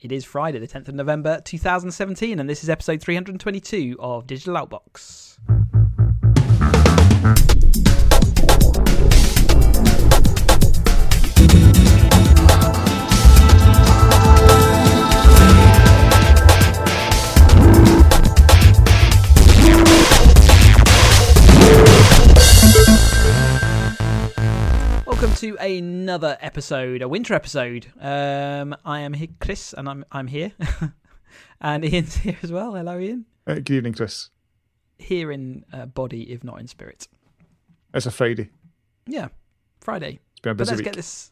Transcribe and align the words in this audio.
It 0.00 0.12
is 0.12 0.24
Friday, 0.24 0.60
the 0.60 0.68
10th 0.68 0.86
of 0.86 0.94
November 0.94 1.40
2017, 1.44 2.38
and 2.38 2.48
this 2.48 2.62
is 2.62 2.70
episode 2.70 3.02
322 3.02 3.96
of 3.98 4.28
Digital 4.28 4.54
Outbox. 4.54 5.38
Another 25.60 26.36
episode, 26.40 27.02
a 27.02 27.08
winter 27.08 27.34
episode. 27.34 27.86
Um, 28.00 28.76
I 28.84 29.00
am 29.00 29.12
here, 29.14 29.28
Chris, 29.40 29.72
and 29.72 29.88
I'm 29.88 30.04
I'm 30.12 30.26
here, 30.26 30.52
and 31.60 31.84
Ian's 31.84 32.16
here 32.18 32.36
as 32.42 32.52
well. 32.52 32.74
Hello, 32.74 32.98
Ian. 32.98 33.26
Uh, 33.46 33.54
good 33.54 33.70
evening, 33.70 33.94
Chris. 33.94 34.30
Here 34.98 35.30
in 35.30 35.64
uh, 35.72 35.86
body, 35.86 36.30
if 36.32 36.42
not 36.44 36.60
in 36.60 36.66
spirit. 36.66 37.08
It's 37.94 38.06
a 38.06 38.10
Friday. 38.10 38.50
Yeah, 39.06 39.28
Friday. 39.80 40.18
It's 40.32 40.40
been 40.40 40.52
a 40.52 40.54
But 40.54 40.66
let's 40.68 40.78
week. 40.78 40.84
get 40.84 40.96
this. 40.96 41.30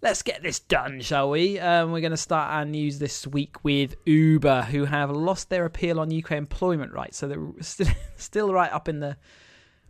Let's 0.00 0.22
get 0.22 0.42
this 0.42 0.58
done, 0.58 1.00
shall 1.00 1.30
we? 1.30 1.60
Um, 1.60 1.92
we're 1.92 2.00
going 2.00 2.10
to 2.10 2.16
start 2.16 2.50
our 2.52 2.64
news 2.64 2.98
this 2.98 3.24
week 3.24 3.62
with 3.62 3.94
Uber, 4.04 4.62
who 4.62 4.84
have 4.84 5.12
lost 5.12 5.48
their 5.48 5.64
appeal 5.64 6.00
on 6.00 6.12
UK 6.12 6.32
employment 6.32 6.92
rights, 6.92 7.18
so 7.18 7.28
they're 7.28 7.46
still 7.60 7.86
still 8.16 8.52
right 8.52 8.72
up 8.72 8.88
in 8.88 8.98
the 9.00 9.16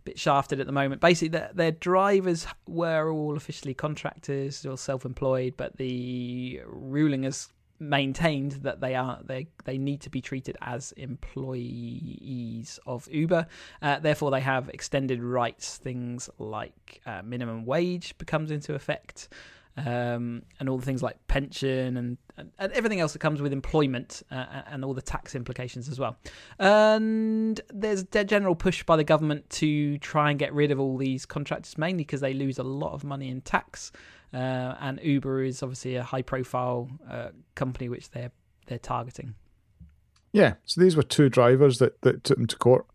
bit 0.03 0.19
shafted 0.19 0.59
at 0.59 0.65
the 0.65 0.71
moment. 0.73 1.01
Basically, 1.01 1.29
their, 1.29 1.51
their 1.53 1.71
drivers 1.71 2.45
were 2.67 3.11
all 3.11 3.37
officially 3.37 3.73
contractors 3.73 4.65
or 4.65 4.77
self-employed, 4.77 5.55
but 5.57 5.77
the 5.77 6.61
ruling 6.65 7.23
has 7.23 7.49
maintained 7.79 8.53
that 8.63 8.79
they 8.79 8.95
are 8.95 9.19
they 9.25 9.47
they 9.65 9.77
need 9.77 9.99
to 9.99 10.09
be 10.09 10.21
treated 10.21 10.55
as 10.61 10.93
employees 10.93 12.79
of 12.85 13.07
Uber. 13.11 13.45
Uh, 13.81 13.99
therefore, 13.99 14.31
they 14.31 14.41
have 14.41 14.69
extended 14.69 15.21
rights. 15.21 15.77
Things 15.77 16.29
like 16.37 17.01
uh, 17.05 17.21
minimum 17.23 17.65
wage 17.65 18.17
becomes 18.17 18.51
into 18.51 18.73
effect. 18.73 19.29
Um, 19.75 20.43
and 20.59 20.69
all 20.69 20.77
the 20.77 20.85
things 20.85 21.01
like 21.01 21.17
pension 21.27 21.97
and, 21.97 22.17
and, 22.37 22.51
and 22.59 22.71
everything 22.73 22.99
else 22.99 23.13
that 23.13 23.19
comes 23.19 23.41
with 23.41 23.51
employment 23.51 24.21
uh, 24.29 24.61
and 24.67 24.85
all 24.85 24.93
the 24.93 25.01
tax 25.01 25.33
implications 25.33 25.89
as 25.89 25.99
well. 25.99 26.15
And 26.59 27.59
there's 27.73 28.05
a 28.13 28.23
general 28.23 28.53
push 28.53 28.83
by 28.83 28.97
the 28.97 29.03
government 29.03 29.49
to 29.61 29.97
try 29.97 30.29
and 30.29 30.37
get 30.37 30.53
rid 30.53 30.69
of 30.69 30.79
all 30.79 30.95
these 30.97 31.25
contractors, 31.25 31.75
mainly 31.75 32.03
because 32.03 32.21
they 32.21 32.35
lose 32.35 32.59
a 32.59 32.63
lot 32.63 32.93
of 32.93 33.03
money 33.03 33.29
in 33.29 33.41
tax. 33.41 33.91
Uh, 34.31 34.75
and 34.79 34.99
Uber 35.01 35.43
is 35.43 35.63
obviously 35.63 35.95
a 35.95 36.03
high-profile 36.03 36.89
uh, 37.09 37.29
company 37.55 37.89
which 37.89 38.11
they're 38.11 38.31
they're 38.67 38.77
targeting. 38.77 39.33
Yeah, 40.31 40.53
so 40.65 40.81
these 40.81 40.95
were 40.95 41.03
two 41.03 41.29
drivers 41.29 41.79
that, 41.79 41.99
that 42.01 42.23
took 42.23 42.37
them 42.37 42.47
to 42.47 42.57
court, 42.57 42.85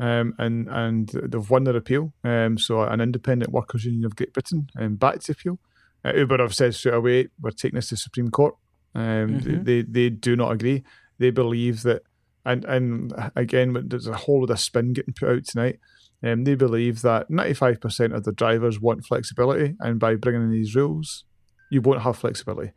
um, 0.00 0.34
and 0.38 0.66
and 0.68 1.08
they've 1.08 1.50
won 1.50 1.64
their 1.64 1.76
appeal. 1.76 2.12
Um, 2.24 2.58
so 2.58 2.82
an 2.82 3.00
independent 3.00 3.52
workers 3.52 3.84
union 3.84 4.04
of 4.06 4.16
Great 4.16 4.32
Britain 4.32 4.70
um, 4.78 4.96
backed 4.96 5.26
the 5.26 5.32
appeal. 5.32 5.58
Uh, 6.06 6.12
Uber 6.14 6.38
have 6.38 6.54
said 6.54 6.74
straight 6.74 6.94
away 6.94 7.28
we're 7.40 7.50
taking 7.50 7.76
this 7.76 7.88
to 7.88 7.96
Supreme 7.96 8.30
Court. 8.30 8.54
Um, 8.94 9.40
Mhm. 9.40 9.64
they 9.64 9.82
they 9.82 10.10
do 10.10 10.36
not 10.36 10.52
agree. 10.52 10.84
They 11.18 11.30
believe 11.30 11.82
that, 11.82 12.02
and 12.44 12.64
and 12.64 13.12
again, 13.34 13.76
there's 13.88 14.06
a 14.06 14.16
whole 14.16 14.40
lot 14.40 14.50
of 14.50 14.60
spin 14.60 14.92
getting 14.92 15.14
put 15.14 15.28
out 15.30 15.44
tonight. 15.44 15.78
Um, 16.22 16.44
they 16.44 16.54
believe 16.54 17.02
that 17.02 17.30
95% 17.30 18.14
of 18.14 18.24
the 18.24 18.32
drivers 18.32 18.80
want 18.80 19.04
flexibility, 19.04 19.74
and 19.80 19.98
by 20.00 20.14
bringing 20.14 20.42
in 20.44 20.50
these 20.50 20.74
rules, 20.74 21.24
you 21.70 21.80
won't 21.82 22.02
have 22.02 22.16
flexibility. 22.16 22.72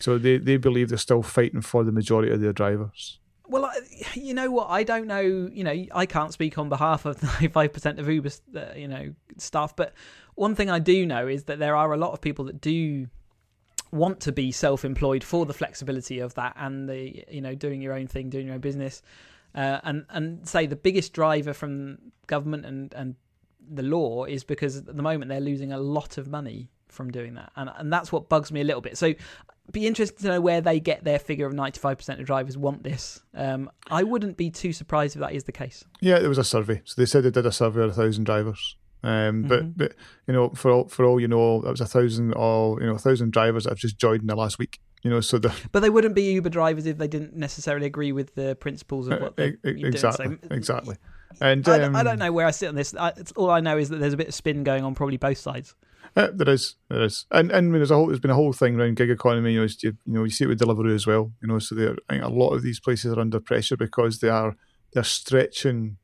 So 0.00 0.18
they, 0.18 0.36
they 0.38 0.56
believe 0.56 0.88
they're 0.88 0.98
still 0.98 1.22
fighting 1.22 1.60
for 1.62 1.84
the 1.84 1.92
majority 1.92 2.32
of 2.32 2.40
their 2.40 2.52
drivers. 2.52 3.18
Well, 3.48 3.64
I, 3.66 3.78
you 4.14 4.34
know 4.34 4.50
what? 4.50 4.68
I 4.70 4.82
don't 4.82 5.06
know. 5.06 5.20
You 5.20 5.64
know, 5.64 5.84
I 5.94 6.06
can't 6.06 6.32
speak 6.32 6.58
on 6.58 6.68
behalf 6.68 7.04
of 7.06 7.22
ninety-five 7.22 7.72
percent 7.72 7.98
of 7.98 8.08
Uber, 8.08 8.30
uh, 8.56 8.64
you 8.76 8.88
know, 8.88 9.14
staff. 9.38 9.74
But 9.76 9.94
one 10.34 10.54
thing 10.54 10.70
I 10.70 10.78
do 10.78 11.06
know 11.06 11.26
is 11.28 11.44
that 11.44 11.58
there 11.58 11.76
are 11.76 11.92
a 11.92 11.96
lot 11.96 12.12
of 12.12 12.20
people 12.20 12.44
that 12.46 12.60
do 12.60 13.08
want 13.90 14.20
to 14.20 14.32
be 14.32 14.50
self-employed 14.50 15.22
for 15.22 15.44
the 15.44 15.52
flexibility 15.52 16.18
of 16.18 16.34
that 16.34 16.54
and 16.56 16.88
the, 16.88 17.24
you 17.30 17.40
know, 17.40 17.54
doing 17.54 17.82
your 17.82 17.92
own 17.92 18.06
thing, 18.06 18.30
doing 18.30 18.46
your 18.46 18.54
own 18.54 18.60
business. 18.60 19.02
Uh, 19.54 19.80
and 19.84 20.06
and 20.08 20.48
say 20.48 20.66
the 20.66 20.76
biggest 20.76 21.12
driver 21.12 21.52
from 21.52 21.98
government 22.26 22.64
and 22.64 22.94
and 22.94 23.14
the 23.70 23.82
law 23.82 24.24
is 24.24 24.44
because 24.44 24.78
at 24.78 24.96
the 24.96 25.02
moment 25.02 25.28
they're 25.28 25.40
losing 25.40 25.72
a 25.72 25.78
lot 25.78 26.16
of 26.16 26.28
money 26.28 26.70
from 26.88 27.10
doing 27.10 27.34
that, 27.34 27.52
and 27.56 27.70
and 27.76 27.92
that's 27.92 28.10
what 28.10 28.30
bugs 28.30 28.50
me 28.50 28.62
a 28.62 28.64
little 28.64 28.80
bit. 28.80 28.96
So 28.96 29.14
be 29.70 29.86
interested 29.86 30.18
to 30.20 30.28
know 30.28 30.40
where 30.40 30.60
they 30.60 30.80
get 30.80 31.04
their 31.04 31.18
figure 31.18 31.46
of 31.46 31.52
95% 31.52 32.18
of 32.18 32.26
drivers 32.26 32.58
want 32.58 32.82
this. 32.82 33.22
Um, 33.34 33.70
I 33.90 34.02
wouldn't 34.02 34.36
be 34.36 34.50
too 34.50 34.72
surprised 34.72 35.14
if 35.14 35.20
that 35.20 35.32
is 35.32 35.44
the 35.44 35.52
case. 35.52 35.84
Yeah, 36.00 36.18
there 36.18 36.28
was 36.28 36.38
a 36.38 36.44
survey. 36.44 36.82
So 36.84 37.00
they 37.00 37.06
said 37.06 37.22
they 37.22 37.30
did 37.30 37.46
a 37.46 37.52
survey 37.52 37.82
of 37.82 37.90
a 37.90 37.94
thousand 37.94 38.24
drivers. 38.24 38.76
Um, 39.04 39.42
but, 39.42 39.76
but 39.76 39.94
you 40.26 40.34
know, 40.34 40.50
for 40.50 40.70
all 40.70 40.88
for 40.88 41.04
all 41.04 41.18
you 41.20 41.28
know, 41.28 41.60
that 41.62 41.70
was 41.70 41.80
a 41.80 41.86
thousand 41.86 42.34
all 42.34 42.78
you 42.80 42.86
know, 42.86 42.94
a 42.94 42.98
thousand 42.98 43.32
drivers 43.32 43.64
that 43.64 43.70
have 43.70 43.78
just 43.78 43.98
joined 43.98 44.20
in 44.22 44.26
the 44.28 44.36
last 44.36 44.58
week. 44.58 44.80
You 45.02 45.10
know, 45.10 45.20
so 45.20 45.38
the 45.38 45.52
But 45.72 45.80
they 45.80 45.90
wouldn't 45.90 46.14
be 46.14 46.32
Uber 46.32 46.50
drivers 46.50 46.86
if 46.86 46.98
they 46.98 47.08
didn't 47.08 47.34
necessarily 47.34 47.86
agree 47.86 48.12
with 48.12 48.34
the 48.36 48.54
principles 48.54 49.08
of 49.08 49.20
what 49.20 49.32
e- 49.40 49.54
they, 49.64 49.70
exactly 49.82 50.26
doing. 50.26 50.38
So 50.42 50.54
exactly. 50.54 50.96
And 51.40 51.66
I, 51.68 51.78
don't- 51.78 51.96
I 51.96 52.00
um, 52.00 52.04
don't 52.04 52.18
know 52.18 52.30
where 52.32 52.46
I 52.46 52.52
sit 52.52 52.68
on 52.68 52.74
this. 52.76 52.94
I, 52.94 53.08
it's, 53.16 53.32
all 53.32 53.50
I 53.50 53.60
know 53.60 53.78
is 53.78 53.88
that 53.88 53.96
there's 53.96 54.12
a 54.12 54.16
bit 54.16 54.28
of 54.28 54.34
spin 54.34 54.62
going 54.62 54.84
on, 54.84 54.94
probably 54.94 55.16
both 55.16 55.38
sides. 55.38 55.74
Uh, 56.14 56.28
there 56.32 56.50
is, 56.50 56.74
there 56.90 57.02
is, 57.02 57.24
and 57.30 57.50
and 57.50 57.56
I 57.56 57.60
mean, 57.62 57.72
there's 57.72 57.90
a 57.90 57.94
whole, 57.94 58.06
there's 58.08 58.20
been 58.20 58.30
a 58.30 58.34
whole 58.34 58.52
thing 58.52 58.78
around 58.78 58.96
gig 58.96 59.10
economy. 59.10 59.54
You 59.54 59.60
know, 59.62 59.66
you, 59.66 59.96
you 60.04 60.12
know, 60.12 60.24
you 60.24 60.30
see 60.30 60.44
it 60.44 60.48
with 60.48 60.60
Deliveroo 60.60 60.94
as 60.94 61.06
well. 61.06 61.32
You 61.40 61.48
know, 61.48 61.58
so 61.58 61.74
they're 61.74 61.96
I 62.08 62.14
think 62.14 62.24
a 62.24 62.28
lot 62.28 62.50
of 62.50 62.62
these 62.62 62.78
places 62.78 63.12
are 63.14 63.20
under 63.20 63.40
pressure 63.40 63.78
because 63.78 64.20
they 64.20 64.28
are 64.28 64.54
they're 64.92 65.04
stretching. 65.04 65.96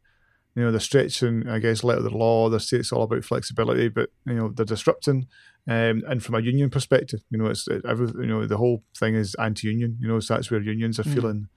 You 0.59 0.65
know, 0.65 0.71
they're 0.73 0.81
stretching. 0.81 1.49
I 1.49 1.61
guess 1.61 1.85
letter 1.85 1.99
of 1.99 2.05
the 2.05 2.11
law. 2.11 2.49
They 2.49 2.59
say 2.59 2.79
it's 2.79 2.91
all 2.93 3.05
about 3.05 3.25
flexibility, 3.25 3.89
but 3.89 4.11
you 4.27 4.35
know, 4.35 4.49
they're 4.49 4.67
disrupting. 4.67 5.29
Um, 5.69 6.03
and 6.09 6.23
from 6.25 6.35
a 6.35 6.41
union 6.41 6.69
perspective, 6.71 7.21
you 7.31 7.39
know, 7.39 7.47
it's 7.47 7.69
it, 7.69 7.83
every, 7.87 8.09
you 8.09 8.27
know 8.27 8.45
the 8.47 8.57
whole 8.57 8.83
thing 8.99 9.15
is 9.15 9.37
anti-union. 9.37 9.99
You 10.01 10.09
know, 10.09 10.21
so 10.21 10.35
that's 10.35 10.51
where 10.51 10.61
unions 10.61 10.99
are 10.99 11.05
Mm. 11.05 11.15
feeling. 11.15 11.49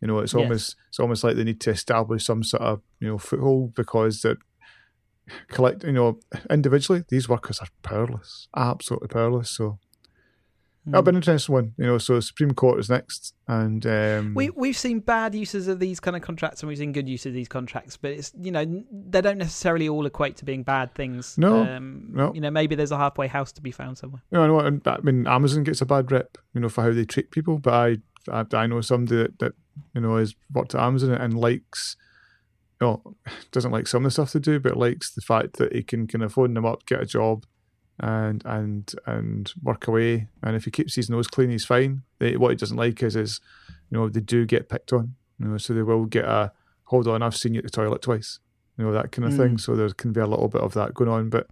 You 0.00 0.08
know, 0.08 0.20
it's 0.20 0.32
Yes. 0.32 0.40
almost 0.40 0.76
it's 0.88 1.00
almost 1.00 1.22
like 1.24 1.36
they 1.36 1.44
need 1.44 1.60
to 1.62 1.70
establish 1.70 2.24
some 2.24 2.42
sort 2.42 2.62
of 2.62 2.80
you 3.00 3.08
know 3.08 3.18
foothold 3.18 3.74
because 3.74 4.22
that 4.22 4.38
collect 5.48 5.84
you 5.84 5.92
know 5.92 6.18
individually 6.50 7.04
these 7.08 7.28
workers 7.28 7.58
are 7.58 7.66
powerless 7.82 8.46
absolutely 8.56 9.08
powerless 9.08 9.50
so 9.50 9.78
that'll 10.86 11.02
be 11.02 11.10
an 11.10 11.16
interesting 11.16 11.52
one 11.52 11.74
you 11.76 11.86
know 11.86 11.98
so 11.98 12.20
supreme 12.20 12.52
court 12.52 12.78
is 12.78 12.88
next 12.88 13.34
and 13.48 13.86
um 13.86 14.34
We 14.34 14.50
we've 14.50 14.76
seen 14.76 15.00
bad 15.00 15.34
uses 15.34 15.68
of 15.68 15.78
these 15.78 16.00
kind 16.00 16.16
of 16.16 16.22
contracts, 16.22 16.62
and 16.62 16.68
we've 16.68 16.78
seen 16.78 16.92
good 16.92 17.08
use 17.08 17.26
of 17.26 17.32
these 17.32 17.48
contracts. 17.48 17.96
But 17.96 18.12
it's 18.12 18.32
you 18.40 18.50
know 18.50 18.64
they 18.90 19.20
don't 19.20 19.38
necessarily 19.38 19.88
all 19.88 20.04
equate 20.04 20.36
to 20.38 20.44
being 20.44 20.64
bad 20.64 20.94
things. 20.94 21.38
No, 21.38 21.62
um, 21.62 22.08
no. 22.10 22.34
You 22.34 22.40
know 22.40 22.50
maybe 22.50 22.74
there's 22.74 22.92
a 22.92 22.96
halfway 22.96 23.28
house 23.28 23.52
to 23.52 23.62
be 23.62 23.70
found 23.70 23.98
somewhere. 23.98 24.22
you 24.30 24.38
know, 24.38 24.44
I 24.44 24.46
know 24.48 24.60
and 24.60 24.86
I 24.86 24.98
mean 24.98 25.26
Amazon 25.26 25.62
gets 25.62 25.80
a 25.80 25.86
bad 25.86 26.10
rep 26.10 26.38
you 26.54 26.60
know 26.60 26.68
for 26.68 26.82
how 26.82 26.92
they 26.92 27.04
treat 27.04 27.30
people 27.30 27.58
but 27.58 27.74
I 27.74 27.96
I, 28.28 28.44
I 28.52 28.66
know 28.66 28.80
somebody 28.80 29.16
that, 29.16 29.38
that 29.38 29.52
you 29.94 30.00
know 30.00 30.16
has 30.16 30.34
worked 30.52 30.74
at 30.74 30.82
Amazon 30.82 31.12
and 31.12 31.38
likes 31.38 31.96
you 32.80 32.86
know, 32.86 33.16
doesn't 33.52 33.72
like 33.72 33.86
some 33.86 34.04
of 34.04 34.08
the 34.08 34.10
stuff 34.10 34.32
they 34.32 34.40
do 34.40 34.58
but 34.58 34.76
likes 34.76 35.14
the 35.14 35.20
fact 35.20 35.56
that 35.58 35.72
he 35.72 35.82
can 35.82 36.06
kind 36.06 36.24
of 36.24 36.32
phone 36.32 36.54
them 36.54 36.66
up 36.66 36.84
get 36.86 37.02
a 37.02 37.06
job 37.06 37.46
and 38.00 38.42
and 38.44 38.94
and 39.06 39.52
work 39.62 39.88
away 39.88 40.28
and 40.42 40.54
if 40.54 40.64
he 40.66 40.70
keeps 40.70 40.94
his 40.94 41.08
nose 41.08 41.26
clean 41.26 41.50
he's 41.50 41.64
fine 41.64 42.02
they, 42.18 42.36
what 42.36 42.50
he 42.50 42.56
doesn't 42.56 42.76
like 42.76 43.02
is 43.02 43.16
is 43.16 43.40
you 43.90 43.96
know 43.96 44.08
they 44.08 44.20
do 44.20 44.44
get 44.44 44.68
picked 44.68 44.92
on 44.92 45.14
you 45.38 45.46
know 45.48 45.56
so 45.56 45.72
they 45.72 45.82
will 45.82 46.04
get 46.04 46.24
a 46.26 46.52
hold 46.84 47.08
on 47.08 47.22
I've 47.22 47.36
seen 47.36 47.54
you 47.54 47.58
at 47.58 47.64
the 47.64 47.70
toilet 47.70 48.02
twice 48.02 48.38
you 48.76 48.84
know 48.84 48.92
that 48.92 49.12
kind 49.12 49.26
of 49.26 49.36
thing 49.36 49.54
Mm. 49.56 49.60
so 49.60 49.74
there 49.74 49.88
can 49.90 50.12
be 50.12 50.20
a 50.20 50.26
little 50.26 50.48
bit 50.48 50.60
of 50.60 50.74
that 50.74 50.92
going 50.92 51.08
on 51.10 51.30
but 51.30 51.46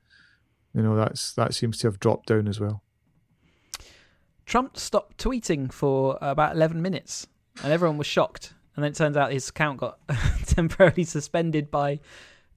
you 0.75 0.83
know 0.83 0.95
that's 0.97 1.33
that 1.33 1.55
seems 1.55 1.79
to 1.79 1.87
have 1.87 1.99
dropped 1.99 2.27
down 2.27 2.47
as 2.47 2.61
well 2.61 2.83
Trump 4.47 4.77
stopped 4.77 5.17
tweeting 5.17 5.73
for 5.73 6.19
about 6.21 6.55
11 6.55 6.83
minutes, 6.83 7.27
and 7.63 7.73
everyone 7.73 7.97
was 7.97 8.07
shocked. 8.07 8.53
And 8.77 8.85
then 8.85 8.91
it 8.93 8.95
turns 8.97 9.17
out 9.17 9.33
his 9.33 9.49
account 9.49 9.79
got 9.79 9.99
temporarily 10.47 11.05
suspended 11.05 11.71
by, 11.71 12.01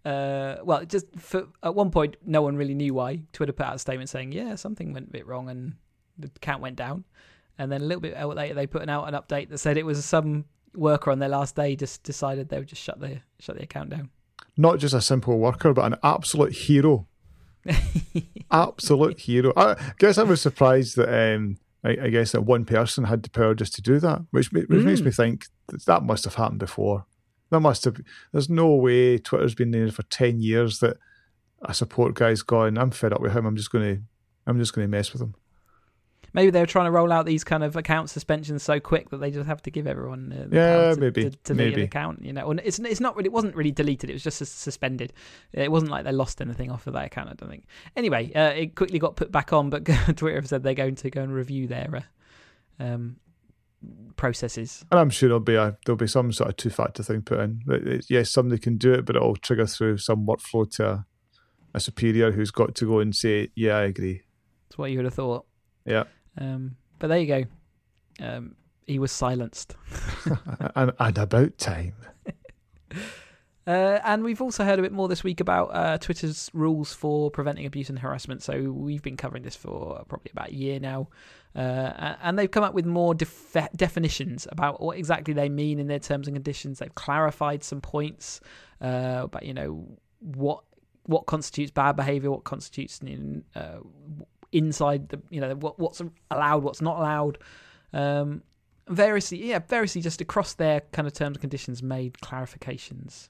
uh, 0.06 0.58
well, 0.64 0.86
just 0.86 1.06
for, 1.18 1.48
at 1.64 1.76
one 1.76 1.92
point, 1.92 2.16
no 2.26 2.42
one 2.42 2.56
really 2.56 2.74
knew 2.76 2.94
why. 2.94 3.22
Twitter 3.34 3.52
put 3.54 3.66
out 3.66 3.76
a 3.76 3.80
statement 3.80 4.10
saying, 4.10 4.32
yeah, 4.32 4.56
something 4.56 4.94
went 4.94 5.08
a 5.10 5.12
bit 5.12 5.28
wrong, 5.28 5.50
and 5.50 5.74
the 6.18 6.28
account 6.36 6.62
went 6.62 6.76
down. 6.76 7.04
And 7.60 7.72
then 7.72 7.82
a 7.82 7.86
little 7.86 8.02
bit 8.02 8.16
later, 8.18 8.54
they 8.54 8.68
put 8.68 8.88
out 8.88 9.08
an 9.08 9.14
update 9.16 9.50
that 9.50 9.58
said 9.58 9.78
it 9.78 9.86
was 9.86 10.04
some 10.06 10.46
worker 10.76 11.10
on 11.12 11.20
their 11.20 11.30
last 11.30 11.56
day 11.56 11.76
just 11.76 12.04
decided 12.04 12.50
they 12.50 12.60
would 12.60 12.68
just 12.68 12.82
shut 12.84 13.00
the 13.00 13.20
shut 13.40 13.56
the 13.58 13.64
account 13.64 13.90
down. 13.90 14.10
not 14.58 14.78
just 14.78 14.94
a 14.94 15.02
simple 15.02 15.40
worker, 15.40 15.74
but 15.74 15.86
an 15.92 15.96
absolute 16.04 16.54
hero. 16.54 17.08
Absolute 18.52 19.20
hero. 19.20 19.52
I 19.58 19.76
guess 19.98 20.18
I 20.18 20.24
was 20.24 20.42
surprised 20.42 20.96
that 20.98 21.10
um, 21.36 21.58
I, 21.84 21.90
I 22.04 22.10
guess 22.10 22.32
that 22.32 22.42
one 22.42 22.64
person 22.64 23.04
had 23.06 23.24
the 23.24 23.30
power 23.30 23.54
just 23.54 23.74
to 23.76 23.82
do 23.82 24.00
that, 24.00 24.22
which 24.32 24.52
which 24.54 24.70
makes 24.70 25.02
Mm. 25.02 25.06
me 25.06 25.12
think 25.12 25.48
that, 25.68 25.86
that 25.86 26.04
must 26.04 26.24
have 26.24 26.36
happened 26.36 26.60
before. 26.60 27.06
That 27.50 27.60
must 27.62 27.86
have. 27.86 27.98
There's 28.32 28.50
no 28.50 28.74
way 28.76 29.18
Twitter's 29.18 29.56
been 29.56 29.72
there 29.72 29.90
for 29.92 30.04
ten 30.04 30.40
years 30.42 30.80
that 30.80 30.98
a 31.62 31.74
support 31.74 32.14
guy's 32.14 32.42
gone. 32.42 32.78
I'm 32.78 32.92
fed 32.92 33.14
up 33.14 33.22
with 33.22 33.34
him. 33.34 33.46
I'm 33.46 33.56
just 33.56 33.72
going 33.72 33.96
to. 33.96 34.02
I'm 34.46 34.60
just 34.60 34.74
going 34.74 34.86
to 34.86 34.90
mess 34.90 35.12
with 35.12 35.22
him. 35.22 35.36
maybe 36.34 36.52
they're 36.52 36.66
trying 36.66 36.86
to 36.86 36.92
roll 36.92 37.12
out 37.12 37.26
these 37.26 37.44
kind 37.44 37.64
of 37.64 37.76
account 37.76 38.10
suspensions 38.10 38.62
so 38.64 38.80
quick 38.80 39.10
that 39.10 39.18
they 39.18 39.32
just 39.32 39.48
have 39.48 39.62
to 39.64 39.72
give 39.72 39.88
everyone 39.88 40.32
uh, 40.32 40.46
the 40.48 40.56
Yeah, 40.56 40.94
to, 40.94 41.00
maybe, 41.00 41.24
to 41.24 41.30
delete 41.44 41.58
maybe. 41.70 41.82
an 41.82 41.88
account. 41.88 42.24
You 42.24 42.32
know, 42.34 42.50
and 42.52 42.62
it's 42.64 42.80
it's 42.80 43.00
not 43.00 43.16
really, 43.16 43.28
it 43.28 43.34
wasn't 43.34 43.56
really 43.56 43.72
deleted. 43.72 44.10
It 44.10 44.14
was 44.14 44.24
just 44.24 44.38
suspended. 44.38 45.14
It 45.54 45.72
wasn't 45.72 45.92
like 45.92 46.04
they 46.06 46.12
lost 46.12 46.40
anything 46.42 46.72
off 46.72 46.86
of 46.88 46.94
that 46.94 47.06
account. 47.06 47.30
I 47.30 47.34
don't 47.34 47.50
think. 47.50 47.66
Anyway, 47.96 48.32
uh, 48.34 48.50
it 48.52 48.76
quickly 48.76 49.00
got 49.00 49.16
put 49.16 49.32
back 49.32 49.52
on, 49.52 49.70
but 49.70 49.86
Twitter 50.16 50.36
have 50.36 50.48
said 50.48 50.64
they're 50.64 50.74
going 50.74 50.96
to 50.96 51.10
go 51.10 51.22
and 51.22 51.34
review 51.34 51.68
their 51.68 52.04
uh, 52.80 52.84
um, 52.84 53.18
processes. 54.16 54.84
And 54.92 55.00
I'm 55.00 55.10
sure 55.10 55.30
there'll 55.30 55.40
be 55.40 55.56
a 55.56 55.78
there'll 55.86 55.98
be 55.98 56.08
some 56.08 56.32
sort 56.32 56.50
of 56.50 56.58
two 56.58 56.70
factor 56.70 57.04
thing 57.04 57.22
put 57.22 57.40
in. 57.40 57.62
It- 57.68 58.06
Yes, 58.10 58.32
somebody 58.32 58.60
can 58.60 58.78
do 58.78 58.94
it, 58.94 59.06
but 59.06 59.16
it'll 59.16 59.36
trigger 59.36 59.68
through 59.68 59.98
some 60.00 60.26
workflow 60.26 60.70
to 60.78 60.88
a, 60.90 61.06
a 61.76 61.80
superior 61.80 62.32
who's 62.32 62.52
got 62.52 62.76
to 62.76 62.86
go 62.86 63.00
and 63.00 63.16
say, 63.16 63.50
"Yeah, 63.56 63.78
I 63.78 63.84
agree." 63.84 64.22
That's 64.70 64.78
what 64.78 64.92
you 64.92 64.98
would 64.98 65.06
have 65.06 65.14
thought. 65.14 65.46
Yeah, 65.86 66.04
Um, 66.38 66.76
but 67.00 67.08
there 67.08 67.20
you 67.20 67.28
go. 67.28 67.44
Um, 68.26 68.56
he 68.86 69.00
was 69.00 69.12
silenced. 69.12 69.76
and, 70.76 70.92
and 71.00 71.18
about 71.18 71.58
time. 71.58 71.94
Uh, 73.68 74.00
and 74.06 74.24
we've 74.24 74.42
also 74.42 74.64
heard 74.64 74.80
a 74.80 74.82
bit 74.82 74.94
more 74.94 75.10
this 75.10 75.26
week 75.26 75.42
about 75.42 75.66
uh, 75.76 75.98
Twitter's 75.98 76.50
rules 76.54 76.94
for 76.94 77.30
preventing 77.30 77.66
abuse 77.66 77.90
and 77.90 78.00
harassment. 78.00 78.42
So 78.42 78.72
we've 78.72 79.02
been 79.02 79.18
covering 79.18 79.44
this 79.44 79.58
for 79.58 80.06
probably 80.08 80.32
about 80.32 80.50
a 80.50 80.56
year 80.56 80.80
now, 80.80 81.10
uh, 81.54 82.16
and 82.24 82.40
they've 82.40 82.50
come 82.50 82.64
up 82.64 82.74
with 82.74 82.86
more 82.86 83.14
def- 83.14 83.58
definitions 83.76 84.48
about 84.50 84.80
what 84.80 84.98
exactly 84.98 85.34
they 85.34 85.50
mean 85.50 85.80
in 85.80 85.88
their 85.88 86.00
terms 86.00 86.30
and 86.30 86.36
conditions. 86.36 86.80
They've 86.80 86.96
clarified 86.96 87.62
some 87.62 87.82
points 87.82 88.40
uh, 88.82 89.24
about 89.24 89.44
you 89.44 89.54
know 89.54 89.86
what 90.20 90.64
what 91.04 91.26
constitutes 91.26 91.72
bad 91.72 91.98
behaviour, 91.98 92.32
what 92.32 92.46
constitutes 92.46 93.02
uh, 93.54 93.80
inside 94.54 95.10
the 95.10 95.22
you 95.30 95.42
know 95.42 95.56
what 95.56 95.78
what's 95.78 96.02
allowed, 96.32 96.64
what's 96.64 96.82
not 96.82 97.00
allowed. 97.00 97.38
Um, 97.92 98.44
variously, 98.88 99.44
yeah, 99.44 99.60
variously 99.60 100.02
just 100.02 100.22
across 100.22 100.54
their 100.54 100.82
kind 100.94 101.06
of 101.06 101.14
terms 101.14 101.36
and 101.36 101.42
conditions 101.42 101.84
made 101.84 102.14
clarifications. 102.24 103.28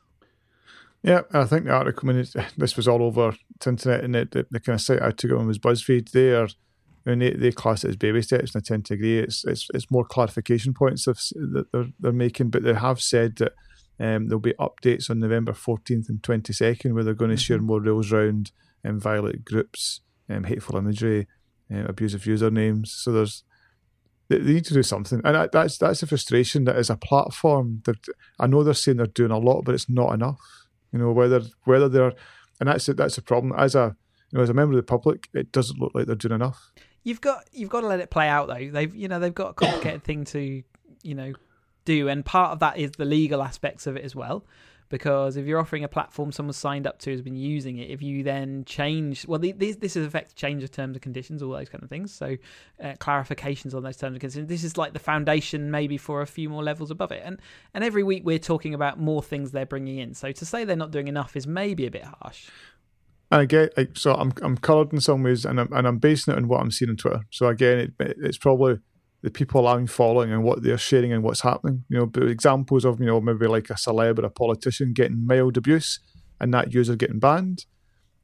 Yeah, 1.03 1.21
I 1.31 1.45
think 1.45 1.65
the 1.65 1.71
article. 1.71 2.09
I 2.09 2.13
mean, 2.13 2.25
this 2.57 2.75
was 2.75 2.87
all 2.87 3.03
over 3.03 3.35
the 3.59 3.69
internet, 3.69 4.03
and 4.03 4.15
it, 4.15 4.31
the, 4.31 4.47
the 4.49 4.59
kind 4.59 4.75
of 4.75 4.81
site 4.81 5.01
I 5.01 5.11
took 5.11 5.31
it 5.31 5.37
on 5.37 5.47
was 5.47 5.59
BuzzFeed. 5.59 6.11
They 6.11 6.31
are, 6.33 6.47
I 7.05 7.09
mean, 7.11 7.19
they, 7.19 7.31
they 7.31 7.51
class 7.51 7.83
it 7.83 7.89
as 7.89 7.95
baby 7.95 8.21
steps, 8.21 8.53
and 8.53 8.61
I 8.61 8.67
tend 8.67 8.85
to 8.85 8.95
agree. 8.95 9.19
It's 9.19 9.45
it's 9.45 9.67
it's 9.73 9.91
more 9.91 10.05
clarification 10.05 10.73
points 10.73 11.07
of, 11.07 11.17
that 11.35 11.67
they're 11.71 11.87
they're 11.99 12.11
making, 12.11 12.49
but 12.49 12.63
they 12.63 12.73
have 12.73 13.01
said 13.01 13.37
that 13.37 13.53
um, 13.99 14.27
there'll 14.27 14.39
be 14.39 14.53
updates 14.59 15.09
on 15.09 15.19
November 15.19 15.53
fourteenth 15.53 16.09
and 16.09 16.21
twenty 16.23 16.53
second, 16.53 16.93
where 16.93 17.03
they're 17.03 17.13
going 17.13 17.31
to 17.31 17.37
share 17.37 17.59
more 17.59 17.81
rules 17.81 18.11
around 18.11 18.51
um, 18.83 18.99
violent 18.99 19.45
groups, 19.45 20.01
um, 20.29 20.43
hateful 20.43 20.77
imagery, 20.77 21.27
um, 21.71 21.85
abusive 21.85 22.23
usernames. 22.23 22.87
So 22.87 23.11
there's 23.11 23.43
they, 24.29 24.39
they 24.39 24.53
need 24.53 24.65
to 24.65 24.73
do 24.73 24.83
something, 24.83 25.21
and 25.23 25.35
that, 25.35 25.51
that's 25.51 25.77
that's 25.77 26.01
the 26.01 26.07
frustration 26.07 26.65
that 26.65 26.75
as 26.75 26.89
a 26.89 26.97
platform, 26.97 27.83
I 28.39 28.47
know 28.47 28.63
they're 28.63 28.73
saying 28.73 28.97
they're 28.97 29.07
doing 29.07 29.31
a 29.31 29.37
lot, 29.37 29.61
but 29.63 29.75
it's 29.75 29.89
not 29.89 30.13
enough. 30.13 30.39
You 30.97 31.03
know 31.03 31.11
whether 31.11 31.41
whether 31.65 31.87
they're, 31.87 32.13
and 32.59 32.67
that's. 32.69 32.87
That's 32.87 33.17
a 33.17 33.21
problem. 33.21 33.53
As 33.57 33.75
a 33.75 33.95
you 34.31 34.37
know, 34.37 34.43
as 34.43 34.49
a 34.49 34.53
member 34.53 34.73
of 34.73 34.77
the 34.77 34.83
public, 34.83 35.29
it 35.33 35.51
doesn't 35.51 35.79
look 35.79 35.93
like 35.93 36.07
they're 36.07 36.15
doing 36.15 36.33
enough. 36.33 36.71
You've 37.03 37.21
got 37.21 37.45
you've 37.51 37.69
got 37.69 37.81
to 37.81 37.87
let 37.87 37.99
it 37.99 38.09
play 38.09 38.27
out 38.27 38.47
though. 38.47 38.69
They've 38.71 38.93
you 38.93 39.07
know 39.07 39.19
they've 39.19 39.33
got 39.33 39.51
a 39.51 39.53
complicated 39.53 40.03
thing 40.03 40.25
to 40.25 40.63
you 41.03 41.15
know 41.15 41.33
do, 41.85 42.07
and 42.09 42.25
part 42.25 42.51
of 42.51 42.59
that 42.59 42.77
is 42.77 42.91
the 42.91 43.05
legal 43.05 43.43
aspects 43.43 43.87
of 43.87 43.95
it 43.95 44.03
as 44.03 44.15
well. 44.15 44.45
Because 44.89 45.35
if 45.37 45.45
you're 45.45 45.59
offering 45.59 45.83
a 45.83 45.87
platform 45.87 46.31
someone's 46.31 46.57
signed 46.57 46.87
up 46.87 46.99
to 46.99 47.11
has 47.11 47.21
been 47.21 47.35
using 47.35 47.77
it, 47.77 47.89
if 47.89 48.01
you 48.01 48.23
then 48.23 48.63
change, 48.65 49.27
well, 49.27 49.39
this 49.39 49.95
is 49.95 50.05
effect 50.05 50.35
change 50.35 50.63
of 50.63 50.71
terms 50.71 50.95
and 50.95 51.01
conditions, 51.01 51.43
all 51.43 51.51
those 51.51 51.69
kind 51.69 51.83
of 51.83 51.89
things. 51.89 52.13
So 52.13 52.37
uh, 52.81 52.93
clarifications 52.93 53.73
on 53.73 53.83
those 53.83 53.97
terms 53.97 54.13
and 54.13 54.21
conditions. 54.21 54.47
This 54.47 54.63
is 54.63 54.77
like 54.77 54.93
the 54.93 54.99
foundation, 54.99 55.71
maybe 55.71 55.97
for 55.97 56.21
a 56.21 56.27
few 56.27 56.49
more 56.49 56.63
levels 56.63 56.91
above 56.91 57.11
it. 57.11 57.21
And 57.25 57.39
and 57.73 57.83
every 57.83 58.03
week 58.03 58.23
we're 58.25 58.39
talking 58.39 58.73
about 58.73 58.99
more 58.99 59.21
things 59.21 59.51
they're 59.51 59.65
bringing 59.65 59.97
in. 59.97 60.13
So 60.13 60.31
to 60.31 60.45
say 60.45 60.63
they're 60.63 60.75
not 60.75 60.91
doing 60.91 61.07
enough 61.07 61.35
is 61.35 61.45
maybe 61.45 61.85
a 61.85 61.91
bit 61.91 62.03
harsh. 62.03 62.47
And 63.29 63.41
again, 63.41 63.69
so 63.93 64.13
I'm 64.13 64.31
I'm 64.41 64.57
coloured 64.57 64.93
in 64.93 65.01
some 65.01 65.23
ways, 65.23 65.43
and 65.43 65.59
I'm 65.59 65.71
and 65.73 65.85
I'm 65.85 65.97
basing 65.97 66.33
it 66.33 66.37
on 66.37 66.47
what 66.47 66.61
I'm 66.61 66.71
seeing 66.71 66.89
on 66.89 66.95
Twitter. 66.95 67.25
So 67.29 67.47
again, 67.47 67.93
it, 67.99 68.17
it's 68.21 68.37
probably 68.37 68.79
the 69.27 69.31
people 69.39 69.67
I'm 69.67 69.87
following 69.87 70.31
and 70.31 70.41
what 70.41 70.63
they're 70.63 70.77
sharing 70.77 71.11
and 71.11 71.21
what's 71.21 71.41
happening. 71.41 71.83
You 71.89 71.97
know, 71.99 72.27
examples 72.27 72.85
of 72.85 73.01
you 73.01 73.07
know 73.07 73.19
maybe 73.19 73.45
like 73.45 73.69
a 73.69 73.73
celeb 73.73 74.19
or 74.19 74.25
a 74.25 74.29
politician 74.29 74.93
getting 74.93 75.25
mild 75.27 75.57
abuse, 75.57 75.99
and 76.39 76.53
that 76.53 76.73
user 76.73 76.95
getting 76.95 77.19
banned, 77.19 77.65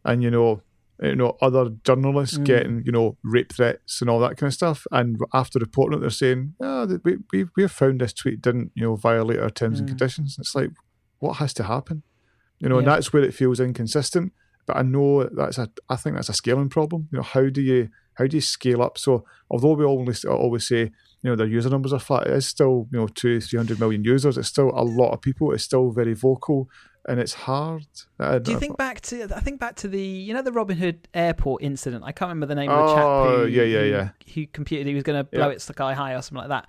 and 0.06 0.24
you 0.24 0.32
know, 0.32 0.62
you 1.02 1.16
know 1.18 1.36
other 1.42 1.72
journalists 1.84 2.38
Mm. 2.38 2.46
getting 2.46 2.84
you 2.86 2.94
know 2.94 3.18
rape 3.36 3.52
threats 3.54 4.00
and 4.00 4.10
all 4.10 4.22
that 4.22 4.38
kind 4.38 4.48
of 4.52 4.54
stuff. 4.54 4.80
And 4.92 5.18
after 5.34 5.60
reporting 5.60 5.98
it, 5.98 6.02
they're 6.02 6.10
saying, 6.24 6.42
"Ah, 6.64 6.86
that 6.86 7.04
we 7.04 7.18
we 7.34 7.40
we 7.56 7.64
have 7.64 7.72
found 7.82 8.00
this 8.00 8.14
tweet 8.14 8.42
didn't 8.42 8.72
you 8.76 8.84
know 8.84 8.96
violate 8.96 9.40
our 9.40 9.50
terms 9.50 9.80
and 9.80 9.88
Mm. 9.88 9.92
conditions." 9.94 10.38
It's 10.40 10.56
like, 10.56 10.72
what 11.20 11.34
has 11.42 11.54
to 11.56 11.64
happen? 11.64 12.04
You 12.60 12.70
know, 12.70 12.78
and 12.78 12.88
that's 12.96 13.12
where 13.12 13.24
it 13.24 13.34
feels 13.34 13.60
inconsistent. 13.60 14.32
But 14.68 14.78
I 14.78 14.84
know 14.84 15.26
that's 15.26 15.58
a, 15.58 15.68
I 15.90 15.98
think 15.98 16.16
that's 16.16 16.30
a 16.30 16.34
scaling 16.42 16.70
problem. 16.70 17.10
You 17.12 17.18
know, 17.18 17.24
how 17.36 17.50
do 17.50 17.62
you 17.62 17.90
how 18.16 18.28
do 18.28 18.38
you 18.38 18.42
scale 18.42 18.82
up? 18.82 18.98
So 18.98 19.26
although 19.50 19.74
we 19.74 19.86
always 19.86 20.24
always 20.26 20.68
say, 20.68 20.80
you 21.22 21.30
know, 21.30 21.36
their 21.36 21.48
user 21.48 21.70
numbers 21.70 21.94
are 21.94 22.00
flat, 22.00 22.28
it 22.28 22.34
is 22.34 22.48
still 22.48 22.88
you 22.92 23.00
know 23.00 23.08
two 23.08 23.40
three 23.42 23.58
hundred 23.58 23.80
million 23.80 24.04
users. 24.04 24.38
It's 24.38 24.48
still 24.50 24.72
a 24.74 24.84
lot 24.84 25.12
of 25.12 25.22
people. 25.22 25.52
It's 25.54 25.64
still 25.64 25.92
very 25.92 26.14
vocal, 26.14 26.70
and 27.08 27.20
it's 27.20 27.34
hard. 27.34 27.86
Do 28.20 28.52
you 28.52 28.60
think 28.60 28.78
back 28.78 29.02
to? 29.02 29.24
I 29.36 29.40
think 29.40 29.60
back 29.60 29.76
to 29.78 29.88
the 29.88 30.02
you 30.02 30.34
know 30.34 30.42
the 30.42 30.52
Robin 30.52 30.78
Hood 30.78 31.08
Airport 31.14 31.64
incident. 31.64 32.04
I 32.06 32.12
can't 32.12 32.30
remember 32.30 32.46
the 32.48 32.56
name 32.56 32.70
of 32.70 32.88
the 32.90 32.96
chap 32.96 33.04
Oh, 33.06 33.38
who 33.42 33.48
yeah, 33.48 33.64
yeah, 33.64 33.84
yeah. 33.84 34.10
who 34.34 34.48
computed 34.48 34.88
he 34.88 34.94
was 34.94 35.04
going 35.04 35.18
to 35.18 35.24
blow 35.24 35.48
Yeah. 35.48 35.54
it 35.54 35.62
sky 35.62 35.94
high 35.94 36.14
or 36.14 36.22
something 36.22 36.48
like 36.48 36.50
that. 36.50 36.68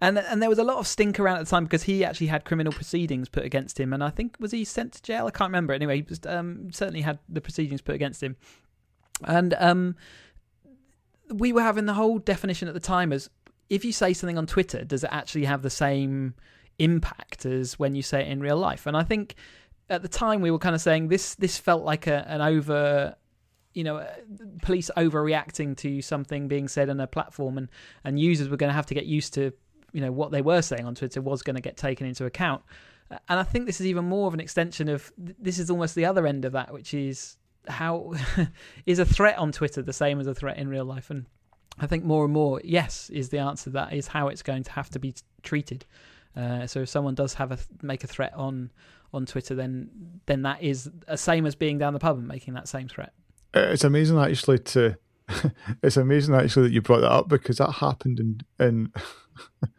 And 0.00 0.18
and 0.18 0.42
there 0.42 0.50
was 0.50 0.58
a 0.58 0.64
lot 0.64 0.78
of 0.78 0.86
stink 0.86 1.18
around 1.18 1.38
at 1.38 1.44
the 1.44 1.50
time 1.50 1.64
because 1.64 1.84
he 1.84 2.04
actually 2.04 2.26
had 2.26 2.44
criminal 2.44 2.72
proceedings 2.72 3.28
put 3.28 3.44
against 3.44 3.78
him, 3.80 3.92
and 3.94 4.02
I 4.04 4.10
think 4.10 4.36
was 4.38 4.50
he 4.50 4.64
sent 4.64 4.92
to 4.94 5.02
jail? 5.02 5.26
I 5.26 5.30
can't 5.30 5.48
remember. 5.48 5.72
Anyway, 5.72 5.96
he 5.96 6.02
was, 6.06 6.20
um, 6.26 6.70
certainly 6.72 7.00
had 7.02 7.20
the 7.28 7.40
proceedings 7.40 7.80
put 7.80 7.94
against 7.94 8.22
him, 8.22 8.36
and 9.22 9.54
um, 9.58 9.94
we 11.30 11.52
were 11.52 11.62
having 11.62 11.86
the 11.86 11.94
whole 11.94 12.18
definition 12.18 12.68
at 12.68 12.74
the 12.74 12.80
time 12.80 13.12
as 13.12 13.30
if 13.70 13.84
you 13.84 13.92
say 13.92 14.12
something 14.12 14.38
on 14.38 14.46
Twitter, 14.46 14.84
does 14.84 15.04
it 15.04 15.10
actually 15.12 15.44
have 15.44 15.62
the 15.62 15.70
same 15.70 16.34
impact 16.78 17.46
as 17.46 17.78
when 17.78 17.94
you 17.94 18.02
say 18.02 18.22
it 18.22 18.28
in 18.28 18.40
real 18.40 18.56
life? 18.56 18.86
And 18.86 18.96
I 18.96 19.04
think 19.04 19.34
at 19.88 20.02
the 20.02 20.08
time 20.08 20.40
we 20.40 20.50
were 20.50 20.58
kind 20.58 20.74
of 20.74 20.80
saying 20.80 21.08
this 21.08 21.34
this 21.36 21.58
felt 21.58 21.84
like 21.84 22.06
a, 22.06 22.26
an 22.28 22.40
over 22.40 23.14
you 23.74 23.84
know 23.84 23.98
uh, 23.98 24.14
police 24.62 24.90
overreacting 24.96 25.76
to 25.76 26.00
something 26.00 26.48
being 26.48 26.68
said 26.68 26.88
on 26.88 27.00
a 27.00 27.06
platform 27.06 27.58
and 27.58 27.68
and 28.04 28.18
users 28.18 28.48
were 28.48 28.56
going 28.56 28.70
to 28.70 28.74
have 28.74 28.86
to 28.86 28.94
get 28.94 29.06
used 29.06 29.34
to 29.34 29.52
you 29.92 30.00
know 30.00 30.12
what 30.12 30.30
they 30.30 30.42
were 30.42 30.62
saying 30.62 30.86
on 30.86 30.94
Twitter 30.94 31.20
was 31.20 31.42
going 31.42 31.56
to 31.56 31.62
get 31.62 31.76
taken 31.76 32.06
into 32.06 32.24
account 32.24 32.62
and 33.10 33.38
I 33.38 33.42
think 33.42 33.66
this 33.66 33.80
is 33.80 33.86
even 33.86 34.04
more 34.04 34.26
of 34.26 34.34
an 34.34 34.40
extension 34.40 34.88
of 34.88 35.12
this 35.18 35.58
is 35.58 35.70
almost 35.70 35.94
the 35.94 36.06
other 36.06 36.26
end 36.26 36.44
of 36.44 36.52
that 36.52 36.72
which 36.72 36.94
is 36.94 37.36
how 37.68 38.12
is 38.86 38.98
a 38.98 39.04
threat 39.04 39.38
on 39.38 39.52
Twitter 39.52 39.82
the 39.82 39.92
same 39.92 40.20
as 40.20 40.26
a 40.26 40.34
threat 40.34 40.58
in 40.58 40.68
real 40.68 40.84
life 40.84 41.10
and 41.10 41.26
I 41.78 41.86
think 41.86 42.04
more 42.04 42.24
and 42.24 42.32
more 42.32 42.60
yes 42.64 43.10
is 43.10 43.30
the 43.30 43.38
answer 43.38 43.70
that 43.70 43.92
is 43.92 44.08
how 44.08 44.28
it's 44.28 44.42
going 44.42 44.64
to 44.64 44.72
have 44.72 44.90
to 44.90 44.98
be 44.98 45.12
t- 45.12 45.22
treated 45.42 45.84
uh, 46.36 46.66
so 46.66 46.80
if 46.80 46.88
someone 46.88 47.14
does 47.14 47.34
have 47.34 47.52
a 47.52 47.58
make 47.82 48.04
a 48.04 48.06
threat 48.06 48.32
on 48.34 48.70
on 49.12 49.24
Twitter, 49.24 49.54
then 49.54 49.88
then 50.26 50.42
that 50.42 50.62
is 50.62 50.90
the 51.06 51.16
same 51.16 51.46
as 51.46 51.54
being 51.54 51.78
down 51.78 51.92
the 51.92 51.98
pub 51.98 52.18
and 52.18 52.26
making 52.26 52.54
that 52.54 52.68
same 52.68 52.88
threat. 52.88 53.12
It's 53.54 53.84
amazing 53.84 54.18
actually 54.18 54.58
to. 54.58 54.96
it's 55.82 55.96
amazing 55.96 56.34
actually 56.34 56.64
that 56.64 56.74
you 56.74 56.82
brought 56.82 57.00
that 57.00 57.10
up 57.10 57.28
because 57.28 57.56
that 57.58 57.70
happened 57.70 58.20
in 58.20 58.40
in 58.58 58.92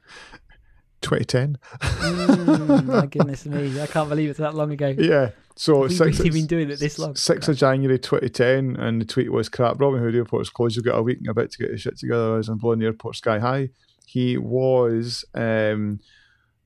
2010. 1.01 1.57
Mm, 1.81 2.85
my 2.85 3.05
goodness 3.05 3.45
me, 3.45 3.79
I 3.79 3.85
can't 3.85 4.09
believe 4.09 4.29
it's 4.29 4.39
that 4.39 4.55
long 4.55 4.71
ago. 4.71 4.95
Yeah. 4.97 5.31
So 5.57 5.81
We've 5.81 5.91
six, 5.93 6.19
been 6.19 6.47
doing 6.47 6.69
it 6.69 6.79
this 6.79 6.99
long. 6.99 7.15
Sixth 7.15 7.47
of 7.47 7.57
January 7.57 7.97
2010, 7.97 8.75
and 8.75 8.99
the 8.99 9.05
tweet 9.05 9.31
was 9.31 9.47
crap. 9.47 9.79
Robin 9.79 10.01
Hood 10.01 10.15
Airport's 10.15 10.49
closed. 10.49 10.75
You've 10.75 10.85
got 10.85 10.97
a 10.97 11.03
week 11.03 11.19
and 11.19 11.27
a 11.29 11.33
bit 11.33 11.51
to 11.51 11.57
get 11.57 11.69
your 11.69 11.77
shit 11.77 11.97
together. 11.97 12.37
As 12.37 12.49
I'm 12.49 12.57
blowing 12.57 12.79
the 12.79 12.87
airport 12.87 13.15
sky 13.15 13.39
high. 13.39 13.69
He 14.05 14.37
was 14.37 15.25
um, 15.33 15.99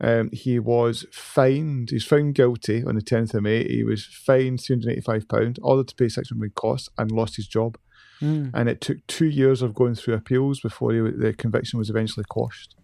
um, 0.01 0.29
he 0.31 0.60
was 0.60 1.05
fined. 1.12 1.89
He's 1.91 2.05
found 2.05 2.36
guilty 2.36 2.84
on 2.84 2.96
the 2.96 3.01
10th 3.01 3.34
of 3.34 3.43
May. 3.43 3.63
He 3.67 3.84
was 3.84 4.05
fined 4.05 4.62
385 4.62 5.27
pound, 5.27 5.60
ordered 5.62 5.88
to 5.89 5.96
pay 5.96 6.10
600 6.10 6.55
costs, 6.55 6.89
and 6.98 7.12
lost 7.12 7.36
his 7.36 7.48
job. 7.48 7.77
Mm, 8.22 8.51
And 8.53 8.69
it 8.69 8.81
took 8.81 9.05
two 9.08 9.27
years 9.27 9.62
of 9.62 9.74
going 9.74 9.96
through 9.96 10.13
appeals 10.13 10.60
before 10.60 10.93
he, 10.93 11.00
the 11.00 11.34
conviction 11.34 11.79
was 11.79 11.89
eventually 11.89 12.25
quashed. 12.27 12.75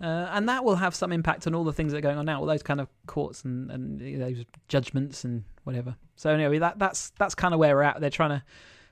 Uh, 0.00 0.28
and 0.32 0.48
that 0.48 0.64
will 0.64 0.76
have 0.76 0.94
some 0.94 1.12
impact 1.12 1.46
on 1.46 1.54
all 1.54 1.64
the 1.64 1.72
things 1.72 1.92
that 1.92 1.98
are 1.98 2.02
going 2.02 2.18
on 2.18 2.26
now, 2.26 2.40
all 2.40 2.46
those 2.46 2.62
kind 2.62 2.80
of 2.80 2.88
courts 3.06 3.44
and 3.44 3.70
and 3.70 4.20
those 4.20 4.44
judgments 4.68 5.24
and 5.24 5.44
whatever. 5.64 5.96
So 6.16 6.30
anyway, 6.30 6.58
that 6.58 6.78
that's 6.78 7.10
that's 7.18 7.34
kind 7.34 7.54
of 7.54 7.60
where 7.60 7.74
we're 7.74 7.82
at. 7.82 8.00
They're 8.00 8.10
trying 8.10 8.30
to 8.30 8.42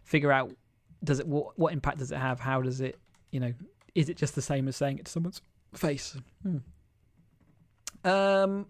figure 0.02 0.32
out 0.32 0.52
does 1.02 1.20
it 1.20 1.26
what 1.26 1.58
what 1.58 1.72
impact 1.72 1.98
does 1.98 2.10
it 2.10 2.18
have? 2.18 2.40
How 2.40 2.62
does 2.62 2.80
it 2.80 2.98
you 3.30 3.40
know 3.40 3.52
is 3.94 4.08
it 4.08 4.16
just 4.16 4.34
the 4.34 4.42
same 4.42 4.66
as 4.68 4.76
saying 4.76 4.98
it 4.98 5.06
to 5.06 5.12
someone's 5.12 5.42
face? 5.74 6.16
Hmm. 6.42 6.58
Um. 8.08 8.66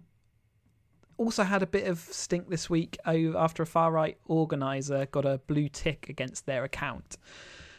Also 1.17 1.45
had 1.45 1.63
a 1.63 1.67
bit 1.67 1.87
of 1.87 2.01
stink 2.01 2.51
this 2.51 2.69
week 2.69 2.97
after 3.07 3.63
a 3.63 3.67
far 3.67 3.93
right 3.93 4.19
organizer 4.27 5.07
got 5.07 5.25
a 5.25 5.39
blue 5.47 5.69
tick 5.69 6.09
against 6.09 6.45
their 6.45 6.65
account 6.65 7.17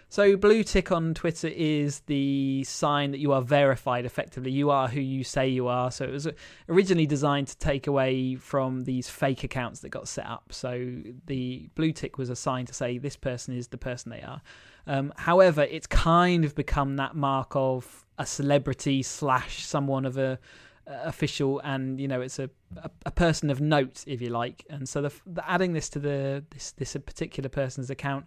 So 0.09 0.38
blue 0.38 0.63
tick 0.63 0.91
on 0.91 1.13
Twitter 1.13 1.47
is 1.47 2.01
the 2.01 2.63
sign 2.63 3.12
that 3.12 3.19
you 3.19 3.33
are 3.33 3.41
verified. 3.41 4.05
Effectively, 4.05 4.51
you 4.51 4.69
are 4.69 4.88
who 4.88 5.01
you 5.01 5.24
say 5.24 5.47
you 5.47 5.67
are. 5.67 5.91
So 5.91 6.05
it 6.05 6.12
was 6.12 6.27
originally 6.69 7.05
designed 7.05 7.47
to 7.47 7.57
take 7.57 7.88
away 7.88 8.35
from 8.35 8.83
these 8.83 9.09
fake 9.09 9.43
accounts 9.43 9.79
that 9.81 9.89
got 9.89 10.07
set 10.07 10.25
up. 10.25 10.51
So 10.51 10.95
the 11.25 11.69
blue 11.75 11.91
tick 11.91 12.17
was 12.17 12.29
a 12.29 12.35
sign 12.35 12.65
to 12.67 12.74
say 12.74 12.97
this 12.97 13.17
person 13.17 13.55
is 13.55 13.69
the 13.69 13.77
person 13.77 14.12
they 14.12 14.21
are. 14.21 14.41
Um, 14.88 15.12
however, 15.17 15.63
it's 15.63 15.88
kind 15.88 16.45
of 16.45 16.55
become 16.55 16.97
that 16.97 17.15
mark 17.15 17.55
of 17.55 18.05
a 18.17 18.25
celebrity 18.25 19.03
slash 19.03 19.65
someone 19.65 20.05
of 20.05 20.17
a 20.17 20.39
official 20.88 21.59
and 21.63 22.00
you 22.00 22.07
know 22.07 22.21
it's 22.21 22.38
a, 22.38 22.47
a, 22.77 22.89
a 23.07 23.12
person 23.12 23.50
of 23.50 23.59
note 23.59 24.03
if 24.05 24.21
you 24.21 24.29
like 24.29 24.63
and 24.69 24.88
so 24.88 25.01
the, 25.01 25.12
the, 25.25 25.50
adding 25.50 25.74
this 25.74 25.89
to 25.89 25.97
the 25.97 26.43
this 26.51 26.74
this 26.74 26.93
particular 26.93 27.50
person's 27.50 27.89
account 27.89 28.25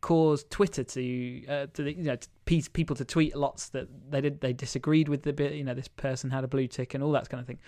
caused 0.00 0.50
Twitter 0.50 0.84
to 0.84 1.46
uh, 1.46 1.66
to 1.74 1.92
you 1.92 2.04
know 2.04 2.16
to 2.16 2.28
people 2.70 2.96
to 2.96 3.04
tweet 3.04 3.36
lots 3.36 3.68
that 3.70 3.88
they 4.10 4.20
did 4.20 4.40
they 4.40 4.52
disagreed 4.52 5.08
with 5.08 5.22
the 5.22 5.32
bit 5.32 5.52
you 5.52 5.64
know 5.64 5.74
this 5.74 5.88
person 5.88 6.30
had 6.30 6.44
a 6.44 6.48
blue 6.48 6.66
tick 6.66 6.94
and 6.94 7.02
all 7.02 7.12
that 7.12 7.28
kind 7.28 7.40
of 7.40 7.46
thing. 7.46 7.58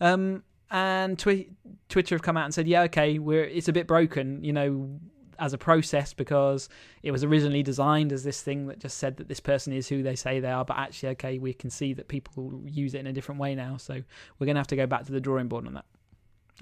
Um, 0.00 0.42
and 0.70 1.18
twi- 1.18 1.48
Twitter 1.88 2.14
have 2.14 2.22
come 2.22 2.36
out 2.36 2.44
and 2.44 2.54
said, 2.54 2.68
yeah, 2.68 2.82
okay, 2.82 3.18
we're 3.18 3.44
it's 3.44 3.68
a 3.68 3.72
bit 3.72 3.86
broken, 3.86 4.42
you 4.44 4.52
know, 4.52 5.00
as 5.40 5.52
a 5.52 5.58
process 5.58 6.12
because 6.12 6.68
it 7.02 7.10
was 7.10 7.24
originally 7.24 7.62
designed 7.62 8.12
as 8.12 8.22
this 8.22 8.42
thing 8.42 8.66
that 8.66 8.78
just 8.78 8.98
said 8.98 9.16
that 9.16 9.26
this 9.26 9.40
person 9.40 9.72
is 9.72 9.88
who 9.88 10.02
they 10.02 10.14
say 10.14 10.38
they 10.38 10.50
are, 10.50 10.64
but 10.64 10.76
actually, 10.76 11.08
okay, 11.08 11.38
we 11.38 11.52
can 11.52 11.70
see 11.70 11.92
that 11.94 12.08
people 12.08 12.62
use 12.66 12.94
it 12.94 12.98
in 12.98 13.06
a 13.06 13.12
different 13.12 13.40
way 13.40 13.54
now, 13.54 13.76
so 13.76 13.94
we're 14.38 14.44
going 14.44 14.54
to 14.54 14.60
have 14.60 14.66
to 14.68 14.76
go 14.76 14.86
back 14.86 15.04
to 15.06 15.12
the 15.12 15.20
drawing 15.20 15.48
board 15.48 15.66
on 15.66 15.74
that. 15.74 15.86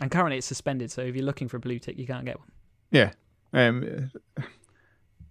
And 0.00 0.10
currently, 0.10 0.38
it's 0.38 0.46
suspended, 0.46 0.90
so 0.90 1.02
if 1.02 1.16
you're 1.16 1.24
looking 1.24 1.48
for 1.48 1.56
a 1.56 1.60
blue 1.60 1.80
tick, 1.80 1.98
you 1.98 2.06
can't 2.06 2.24
get 2.24 2.38
one. 2.38 2.50
Yeah. 2.92 3.12
Um, 3.52 4.10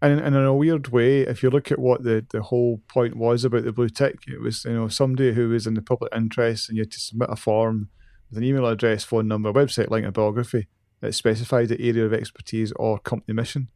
and, 0.01 0.19
and 0.19 0.35
in 0.35 0.43
a 0.43 0.53
weird 0.53 0.89
way, 0.89 1.21
if 1.21 1.41
you 1.41 1.49
look 1.49 1.71
at 1.71 1.79
what 1.79 2.03
the, 2.03 2.25
the 2.31 2.41
whole 2.43 2.81
point 2.87 3.15
was 3.15 3.43
about 3.43 3.63
the 3.63 3.71
blue 3.71 3.89
tick, 3.89 4.19
it 4.27 4.41
was 4.41 4.63
you 4.65 4.73
know 4.73 4.87
somebody 4.87 5.33
who 5.33 5.49
was 5.49 5.65
in 5.65 5.73
the 5.73 5.81
public 5.81 6.13
interest, 6.15 6.69
and 6.69 6.77
you 6.77 6.83
had 6.83 6.91
to 6.91 6.99
submit 6.99 7.29
a 7.31 7.35
form 7.35 7.89
with 8.29 8.37
an 8.37 8.43
email 8.43 8.67
address, 8.67 9.03
phone 9.03 9.27
number, 9.27 9.51
website 9.51 9.89
link, 9.89 10.05
and 10.05 10.13
biography 10.13 10.67
that 11.01 11.13
specified 11.13 11.69
the 11.69 11.81
area 11.81 12.05
of 12.05 12.13
expertise 12.13 12.71
or 12.75 12.99
company 12.99 13.33
mission. 13.33 13.69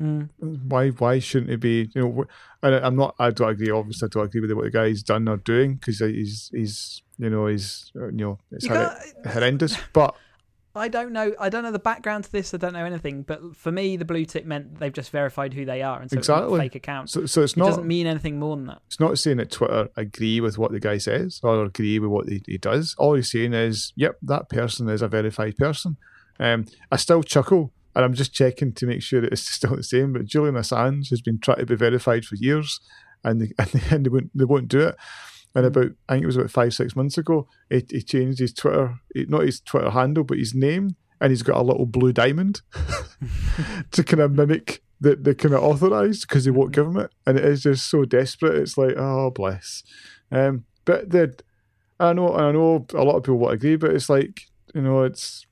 mm. 0.00 0.28
Why 0.38 0.90
why 0.90 1.18
shouldn't 1.18 1.52
it 1.52 1.60
be? 1.60 1.90
You 1.94 2.02
know, 2.02 2.24
and 2.62 2.74
I'm 2.74 2.96
not. 2.96 3.14
I 3.18 3.30
don't 3.30 3.50
agree. 3.50 3.70
Obviously, 3.70 4.06
I 4.06 4.08
don't 4.10 4.26
agree 4.26 4.40
with 4.42 4.52
what 4.52 4.64
the 4.64 4.70
guy's 4.70 5.02
done 5.02 5.28
or 5.28 5.38
doing 5.38 5.76
because 5.76 6.00
he's 6.00 6.50
he's 6.52 7.02
you 7.18 7.30
know 7.30 7.46
he's 7.46 7.92
you 7.94 8.12
know 8.12 8.38
it's 8.50 8.66
you 8.66 9.30
horrendous. 9.30 9.78
But 9.92 10.14
I 10.76 10.88
don't 10.88 11.12
know. 11.12 11.32
I 11.38 11.48
don't 11.48 11.62
know 11.62 11.70
the 11.70 11.78
background 11.78 12.24
to 12.24 12.32
this. 12.32 12.52
I 12.52 12.56
don't 12.56 12.72
know 12.72 12.84
anything. 12.84 13.22
But 13.22 13.56
for 13.56 13.70
me, 13.70 13.96
the 13.96 14.04
blue 14.04 14.24
tick 14.24 14.44
meant 14.44 14.80
they've 14.80 14.92
just 14.92 15.10
verified 15.10 15.54
who 15.54 15.64
they 15.64 15.82
are, 15.82 16.00
and 16.00 16.10
so 16.10 16.18
exactly. 16.18 16.58
fake 16.58 16.74
account. 16.74 17.10
So, 17.10 17.26
so 17.26 17.42
it's 17.42 17.52
it 17.52 17.58
not 17.58 17.66
doesn't 17.66 17.86
mean 17.86 18.06
anything 18.06 18.38
more 18.38 18.56
than 18.56 18.66
that. 18.66 18.82
It's 18.86 18.98
not 18.98 19.18
saying 19.18 19.36
that 19.36 19.52
Twitter 19.52 19.88
agree 19.96 20.40
with 20.40 20.58
what 20.58 20.72
the 20.72 20.80
guy 20.80 20.98
says 20.98 21.40
or 21.42 21.64
agree 21.64 21.98
with 22.00 22.10
what 22.10 22.28
he, 22.28 22.42
he 22.46 22.58
does. 22.58 22.94
All 22.98 23.14
he's 23.14 23.30
saying 23.30 23.54
is, 23.54 23.92
"Yep, 23.96 24.18
that 24.22 24.48
person 24.48 24.88
is 24.88 25.02
a 25.02 25.08
verified 25.08 25.56
person." 25.56 25.96
Um, 26.40 26.66
I 26.90 26.96
still 26.96 27.22
chuckle, 27.22 27.72
and 27.94 28.04
I'm 28.04 28.14
just 28.14 28.34
checking 28.34 28.72
to 28.72 28.86
make 28.86 29.02
sure 29.02 29.20
that 29.20 29.32
it's 29.32 29.42
still 29.48 29.76
the 29.76 29.84
same. 29.84 30.12
But 30.12 30.26
Julian 30.26 30.56
Assange 30.56 31.10
has 31.10 31.20
been 31.20 31.38
trying 31.38 31.58
to 31.58 31.66
be 31.66 31.76
verified 31.76 32.24
for 32.24 32.34
years, 32.34 32.80
and 33.22 33.40
they, 33.40 33.52
and 33.58 33.68
they, 33.68 33.94
and 33.94 34.06
they 34.06 34.10
won't 34.10 34.30
they 34.36 34.44
won't 34.44 34.68
do 34.68 34.80
it. 34.80 34.96
And 35.54 35.66
about 35.66 35.92
I 36.08 36.14
think 36.14 36.24
it 36.24 36.26
was 36.26 36.36
about 36.36 36.50
five 36.50 36.74
six 36.74 36.96
months 36.96 37.16
ago, 37.16 37.48
he, 37.70 37.84
he 37.88 38.02
changed 38.02 38.40
his 38.40 38.52
Twitter, 38.52 38.96
not 39.14 39.42
his 39.42 39.60
Twitter 39.60 39.90
handle, 39.90 40.24
but 40.24 40.38
his 40.38 40.54
name 40.54 40.96
and 41.20 41.30
he's 41.30 41.42
got 41.42 41.56
a 41.56 41.62
little 41.62 41.86
blue 41.86 42.12
diamond 42.12 42.60
to 43.92 44.04
kind 44.04 44.20
of 44.20 44.32
mimic 44.32 44.82
the, 45.00 45.16
the 45.16 45.34
kind 45.34 45.54
of 45.54 45.62
authorized 45.62 46.28
because 46.28 46.44
they 46.44 46.50
won't 46.50 46.72
give 46.72 46.86
him 46.86 46.98
it. 46.98 47.10
And 47.26 47.38
it 47.38 47.44
is 47.44 47.62
just 47.62 47.88
so 47.88 48.04
desperate. 48.04 48.56
It's 48.56 48.76
like, 48.76 48.94
oh, 48.96 49.30
bless. 49.30 49.82
Um, 50.30 50.64
but 50.84 51.10
the, 51.10 51.34
I 52.00 52.12
know, 52.12 52.34
I 52.34 52.52
know 52.52 52.86
a 52.94 53.04
lot 53.04 53.16
of 53.16 53.22
people 53.22 53.38
won't 53.38 53.54
agree, 53.54 53.76
but 53.76 53.92
it's 53.92 54.08
like, 54.08 54.42
you 54.74 54.82
know, 54.82 55.02
it's. 55.02 55.46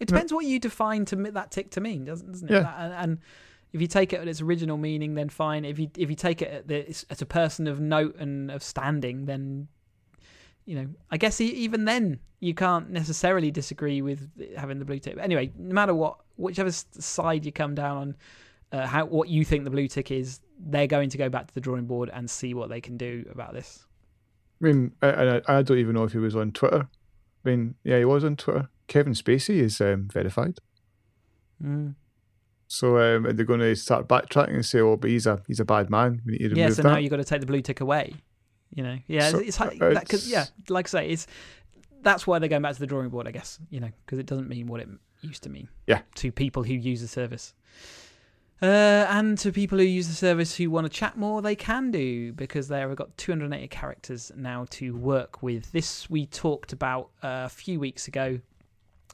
It 0.00 0.08
depends 0.08 0.32
what 0.32 0.44
you 0.44 0.58
define 0.58 1.04
to 1.06 1.16
that 1.16 1.52
tick 1.52 1.70
to 1.72 1.80
mean, 1.80 2.04
doesn't, 2.04 2.32
doesn't 2.32 2.50
it? 2.50 2.54
Yeah. 2.54 2.74
And, 2.76 2.92
and 2.92 3.18
if 3.72 3.80
you 3.80 3.86
take 3.86 4.12
it 4.12 4.20
at 4.20 4.28
its 4.28 4.40
original 4.40 4.76
meaning, 4.76 5.14
then 5.14 5.28
fine. 5.28 5.64
If 5.64 5.78
you 5.78 5.90
if 5.96 6.10
you 6.10 6.16
take 6.16 6.42
it 6.42 6.70
as 7.10 7.22
a 7.22 7.26
person 7.26 7.66
of 7.66 7.80
note 7.80 8.16
and 8.18 8.50
of 8.50 8.62
standing, 8.62 9.24
then 9.24 9.68
you 10.64 10.76
know, 10.76 10.88
I 11.10 11.16
guess 11.16 11.40
even 11.40 11.86
then 11.86 12.20
you 12.40 12.54
can't 12.54 12.90
necessarily 12.90 13.50
disagree 13.50 14.02
with 14.02 14.28
having 14.56 14.78
the 14.78 14.84
blue 14.84 14.98
tick. 14.98 15.16
But 15.16 15.24
anyway, 15.24 15.52
no 15.56 15.74
matter 15.74 15.94
what, 15.94 16.18
whichever 16.36 16.70
side 16.70 17.44
you 17.44 17.52
come 17.52 17.74
down 17.74 17.96
on, 17.96 18.16
uh, 18.72 18.86
how 18.86 19.06
what 19.06 19.28
you 19.28 19.44
think 19.44 19.64
the 19.64 19.70
blue 19.70 19.88
tick 19.88 20.10
is, 20.10 20.40
they're 20.58 20.86
going 20.86 21.10
to 21.10 21.18
go 21.18 21.28
back 21.28 21.48
to 21.48 21.54
the 21.54 21.60
drawing 21.60 21.86
board 21.86 22.10
and 22.12 22.28
see 22.30 22.54
what 22.54 22.68
they 22.68 22.80
can 22.80 22.96
do 22.96 23.24
about 23.30 23.54
this. 23.54 23.86
I 24.60 24.66
mean, 24.66 24.92
I, 25.02 25.08
I, 25.08 25.40
I 25.48 25.62
don't 25.62 25.78
even 25.78 25.94
know 25.94 26.04
if 26.04 26.12
he 26.12 26.18
was 26.18 26.36
on 26.36 26.52
Twitter. 26.52 26.88
I 27.44 27.48
mean, 27.48 27.74
yeah, 27.82 27.98
he 27.98 28.04
was 28.04 28.22
on 28.22 28.36
Twitter. 28.36 28.68
Kevin 28.86 29.14
Spacey 29.14 29.60
is 29.60 29.80
um, 29.80 30.08
verified. 30.12 30.58
Mm. 31.62 31.94
So 32.72 32.98
um, 32.98 33.24
they're 33.24 33.44
going 33.44 33.60
to 33.60 33.76
start 33.76 34.08
backtracking 34.08 34.54
and 34.54 34.64
say, 34.64 34.80
"Oh, 34.80 34.96
but 34.96 35.10
he's 35.10 35.26
a 35.26 35.42
he's 35.46 35.60
a 35.60 35.64
bad 35.64 35.90
man. 35.90 36.22
We 36.24 36.32
need 36.32 36.38
to 36.38 36.44
remove 36.44 36.58
yeah, 36.58 36.68
so 36.70 36.82
that." 36.82 36.88
now 36.88 36.96
you've 36.96 37.10
got 37.10 37.18
to 37.18 37.24
take 37.24 37.40
the 37.40 37.46
blue 37.46 37.60
tick 37.60 37.82
away. 37.82 38.14
You 38.74 38.82
know, 38.82 38.98
yeah, 39.06 39.28
so, 39.28 39.38
it's, 39.40 39.60
it's, 39.60 39.60
uh, 39.60 40.00
cause, 40.08 40.26
yeah, 40.26 40.46
like 40.70 40.86
I 40.86 40.88
say, 40.88 41.08
it's 41.10 41.26
that's 42.00 42.26
why 42.26 42.38
they're 42.38 42.48
going 42.48 42.62
back 42.62 42.72
to 42.72 42.80
the 42.80 42.86
drawing 42.86 43.10
board, 43.10 43.28
I 43.28 43.30
guess. 43.30 43.58
You 43.68 43.80
know, 43.80 43.90
because 44.06 44.18
it 44.18 44.24
doesn't 44.24 44.48
mean 44.48 44.68
what 44.68 44.80
it 44.80 44.88
used 45.20 45.42
to 45.42 45.50
mean. 45.50 45.68
Yeah. 45.86 46.00
To 46.14 46.32
people 46.32 46.62
who 46.62 46.72
use 46.72 47.02
the 47.02 47.08
service. 47.08 47.52
Uh, 48.62 49.06
and 49.10 49.36
to 49.38 49.52
people 49.52 49.76
who 49.76 49.84
use 49.84 50.08
the 50.08 50.14
service 50.14 50.56
who 50.56 50.70
want 50.70 50.86
to 50.86 50.88
chat 50.88 51.18
more, 51.18 51.42
they 51.42 51.56
can 51.56 51.90
do 51.90 52.32
because 52.32 52.68
they've 52.68 52.96
got 52.96 53.14
280 53.18 53.68
characters 53.68 54.32
now 54.34 54.64
to 54.70 54.96
work 54.96 55.42
with. 55.42 55.70
This 55.72 56.08
we 56.08 56.24
talked 56.24 56.72
about 56.72 57.10
uh, 57.22 57.42
a 57.44 57.48
few 57.50 57.78
weeks 57.78 58.08
ago 58.08 58.40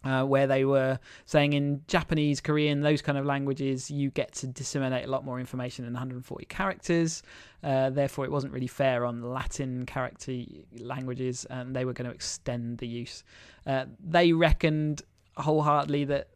uh, 0.05 0.25
where 0.25 0.47
they 0.47 0.65
were 0.65 0.99
saying 1.25 1.53
in 1.55 1.83
Japanese, 1.89 2.41
Korean, 2.41 2.81
those 2.81 3.03
kind 3.03 3.19
of 3.19 3.27
languages, 3.27 3.91
you 3.91 4.11
get 4.11 4.33
to 4.35 4.47
disseminate 4.47 5.07
a 5.07 5.11
lot 5.11 5.25
more 5.25 5.41
information 5.41 5.85
in 5.85 5.93
140 5.93 6.45
characters. 6.47 7.23
Uh, 7.63 7.91
therefore, 7.91 8.25
it 8.25 8.31
wasn't 8.31 8.53
really 8.53 8.69
fair 8.69 9.05
on 9.05 9.23
Latin 9.23 9.85
character 9.87 10.33
languages, 10.79 11.47
and 11.51 11.75
they 11.75 11.85
were 11.85 11.93
going 11.93 12.09
to 12.09 12.15
extend 12.15 12.79
the 12.79 12.87
use. 12.87 13.25
Uh, 13.67 13.87
they 13.99 14.33
reckoned 14.33 15.03
wholeheartedly 15.37 16.05
that 16.05 16.29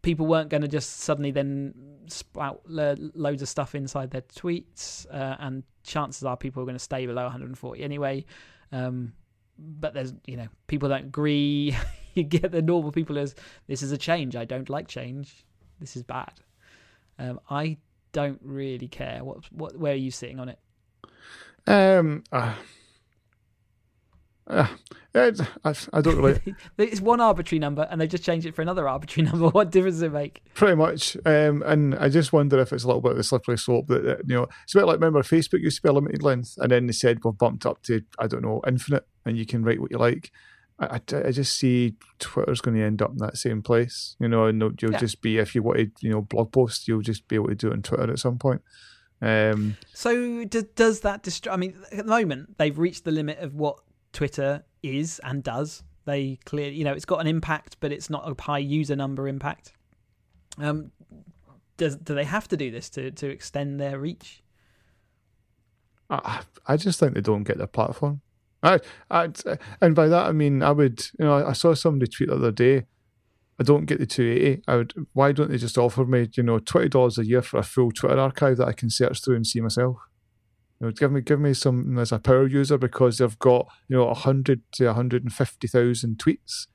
people 0.00 0.26
weren't 0.26 0.48
going 0.48 0.62
to 0.62 0.68
just 0.68 1.00
suddenly 1.00 1.30
then 1.30 1.74
spout 2.06 2.62
loads 2.66 3.42
of 3.42 3.48
stuff 3.48 3.74
inside 3.74 4.10
their 4.10 4.22
tweets, 4.22 5.06
uh, 5.12 5.36
and 5.40 5.64
chances 5.82 6.24
are 6.24 6.36
people 6.36 6.62
are 6.62 6.66
going 6.66 6.76
to 6.76 6.82
stay 6.82 7.04
below 7.04 7.24
140 7.24 7.82
anyway. 7.82 8.24
Um, 8.72 9.12
but 9.58 9.94
there's, 9.94 10.14
you 10.26 10.36
know, 10.36 10.48
people 10.66 10.88
don't 10.88 11.06
agree. 11.06 11.76
you 12.20 12.24
get 12.24 12.50
the 12.50 12.62
normal 12.62 12.92
people 12.92 13.18
as 13.18 13.34
this 13.66 13.82
is 13.82 13.92
a 13.92 13.98
change. 13.98 14.34
I 14.34 14.44
don't 14.44 14.70
like 14.70 14.88
change. 14.88 15.44
This 15.78 15.96
is 15.96 16.02
bad. 16.02 16.32
Um, 17.18 17.40
I 17.50 17.76
don't 18.12 18.40
really 18.42 18.88
care. 18.88 19.22
What 19.22 19.52
what 19.52 19.78
where 19.78 19.92
are 19.92 19.96
you 19.96 20.10
sitting 20.10 20.40
on 20.40 20.48
it? 20.48 20.58
Um. 21.66 22.24
Uh, 22.32 22.54
uh, 24.48 24.68
I, 25.14 25.74
I 25.92 26.00
don't 26.00 26.16
really. 26.16 26.40
it's 26.78 27.00
one 27.00 27.20
arbitrary 27.20 27.58
number, 27.58 27.86
and 27.90 28.00
they 28.00 28.06
just 28.06 28.22
changed 28.22 28.46
it 28.46 28.54
for 28.54 28.62
another 28.62 28.88
arbitrary 28.88 29.28
number. 29.30 29.48
What 29.48 29.70
difference 29.70 29.96
does 29.96 30.02
it 30.02 30.12
make? 30.12 30.42
Pretty 30.54 30.76
much, 30.76 31.16
um, 31.26 31.62
and 31.66 31.94
I 31.96 32.08
just 32.08 32.32
wonder 32.32 32.58
if 32.60 32.72
it's 32.72 32.84
a 32.84 32.86
little 32.86 33.02
bit 33.02 33.12
of 33.12 33.18
a 33.18 33.24
slippery 33.24 33.58
slope. 33.58 33.88
That, 33.88 34.04
that, 34.04 34.18
you 34.26 34.36
know, 34.36 34.46
it's 34.64 34.74
a 34.74 34.78
bit 34.78 34.86
like 34.86 34.94
remember 34.94 35.22
Facebook 35.22 35.60
used 35.60 35.76
to 35.76 35.82
be 35.82 35.88
a 35.88 35.92
limited 35.92 36.22
length, 36.22 36.54
and 36.58 36.70
then 36.70 36.86
they 36.86 36.92
said 36.92 37.18
we've 37.24 37.36
bumped 37.36 37.66
up 37.66 37.82
to 37.82 38.02
I 38.18 38.26
don't 38.28 38.42
know 38.42 38.62
infinite, 38.66 39.06
and 39.26 39.36
you 39.36 39.44
can 39.44 39.64
write 39.64 39.80
what 39.80 39.90
you 39.90 39.98
like. 39.98 40.30
I, 40.78 41.00
I, 41.10 41.30
just 41.30 41.58
see 41.58 41.94
Twitter's 42.18 42.60
going 42.60 42.76
to 42.76 42.82
end 42.82 43.00
up 43.00 43.12
in 43.12 43.18
that 43.18 43.38
same 43.38 43.62
place, 43.62 44.14
you 44.18 44.28
know, 44.28 44.44
and 44.44 44.60
you'll 44.60 44.92
yeah. 44.92 44.98
just 44.98 45.22
be 45.22 45.38
if 45.38 45.54
you 45.54 45.62
wanted, 45.62 45.92
you 46.00 46.10
know, 46.10 46.20
blog 46.20 46.52
posts, 46.52 46.86
you'll 46.86 47.00
just 47.00 47.26
be 47.28 47.36
able 47.36 47.48
to 47.48 47.54
do 47.54 47.68
it 47.68 47.72
on 47.72 47.82
Twitter 47.82 48.12
at 48.12 48.18
some 48.18 48.38
point. 48.38 48.60
Um, 49.22 49.78
so 49.94 50.44
do, 50.44 50.62
does 50.74 51.00
that 51.00 51.22
destroy? 51.22 51.54
I 51.54 51.56
mean, 51.56 51.76
at 51.90 52.04
the 52.04 52.04
moment 52.04 52.58
they've 52.58 52.78
reached 52.78 53.04
the 53.04 53.10
limit 53.10 53.38
of 53.38 53.54
what 53.54 53.78
Twitter 54.12 54.64
is 54.82 55.18
and 55.24 55.42
does. 55.42 55.82
They 56.04 56.38
clearly, 56.44 56.76
you 56.76 56.84
know, 56.84 56.92
it's 56.92 57.06
got 57.06 57.20
an 57.20 57.26
impact, 57.26 57.78
but 57.80 57.90
it's 57.90 58.10
not 58.10 58.30
a 58.30 58.40
high 58.40 58.58
user 58.58 58.96
number 58.96 59.26
impact. 59.26 59.72
Um, 60.58 60.92
does 61.78 61.96
do 61.96 62.14
they 62.14 62.24
have 62.24 62.48
to 62.48 62.56
do 62.56 62.70
this 62.70 62.90
to 62.90 63.10
to 63.12 63.28
extend 63.28 63.80
their 63.80 63.98
reach? 63.98 64.42
I, 66.08 66.42
I 66.66 66.76
just 66.76 67.00
think 67.00 67.14
they 67.14 67.20
don't 67.20 67.42
get 67.42 67.58
the 67.58 67.66
platform. 67.66 68.20
I, 68.62 68.80
I, 69.10 69.28
and 69.80 69.94
by 69.94 70.08
that 70.08 70.26
I 70.26 70.32
mean 70.32 70.62
I 70.62 70.72
would, 70.72 71.00
you 71.18 71.24
know, 71.24 71.46
I 71.46 71.52
saw 71.52 71.74
somebody 71.74 72.10
tweet 72.10 72.28
the 72.28 72.36
other 72.36 72.52
day. 72.52 72.86
I 73.58 73.62
don't 73.62 73.86
get 73.86 73.98
the 73.98 74.06
280. 74.06 74.62
I 74.68 74.76
would. 74.76 74.92
Why 75.14 75.32
don't 75.32 75.50
they 75.50 75.56
just 75.56 75.78
offer 75.78 76.04
me, 76.04 76.28
you 76.34 76.42
know, 76.42 76.58
twenty 76.58 76.90
dollars 76.90 77.16
a 77.16 77.24
year 77.24 77.40
for 77.40 77.58
a 77.58 77.62
full 77.62 77.90
Twitter 77.90 78.18
archive 78.18 78.58
that 78.58 78.68
I 78.68 78.72
can 78.72 78.90
search 78.90 79.24
through 79.24 79.36
and 79.36 79.46
see 79.46 79.60
myself? 79.60 79.96
You 80.78 80.88
know, 80.88 80.92
give 80.92 81.10
me 81.10 81.22
give 81.22 81.40
me 81.40 81.54
some 81.54 81.98
as 81.98 82.12
a 82.12 82.18
power 82.18 82.46
user 82.46 82.76
because 82.76 83.16
they've 83.16 83.38
got 83.38 83.66
you 83.88 83.96
know 83.96 84.12
hundred 84.12 84.60
to 84.72 84.92
hundred 84.92 85.22
and 85.22 85.32
fifty 85.32 85.68
thousand 85.68 86.18
tweets, 86.18 86.66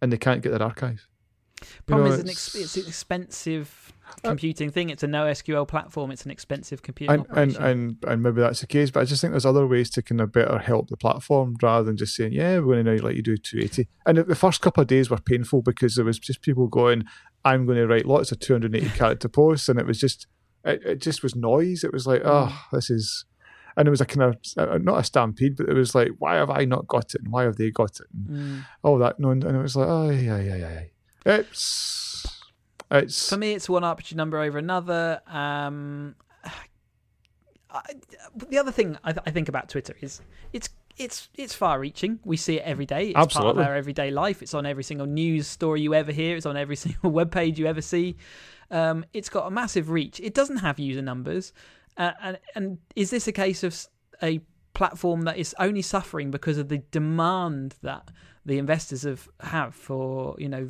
and 0.00 0.10
they 0.10 0.16
can't 0.16 0.42
get 0.42 0.50
their 0.50 0.62
archive. 0.62 1.09
Problem 1.86 2.08
know, 2.08 2.14
is, 2.14 2.20
an 2.20 2.28
ex- 2.28 2.54
it's 2.54 2.76
an 2.76 2.86
expensive 2.86 3.92
computing 4.22 4.70
thing. 4.70 4.90
It's 4.90 5.02
a 5.02 5.06
NoSQL 5.06 5.66
platform. 5.68 6.10
It's 6.10 6.24
an 6.24 6.30
expensive 6.30 6.82
computing 6.82 7.14
and, 7.14 7.26
and 7.30 7.56
operation. 7.56 7.62
and 7.64 8.04
and 8.06 8.22
maybe 8.22 8.40
that's 8.40 8.60
the 8.60 8.66
case, 8.66 8.90
but 8.90 9.00
I 9.00 9.04
just 9.04 9.20
think 9.20 9.32
there's 9.32 9.46
other 9.46 9.66
ways 9.66 9.90
to 9.90 10.02
kind 10.02 10.20
of 10.20 10.32
better 10.32 10.58
help 10.58 10.88
the 10.88 10.96
platform 10.96 11.56
rather 11.62 11.84
than 11.84 11.96
just 11.96 12.14
saying, 12.16 12.32
"Yeah, 12.32 12.58
we're 12.58 12.74
going 12.74 12.84
to 12.86 12.96
now 12.96 13.02
let 13.02 13.16
you 13.16 13.22
do 13.22 13.36
280." 13.36 13.88
And 14.06 14.18
the- 14.18 14.34
first 14.34 14.60
couple 14.60 14.80
of 14.80 14.86
days 14.88 15.10
were 15.10 15.18
painful 15.18 15.62
because 15.62 15.94
there 15.94 16.04
was 16.04 16.18
just 16.18 16.42
people 16.42 16.66
going, 16.66 17.04
"I'm 17.44 17.66
going 17.66 17.78
to 17.78 17.86
write 17.86 18.06
lots 18.06 18.32
of 18.32 18.40
280 18.40 18.88
character 18.98 19.28
posts," 19.28 19.68
and 19.68 19.78
it 19.78 19.86
was 19.86 19.98
just 20.00 20.26
it, 20.64 20.82
it 20.84 21.00
just 21.00 21.22
was 21.22 21.34
noise. 21.36 21.84
It 21.84 21.92
was 21.92 22.06
like, 22.06 22.22
"Oh, 22.24 22.66
this 22.72 22.90
is," 22.90 23.24
and 23.76 23.86
it 23.86 23.90
was 23.90 24.00
a 24.00 24.06
kind 24.06 24.34
of 24.34 24.36
uh, 24.56 24.78
not 24.78 24.98
a 24.98 25.04
stampede, 25.04 25.56
but 25.56 25.68
it 25.68 25.74
was 25.74 25.94
like, 25.94 26.10
"Why 26.18 26.36
have 26.36 26.50
I 26.50 26.64
not 26.64 26.86
got 26.88 27.14
it? 27.14 27.22
And 27.22 27.32
why 27.32 27.44
have 27.44 27.56
they 27.56 27.70
got 27.70 28.00
it?" 28.00 28.06
And 28.12 28.28
Mm. 28.28 28.64
all 28.82 28.98
that, 28.98 29.18
no, 29.20 29.30
and 29.30 29.44
it 29.44 29.62
was 29.62 29.76
like, 29.76 29.88
"Oh, 29.88 30.10
yeah, 30.10 30.38
yeah, 30.40 30.56
yeah, 30.56 30.56
yeah." 30.72 30.82
It's 31.24 32.40
it's 32.90 33.28
For 33.28 33.36
me, 33.36 33.52
it's 33.52 33.68
one 33.68 33.84
arbitrary 33.84 34.16
number 34.16 34.38
over 34.38 34.58
another. 34.58 35.20
Um, 35.26 36.16
I, 37.72 37.82
the 38.48 38.58
other 38.58 38.72
thing 38.72 38.98
I, 39.04 39.12
th- 39.12 39.22
I 39.26 39.30
think 39.30 39.48
about 39.48 39.68
Twitter 39.68 39.94
is 40.00 40.20
it's 40.52 40.68
it's 40.96 41.28
it's 41.36 41.54
far-reaching. 41.54 42.18
We 42.24 42.36
see 42.36 42.58
it 42.58 42.62
every 42.64 42.86
day. 42.86 43.12
It's 43.16 43.34
part 43.34 43.46
of 43.46 43.58
our 43.58 43.74
everyday 43.74 44.10
life. 44.10 44.42
It's 44.42 44.54
on 44.54 44.66
every 44.66 44.82
single 44.82 45.06
news 45.06 45.46
story 45.46 45.80
you 45.80 45.94
ever 45.94 46.10
hear. 46.12 46.36
It's 46.36 46.46
on 46.46 46.56
every 46.56 46.76
single 46.84 47.10
web 47.10 47.30
page 47.30 47.58
you 47.58 47.66
ever 47.66 47.82
see. 47.82 48.16
Um, 48.70 49.04
it's 49.12 49.28
got 49.28 49.46
a 49.46 49.50
massive 49.50 49.90
reach. 49.90 50.20
It 50.20 50.34
doesn't 50.34 50.58
have 50.58 50.78
user 50.78 51.02
numbers, 51.02 51.52
uh, 51.96 52.12
and 52.22 52.38
and 52.54 52.78
is 52.96 53.10
this 53.10 53.28
a 53.28 53.32
case 53.32 53.62
of 53.62 53.76
a 54.22 54.40
platform 54.74 55.22
that 55.22 55.36
is 55.36 55.54
only 55.58 55.82
suffering 55.82 56.30
because 56.30 56.58
of 56.58 56.68
the 56.68 56.78
demand 56.90 57.74
that 57.82 58.10
the 58.44 58.58
investors 58.58 59.02
have 59.02 59.28
have 59.40 59.74
for 59.74 60.34
you 60.38 60.48
know 60.48 60.68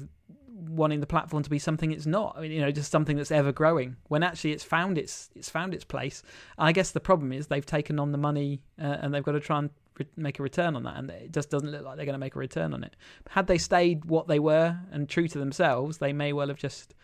wanting 0.68 1.00
the 1.00 1.06
platform 1.06 1.42
to 1.42 1.50
be 1.50 1.58
something 1.58 1.90
it's 1.92 2.06
not 2.06 2.34
I 2.36 2.42
mean, 2.42 2.52
you 2.52 2.60
know 2.60 2.70
just 2.70 2.90
something 2.90 3.16
that's 3.16 3.30
ever 3.30 3.52
growing 3.52 3.96
when 4.08 4.22
actually 4.22 4.52
it's 4.52 4.64
found 4.64 4.98
its 4.98 5.30
it's 5.34 5.48
found 5.50 5.74
its 5.74 5.84
place 5.84 6.22
And 6.58 6.68
i 6.68 6.72
guess 6.72 6.90
the 6.90 7.00
problem 7.00 7.32
is 7.32 7.46
they've 7.46 7.64
taken 7.64 7.98
on 7.98 8.12
the 8.12 8.18
money 8.18 8.62
uh, 8.80 8.96
and 9.00 9.12
they've 9.14 9.22
got 9.22 9.32
to 9.32 9.40
try 9.40 9.58
and 9.60 9.70
re- 9.98 10.06
make 10.16 10.38
a 10.38 10.42
return 10.42 10.76
on 10.76 10.82
that 10.84 10.96
and 10.96 11.10
it 11.10 11.32
just 11.32 11.50
doesn't 11.50 11.70
look 11.70 11.84
like 11.84 11.96
they're 11.96 12.04
going 12.06 12.14
to 12.14 12.18
make 12.18 12.34
a 12.36 12.38
return 12.38 12.74
on 12.74 12.84
it 12.84 12.96
had 13.30 13.46
they 13.46 13.58
stayed 13.58 14.04
what 14.04 14.28
they 14.28 14.38
were 14.38 14.78
and 14.92 15.08
true 15.08 15.28
to 15.28 15.38
themselves 15.38 15.98
they 15.98 16.12
may 16.12 16.32
well 16.32 16.48
have 16.48 16.58
just 16.58 16.94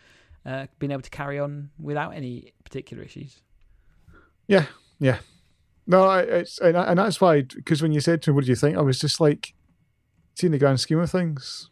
uh, 0.45 0.67
been 0.79 0.91
able 0.91 1.01
to 1.01 1.09
carry 1.09 1.39
on 1.39 1.69
without 1.79 2.11
any 2.15 2.53
particular 2.63 3.03
issues 3.03 3.41
Yeah, 4.47 4.65
yeah. 4.99 5.19
No, 5.85 6.03
I- 6.05 6.21
it's 6.21 6.59
and, 6.59 6.75
and 6.77 6.99
that's 6.99 7.19
why 7.21 7.41
because 7.41 7.81
when 7.81 7.91
you 7.93 7.99
said 8.01 8.21
to 8.23 8.31
me, 8.31 8.35
"What 8.35 8.43
do 8.45 8.49
you 8.49 8.55
think?" 8.55 8.77
I 8.77 8.81
was 8.81 8.99
just 8.99 9.19
like, 9.21 9.53
seeing 10.35 10.51
the 10.51 10.57
grand 10.57 10.79
scheme 10.79 10.99
of 10.99 11.09
things, 11.09 11.69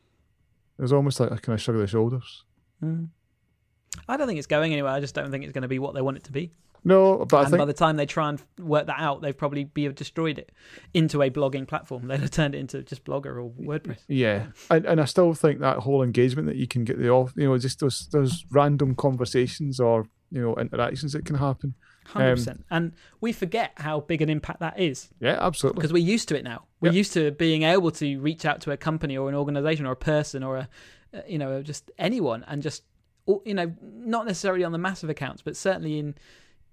it 0.77 0.81
was 0.81 0.93
almost 0.93 1.19
like 1.19 1.31
I 1.31 1.37
kind 1.37 1.55
of 1.55 1.61
shrug 1.61 1.75
of 1.75 1.81
the 1.81 1.87
shoulders. 1.87 2.43
mm. 2.83 3.07
i 4.07 4.17
don't 4.17 4.27
think 4.27 4.37
it's 4.37 4.47
going 4.47 4.71
anywhere 4.73 4.91
i 4.91 4.99
just 4.99 5.15
don't 5.15 5.31
think 5.31 5.43
it's 5.43 5.53
going 5.53 5.61
to 5.63 5.67
be 5.67 5.79
what 5.79 5.93
they 5.93 6.01
want 6.01 6.17
it 6.17 6.23
to 6.25 6.31
be 6.31 6.51
No, 6.83 7.25
but 7.25 7.37
I 7.37 7.41
and 7.41 7.49
think 7.49 7.59
by 7.59 7.65
the 7.65 7.73
time 7.73 7.95
they 7.95 8.05
try 8.05 8.29
and 8.29 8.39
work 8.59 8.85
that 8.85 8.99
out, 8.99 9.21
they've 9.23 9.35
probably 9.35 9.63
be 9.63 9.85
have 9.85 9.95
destroyed 9.95 10.37
it 10.37 10.51
into 10.93 11.23
a 11.23 11.31
blogging 11.31 11.67
platform. 11.67 12.07
They'd 12.07 12.19
have 12.19 12.29
turned 12.29 12.53
it 12.53 12.59
into 12.59 12.83
just 12.83 13.03
Blogger 13.03 13.41
or 13.43 13.49
WordPress. 13.59 14.01
yeah, 14.07 14.47
and 14.69 14.85
and 14.85 15.01
I 15.01 15.05
still 15.05 15.33
think 15.33 15.61
that 15.61 15.77
whole 15.79 16.03
engagement 16.03 16.47
that 16.47 16.57
you 16.57 16.67
can 16.67 16.83
get 16.83 16.99
the 16.99 17.09
off, 17.09 17.33
you 17.35 17.45
know, 17.47 17.57
just 17.57 17.79
those 17.79 18.07
those 18.11 18.45
random 18.51 18.93
conversations 18.93 19.79
or 19.79 20.05
you 20.35 20.41
know 20.41 20.55
interactions 20.57 21.13
that 21.13 21.25
can 21.25 21.35
happen. 21.37 21.73
Hundred 22.05 22.29
Um, 22.31 22.35
percent. 22.35 22.65
And 22.69 22.91
we 23.21 23.31
forget 23.31 23.71
how 23.77 24.01
big 24.01 24.21
an 24.21 24.29
impact 24.29 24.59
that 24.59 24.79
is 24.79 25.09
Yeah, 25.19 25.37
absolutely. 25.39 25.79
because 25.79 25.91
we're 25.93 26.03
used 26.15 26.27
to 26.29 26.35
it 26.37 26.43
now. 26.43 26.65
We're 26.81 26.89
Yep. 26.89 26.95
used 26.95 27.13
to 27.13 27.31
being 27.31 27.63
able 27.63 27.89
to 27.91 28.19
reach 28.19 28.45
out 28.45 28.61
to 28.61 28.71
a 28.71 28.77
company 28.77 29.17
or 29.17 29.27
an 29.29 29.35
organization 29.35 29.87
or 29.87 29.93
a 29.93 29.95
person 29.95 30.43
or 30.43 30.57
a, 30.57 30.69
uh, 31.15 31.21
you 31.27 31.39
know, 31.39 31.63
just 31.63 31.89
anyone 31.97 32.43
and 32.47 32.61
just, 32.61 32.83
you 33.45 33.55
know, 33.55 33.73
not 33.81 34.27
necessarily 34.27 34.63
on 34.63 34.71
the 34.71 34.77
massive 34.77 35.09
accounts, 35.09 35.41
but 35.41 35.55
certainly 35.57 35.97
in 35.97 36.13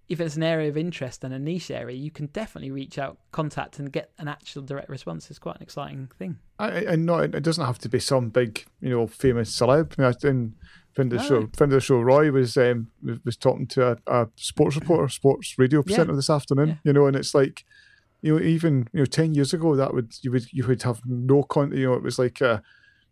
if 0.09 0.21
it's 0.21 0.37
an 0.37 0.42
area 0.42 0.69
of 0.69 0.76
interest 0.76 1.25
and 1.25 1.33
a 1.33 1.38
niche 1.38 1.71
area, 1.71 1.97
you 1.97 2.11
can 2.11 2.26
definitely 2.26 2.71
reach 2.71 2.99
out, 2.99 3.16
contact, 3.31 3.78
and 3.78 3.90
get 3.90 4.11
an 4.19 4.28
actual 4.28 4.61
direct 4.61 4.90
response. 4.90 5.31
It's 5.31 5.38
quite 5.38 5.57
an 5.57 5.62
exciting 5.62 6.10
thing. 6.19 6.37
And 6.58 7.06
not 7.06 7.34
it 7.34 7.43
doesn't 7.43 7.65
have 7.65 7.78
to 7.78 7.89
be 7.89 8.00
some 8.00 8.28
big, 8.28 8.67
you 8.82 8.91
know, 8.91 9.06
famous 9.06 9.50
celeb. 9.58 9.95
I 9.99 10.02
mean, 10.02 10.15
in 10.30 10.54
friend 10.95 11.13
of 11.13 11.19
the 11.19 11.25
show, 11.25 11.49
friend 11.57 11.73
of 11.73 11.76
the 11.76 11.81
show, 11.81 12.00
Roy 12.00 12.31
was 12.31 12.57
um, 12.57 12.89
was, 13.25 13.37
talking 13.37 13.67
to 13.69 13.93
a, 13.93 13.99
a 14.07 14.28
sports 14.37 14.76
reporter, 14.76 15.09
sports 15.09 15.59
radio 15.59 15.83
presenter 15.83 16.15
this 16.15 16.31
afternoon. 16.31 16.69
Yeah. 16.69 16.75
You 16.85 16.93
know, 16.93 17.07
and 17.07 17.17
it's 17.17 17.35
like, 17.35 17.65
you 18.21 18.35
know, 18.35 18.43
even 18.43 18.89
you 18.93 19.00
know, 19.00 19.05
ten 19.05 19.35
years 19.35 19.52
ago, 19.52 19.76
that 19.76 19.95
would 19.95 20.15
you 20.23 20.31
would 20.33 20.52
you 20.52 20.67
would 20.67 20.83
have 20.83 21.00
no 21.07 21.43
con. 21.43 21.73
You 21.73 21.91
know, 21.91 21.95
it 21.95 22.02
was 22.02 22.19
like, 22.19 22.43
uh, 22.43 22.61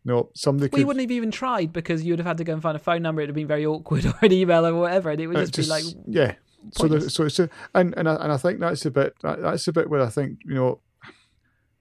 you 0.04 0.12
know, 0.12 0.30
somebody 0.34 0.66
We 0.66 0.80
could 0.80 0.86
wouldn't 0.86 1.02
have 1.02 1.10
even 1.10 1.30
tried 1.30 1.72
because 1.72 2.04
you 2.04 2.12
would 2.12 2.18
have 2.18 2.26
had 2.26 2.38
to 2.38 2.44
go 2.44 2.52
and 2.52 2.62
find 2.62 2.76
a 2.76 2.80
phone 2.80 3.02
number. 3.02 3.22
It'd 3.22 3.30
have 3.30 3.36
been 3.36 3.46
very 3.46 3.66
awkward, 3.66 4.06
or 4.06 4.14
an 4.22 4.32
email, 4.32 4.66
or 4.66 4.74
whatever, 4.74 5.10
and 5.10 5.20
it 5.20 5.26
would 5.26 5.36
uh, 5.36 5.46
just, 5.46 5.56
be 5.56 5.66
like, 5.66 5.84
yeah. 6.06 6.34
So 6.72 6.84
the, 6.84 6.88
pointless. 6.90 7.14
so 7.14 7.24
it's 7.24 7.38
a, 7.38 7.48
and 7.74 7.94
and 7.96 8.08
I, 8.08 8.16
and 8.16 8.32
I 8.32 8.36
think 8.36 8.60
that's 8.60 8.84
a 8.84 8.90
bit 8.90 9.14
that, 9.22 9.40
that's 9.40 9.66
a 9.66 9.72
bit 9.72 9.88
where 9.88 10.02
I 10.02 10.10
think 10.10 10.40
you 10.44 10.54
know 10.54 10.80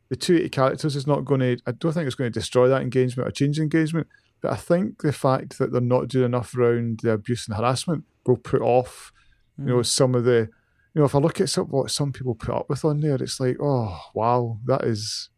the 0.10 0.16
280 0.16 0.50
characters 0.50 0.96
is 0.96 1.06
not 1.06 1.26
going 1.26 1.42
to 1.42 1.58
I 1.68 1.72
don't 1.74 1.92
think 1.92 2.08
it's 2.08 2.16
going 2.16 2.32
to 2.32 2.40
destroy 2.40 2.70
that 2.70 2.82
engagement 2.82 3.28
or 3.28 3.32
change 3.32 3.60
engagement 3.60 4.08
but 4.42 4.52
I 4.52 4.56
think 4.56 5.02
the 5.02 5.14
fact 5.14 5.58
that 5.58 5.72
they're 5.72 5.82
not 5.82 6.08
doing 6.08 6.26
enough 6.26 6.56
around 6.56 7.02
the 7.04 7.12
abuse 7.12 7.48
and 7.48 7.58
harassment 7.58 8.06
will 8.26 8.38
put 8.38 8.62
off 8.62 9.12
you 9.58 9.66
know 9.66 9.78
mm. 9.78 9.86
some 9.86 10.16
of 10.16 10.24
the 10.24 10.50
you 10.94 11.02
know 11.02 11.06
if 11.06 11.16
I 11.16 11.20
look 11.20 11.42
at 11.42 11.50
some, 11.50 11.66
what 11.66 11.92
some 11.92 12.12
people 12.12 12.36
put 12.36 12.56
up 12.56 12.70
with 12.70 12.86
on 12.86 13.02
there 13.02 13.16
it's 13.16 13.40
like 13.40 13.58
oh 13.62 14.00
wow 14.14 14.60
that 14.66 14.84
is 14.84 15.30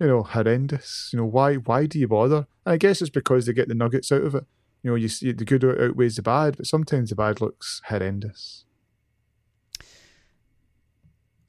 you 0.00 0.06
know 0.06 0.22
horrendous. 0.22 1.10
You 1.12 1.18
know 1.18 1.26
why 1.26 1.54
why 1.56 1.86
do 1.86 1.98
you 1.98 2.08
bother? 2.08 2.46
And 2.64 2.72
I 2.74 2.76
guess 2.76 3.00
it's 3.00 3.10
because 3.10 3.46
they 3.46 3.52
get 3.52 3.68
the 3.68 3.74
nuggets 3.74 4.10
out 4.10 4.22
of 4.22 4.34
it. 4.34 4.44
You 4.82 4.90
know 4.90 4.96
you 4.96 5.08
see 5.08 5.32
the 5.32 5.44
good 5.44 5.64
outweighs 5.64 6.16
the 6.16 6.22
bad 6.22 6.56
but 6.56 6.66
sometimes 6.66 7.10
the 7.10 7.16
bad 7.16 7.40
looks 7.40 7.82
horrendous 7.86 8.64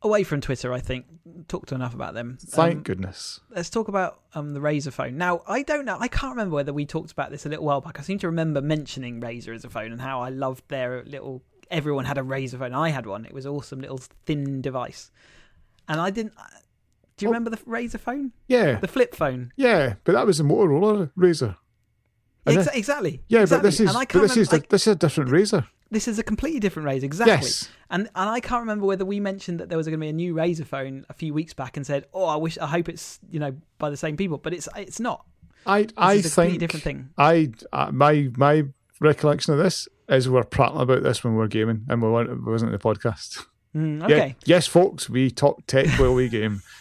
away 0.04 0.24
from 0.24 0.42
Twitter. 0.42 0.74
I 0.74 0.80
think 0.80 1.06
talked 1.48 1.70
to 1.70 1.76
enough 1.76 1.94
about 1.94 2.14
them. 2.14 2.38
Thank 2.42 2.78
Um, 2.78 2.84
goodness. 2.84 3.40
let's 3.50 3.70
talk 3.70 3.88
about 3.88 4.22
um, 4.36 4.54
the 4.54 4.60
Razer 4.60 4.92
phone. 4.92 5.18
Now, 5.18 5.42
I 5.48 5.64
don't 5.64 5.86
know. 5.86 5.98
I 6.00 6.08
can't 6.08 6.32
remember 6.32 6.56
whether 6.56 6.74
we 6.74 6.86
talked 6.86 7.12
about 7.12 7.32
this 7.32 7.46
a 7.46 7.50
little 7.50 7.66
while 7.66 7.82
back. 7.82 8.00
I 8.00 8.04
seem 8.04 8.20
to 8.20 8.28
remember 8.28 8.62
mentioning 8.62 9.22
Razer 9.22 9.54
as 9.56 9.64
a 9.66 9.70
phone 9.70 9.92
and 9.92 10.02
how 10.02 10.22
I 10.22 10.30
loved 10.30 10.64
their 10.70 11.04
little. 11.06 11.44
Everyone 11.70 12.06
had 12.06 12.18
a 12.18 12.22
Razer 12.22 12.60
phone. 12.60 12.74
I 12.74 12.90
had 12.90 13.06
one. 13.06 13.26
It 13.26 13.34
was 13.34 13.46
awesome 13.46 13.80
little 13.82 14.00
thin 14.26 14.62
device, 14.62 15.12
and 15.88 16.02
I 16.02 16.10
didn't. 16.10 16.34
Do 17.18 17.26
you 17.26 17.30
Oh. 17.30 17.32
remember 17.34 17.50
the 17.52 17.58
Razer 17.58 18.00
phone, 18.00 18.32
Yeah, 18.48 18.80
the 18.80 18.88
flip 18.88 19.14
phone? 19.16 19.52
yeah, 19.56 19.96
but 20.04 20.14
that 20.14 20.26
was 20.26 20.40
a 20.40 20.44
Motorola 20.44 21.12
RAZR. 21.18 21.56
And 22.48 22.58
Ex- 22.58 22.66
then- 22.68 22.76
exactly. 22.78 23.22
Yeah, 23.30 23.42
exactly. 23.42 23.60
but 23.62 23.68
this 23.70 23.80
is 23.80 23.94
but 23.94 24.10
this 24.14 24.32
is 24.38 24.48
remember- 24.52 24.58
the, 24.68 24.70
this 24.72 24.82
is 24.88 24.94
a 24.94 24.96
different 24.96 25.30
Razer. 25.30 25.68
This 25.92 26.08
is 26.08 26.18
a 26.18 26.24
completely 26.24 26.60
different 26.60 26.88
Razer. 26.88 27.04
Exactly. 27.04 27.34
Yes, 27.34 27.70
And 27.90 28.10
and 28.16 28.30
I 28.30 28.40
can't 28.40 28.62
remember 28.62 28.86
whether 28.86 29.06
we 29.06 29.20
mentioned 29.20 29.60
that 29.60 29.70
there 29.70 29.78
was 29.78 29.86
going 29.88 30.00
to 30.00 30.04
be 30.04 30.10
a 30.10 30.14
new 30.14 30.34
Razer 30.34 30.66
phone 30.66 31.06
a 31.10 31.14
few 31.14 31.34
weeks 31.34 31.54
back 31.54 31.78
and 31.78 31.86
said, 31.86 32.06
"Oh, 32.14 32.26
I 32.26 32.38
wish, 32.38 32.58
I 32.58 32.68
hope 32.68 32.90
it's 32.90 33.20
you 33.30 33.40
know 33.40 33.54
by 33.78 33.90
the 33.90 33.98
same 33.98 34.18
people," 34.18 34.38
but 34.38 34.54
it's 34.54 34.68
it's 34.76 35.00
not. 35.00 35.26
I 35.66 35.84
This 35.84 35.94
I 35.98 36.22
think 36.22 36.60
different 36.60 36.84
thing. 36.84 37.10
I 37.18 37.52
uh, 37.72 37.92
my 37.92 38.30
my 38.38 38.64
recollection 39.00 39.54
of 39.54 39.60
this 39.60 39.88
is 40.10 40.28
we 40.28 40.34
we're 40.36 40.44
prattling 40.44 40.82
about 40.82 41.04
this 41.04 41.24
when 41.24 41.34
we 41.34 41.40
were 41.40 41.48
gaming 41.48 41.86
and 41.90 42.02
we 42.02 42.10
weren't 42.10 42.30
it 42.30 42.42
wasn't 42.44 42.70
in 42.74 42.78
the 42.78 42.84
podcast. 42.84 43.46
Mm, 43.76 44.00
Yeah, 44.10 44.16
okay, 44.16 44.36
yes, 44.46 44.68
folks, 44.68 45.10
we 45.10 45.30
talk 45.32 45.66
tech 45.68 45.88
while 46.00 46.14
we 46.14 46.30
game. 46.30 46.62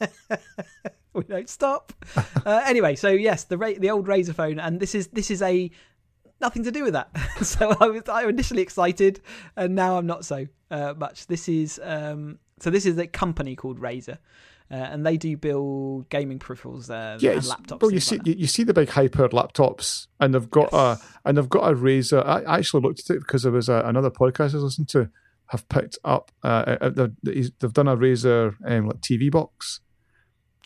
we 1.12 1.22
don't 1.24 1.48
stop. 1.48 1.92
uh, 2.46 2.62
anyway, 2.66 2.94
so 2.96 3.08
yes, 3.10 3.44
the 3.44 3.58
Ra- 3.58 3.78
the 3.78 3.90
old 3.90 4.06
Razer 4.06 4.34
phone, 4.34 4.58
and 4.58 4.80
this 4.80 4.94
is 4.94 5.08
this 5.08 5.30
is 5.30 5.42
a 5.42 5.70
nothing 6.42 6.64
to 6.64 6.70
do 6.70 6.84
with 6.84 6.92
that. 6.92 7.08
so 7.42 7.74
I 7.80 7.86
was 7.86 8.02
I 8.08 8.24
was 8.26 8.32
initially 8.34 8.60
excited, 8.62 9.20
and 9.56 9.74
now 9.74 9.96
I'm 9.96 10.06
not 10.06 10.24
so 10.26 10.46
uh, 10.70 10.94
much. 10.96 11.26
This 11.28 11.48
is 11.48 11.80
um, 11.82 12.38
so 12.60 12.68
this 12.70 12.84
is 12.84 12.98
a 12.98 13.06
company 13.06 13.56
called 13.56 13.80
Razer. 13.80 14.18
Uh, 14.70 14.76
and 14.76 15.04
they 15.04 15.18
do 15.18 15.36
build 15.36 16.08
gaming 16.08 16.38
peripherals 16.38 16.88
uh, 16.88 17.18
Yeah, 17.20 17.32
and 17.32 17.42
laptops. 17.42 17.82
well, 17.82 17.92
you 17.92 18.00
see 18.00 18.16
like 18.16 18.26
you, 18.26 18.34
you 18.38 18.46
see 18.46 18.62
the 18.64 18.72
big 18.72 18.88
high-powered 18.88 19.32
laptops, 19.32 20.06
and 20.18 20.34
they've 20.34 20.48
got 20.50 20.70
Yes. 20.72 21.02
a 21.02 21.28
and 21.28 21.36
they've 21.36 21.48
got 21.48 21.70
a 21.70 21.74
Razer. 21.76 22.24
I 22.24 22.40
I 22.42 22.56
actually 22.58 22.80
looked 22.82 23.00
at 23.00 23.16
it 23.16 23.18
because 23.20 23.42
there 23.42 23.52
was 23.52 23.68
a, 23.68 23.82
another 23.84 24.10
podcast 24.10 24.52
I 24.52 24.56
was 24.56 24.64
listening 24.64 24.86
to. 24.86 25.10
Have 25.48 25.68
picked 25.68 25.98
up. 26.02 26.32
Uh, 26.42 26.76
uh, 26.80 26.88
they've, 27.22 27.50
they've 27.58 27.72
done 27.74 27.88
a 27.88 27.94
Razer 27.98 28.54
um, 28.66 28.86
like 28.86 29.00
TV 29.02 29.30
box, 29.30 29.80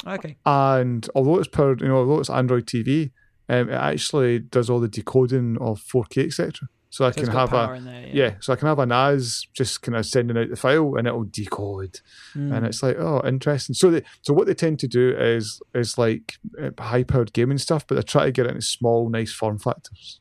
Okay. 0.07 0.37
and 0.47 1.09
although 1.17 1.39
it's 1.41 1.49
powered, 1.49 1.81
you 1.81 1.89
know, 1.89 1.97
although 1.97 2.21
it's 2.21 2.31
Android 2.31 2.67
TV, 2.67 3.11
um, 3.49 3.69
it 3.71 3.75
actually 3.75 4.39
does 4.41 4.69
all 4.71 4.81
the 4.81 4.89
decoding 4.89 5.57
of 5.61 5.81
4K, 5.81 6.27
etc. 6.27 6.69
So 6.91 7.05
I 7.05 7.11
So 7.11 7.23
can 7.25 7.31
have 7.33 7.53
a 7.53 7.73
in 7.75 7.85
there. 7.85 8.09
yeah. 8.13 8.35
so 8.41 8.53
I 8.53 8.57
can 8.57 8.69
have 8.69 8.79
a 8.79 8.87
NAS 8.87 9.47
just 9.53 9.83
kind 9.83 9.97
of 9.97 10.07
sending 10.07 10.39
out 10.39 10.49
the 10.49 10.57
file, 10.57 10.95
and 10.97 11.07
it'll 11.07 11.25
decode, 11.25 12.01
Mm. 12.35 12.57
and 12.57 12.65
it's 12.67 12.83
like 12.83 12.97
oh, 12.99 13.21
interesting. 13.27 13.75
So 13.75 13.91
they, 13.91 14.03
so 14.23 14.33
what 14.33 14.47
they 14.47 14.55
tend 14.55 14.79
to 14.81 14.89
do 14.89 15.15
is 15.17 15.61
is 15.75 15.99
like 15.99 16.37
high 16.79 17.03
powered 17.05 17.33
gaming 17.35 17.59
stuff, 17.59 17.87
but 17.87 17.97
they 17.97 18.03
try 18.03 18.25
to 18.27 18.33
get 18.33 18.47
it 18.47 18.51
into 18.51 18.63
small, 18.63 19.09
nice 19.11 19.33
form 19.33 19.59
factors. 19.59 20.21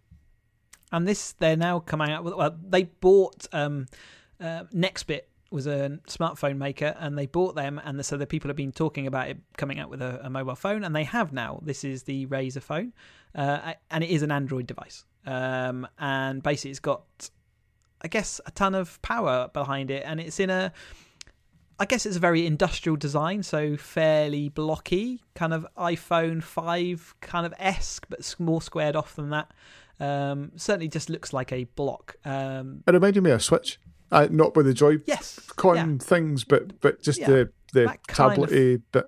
and 0.92 1.08
this 1.08 1.34
they're 1.34 1.56
now 1.58 1.80
coming 1.80 2.12
out 2.12 2.24
with. 2.24 2.34
Well, 2.36 2.58
they 2.68 2.84
bought 2.84 3.48
um, 3.54 3.86
uh, 4.42 4.64
Nextbit, 4.74 5.22
was 5.56 5.66
a 5.66 5.98
smartphone 6.08 6.58
maker, 6.58 6.96
and 7.00 7.18
they 7.18 7.26
bought 7.26 7.56
them, 7.56 7.82
and 7.84 8.06
so 8.06 8.18
the 8.18 8.28
people 8.28 8.50
have 8.50 8.58
been 8.58 8.74
talking 8.74 9.08
about 9.08 9.30
it 9.30 9.38
coming 9.58 9.80
out 9.80 9.90
with 9.90 10.02
a, 10.02 10.20
a 10.26 10.30
mobile 10.30 10.54
phone, 10.54 10.84
and 10.84 10.96
they 10.96 11.06
have 11.06 11.32
now. 11.34 11.60
This 11.64 11.84
is 11.84 12.04
the 12.04 12.28
Razer 12.28 12.62
phone, 12.62 12.94
uh, 13.34 13.74
and 13.90 14.04
it 14.04 14.10
is 14.10 14.22
an 14.22 14.32
Android 14.32 14.68
device, 14.68 15.06
um, 15.26 15.88
and 15.98 16.44
basically 16.44 16.72
it's 16.72 16.80
got, 16.82 17.30
I 18.02 18.10
guess, 18.10 18.42
a 18.46 18.52
ton 18.52 18.76
of 18.76 19.02
power 19.02 19.50
behind 19.54 19.90
it, 19.90 20.04
and 20.06 20.20
it's 20.20 20.40
in 20.40 20.52
a. 20.52 20.72
I 21.78 21.86
guess 21.86 22.06
it's 22.06 22.16
a 22.16 22.22
very 22.22 22.46
industrial 22.46 22.96
design, 22.96 23.44
so 23.44 23.76
fairly 23.76 24.48
blocky, 24.48 25.22
kind 25.34 25.54
of 25.54 25.68
iPhone 25.78 26.42
5 26.42 27.16
kind 27.20 27.46
of 27.46 27.54
esque, 27.60 28.06
but 28.08 28.36
more 28.40 28.62
squared 28.62 28.96
off 28.96 29.18
than 29.18 29.32
that. 29.32 29.52
Um, 30.00 30.54
certainly 30.56 30.88
just 30.88 31.10
looks 31.10 31.34
like 31.34 31.52
a 31.52 31.66
block. 31.76 32.16
Um, 32.24 32.84
it 32.88 32.94
reminded 32.94 33.24
me 33.24 33.32
of 33.32 33.44
Switch. 33.44 33.78
Uh, 34.12 34.28
not 34.30 34.56
with 34.56 34.66
the 34.66 34.74
Joy 34.74 35.00
yes, 35.06 35.40
Con 35.56 35.76
yeah. 35.76 35.98
things, 36.00 36.44
but 36.44 36.80
but 36.82 37.02
just 37.02 37.20
Yeah, 37.20 37.28
the 37.28 37.50
the 37.74 37.98
tablety 38.08 38.82
bit. 38.92 39.06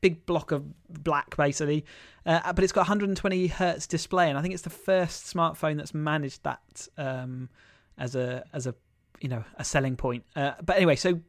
big 0.00 0.26
block 0.26 0.52
of 0.52 0.64
black 0.88 1.36
basically. 1.36 1.84
Uh, 2.26 2.52
but 2.52 2.64
it's 2.64 2.72
got 2.72 2.82
120 2.82 3.48
hertz 3.48 3.86
display 3.86 4.30
and 4.30 4.38
i 4.38 4.40
think 4.40 4.54
it's 4.54 4.62
the 4.62 4.70
first 4.70 5.26
smartphone 5.26 5.76
that's 5.76 5.92
managed 5.92 6.42
that 6.42 6.88
um, 6.96 7.50
as 7.98 8.14
a 8.14 8.42
as 8.54 8.66
a 8.66 8.74
you 9.20 9.28
know 9.28 9.44
a 9.56 9.64
selling 9.64 9.96
point. 9.96 10.24
Uh, 10.34 10.52
but 10.64 10.76
anyway 10.76 10.96
so 10.96 11.20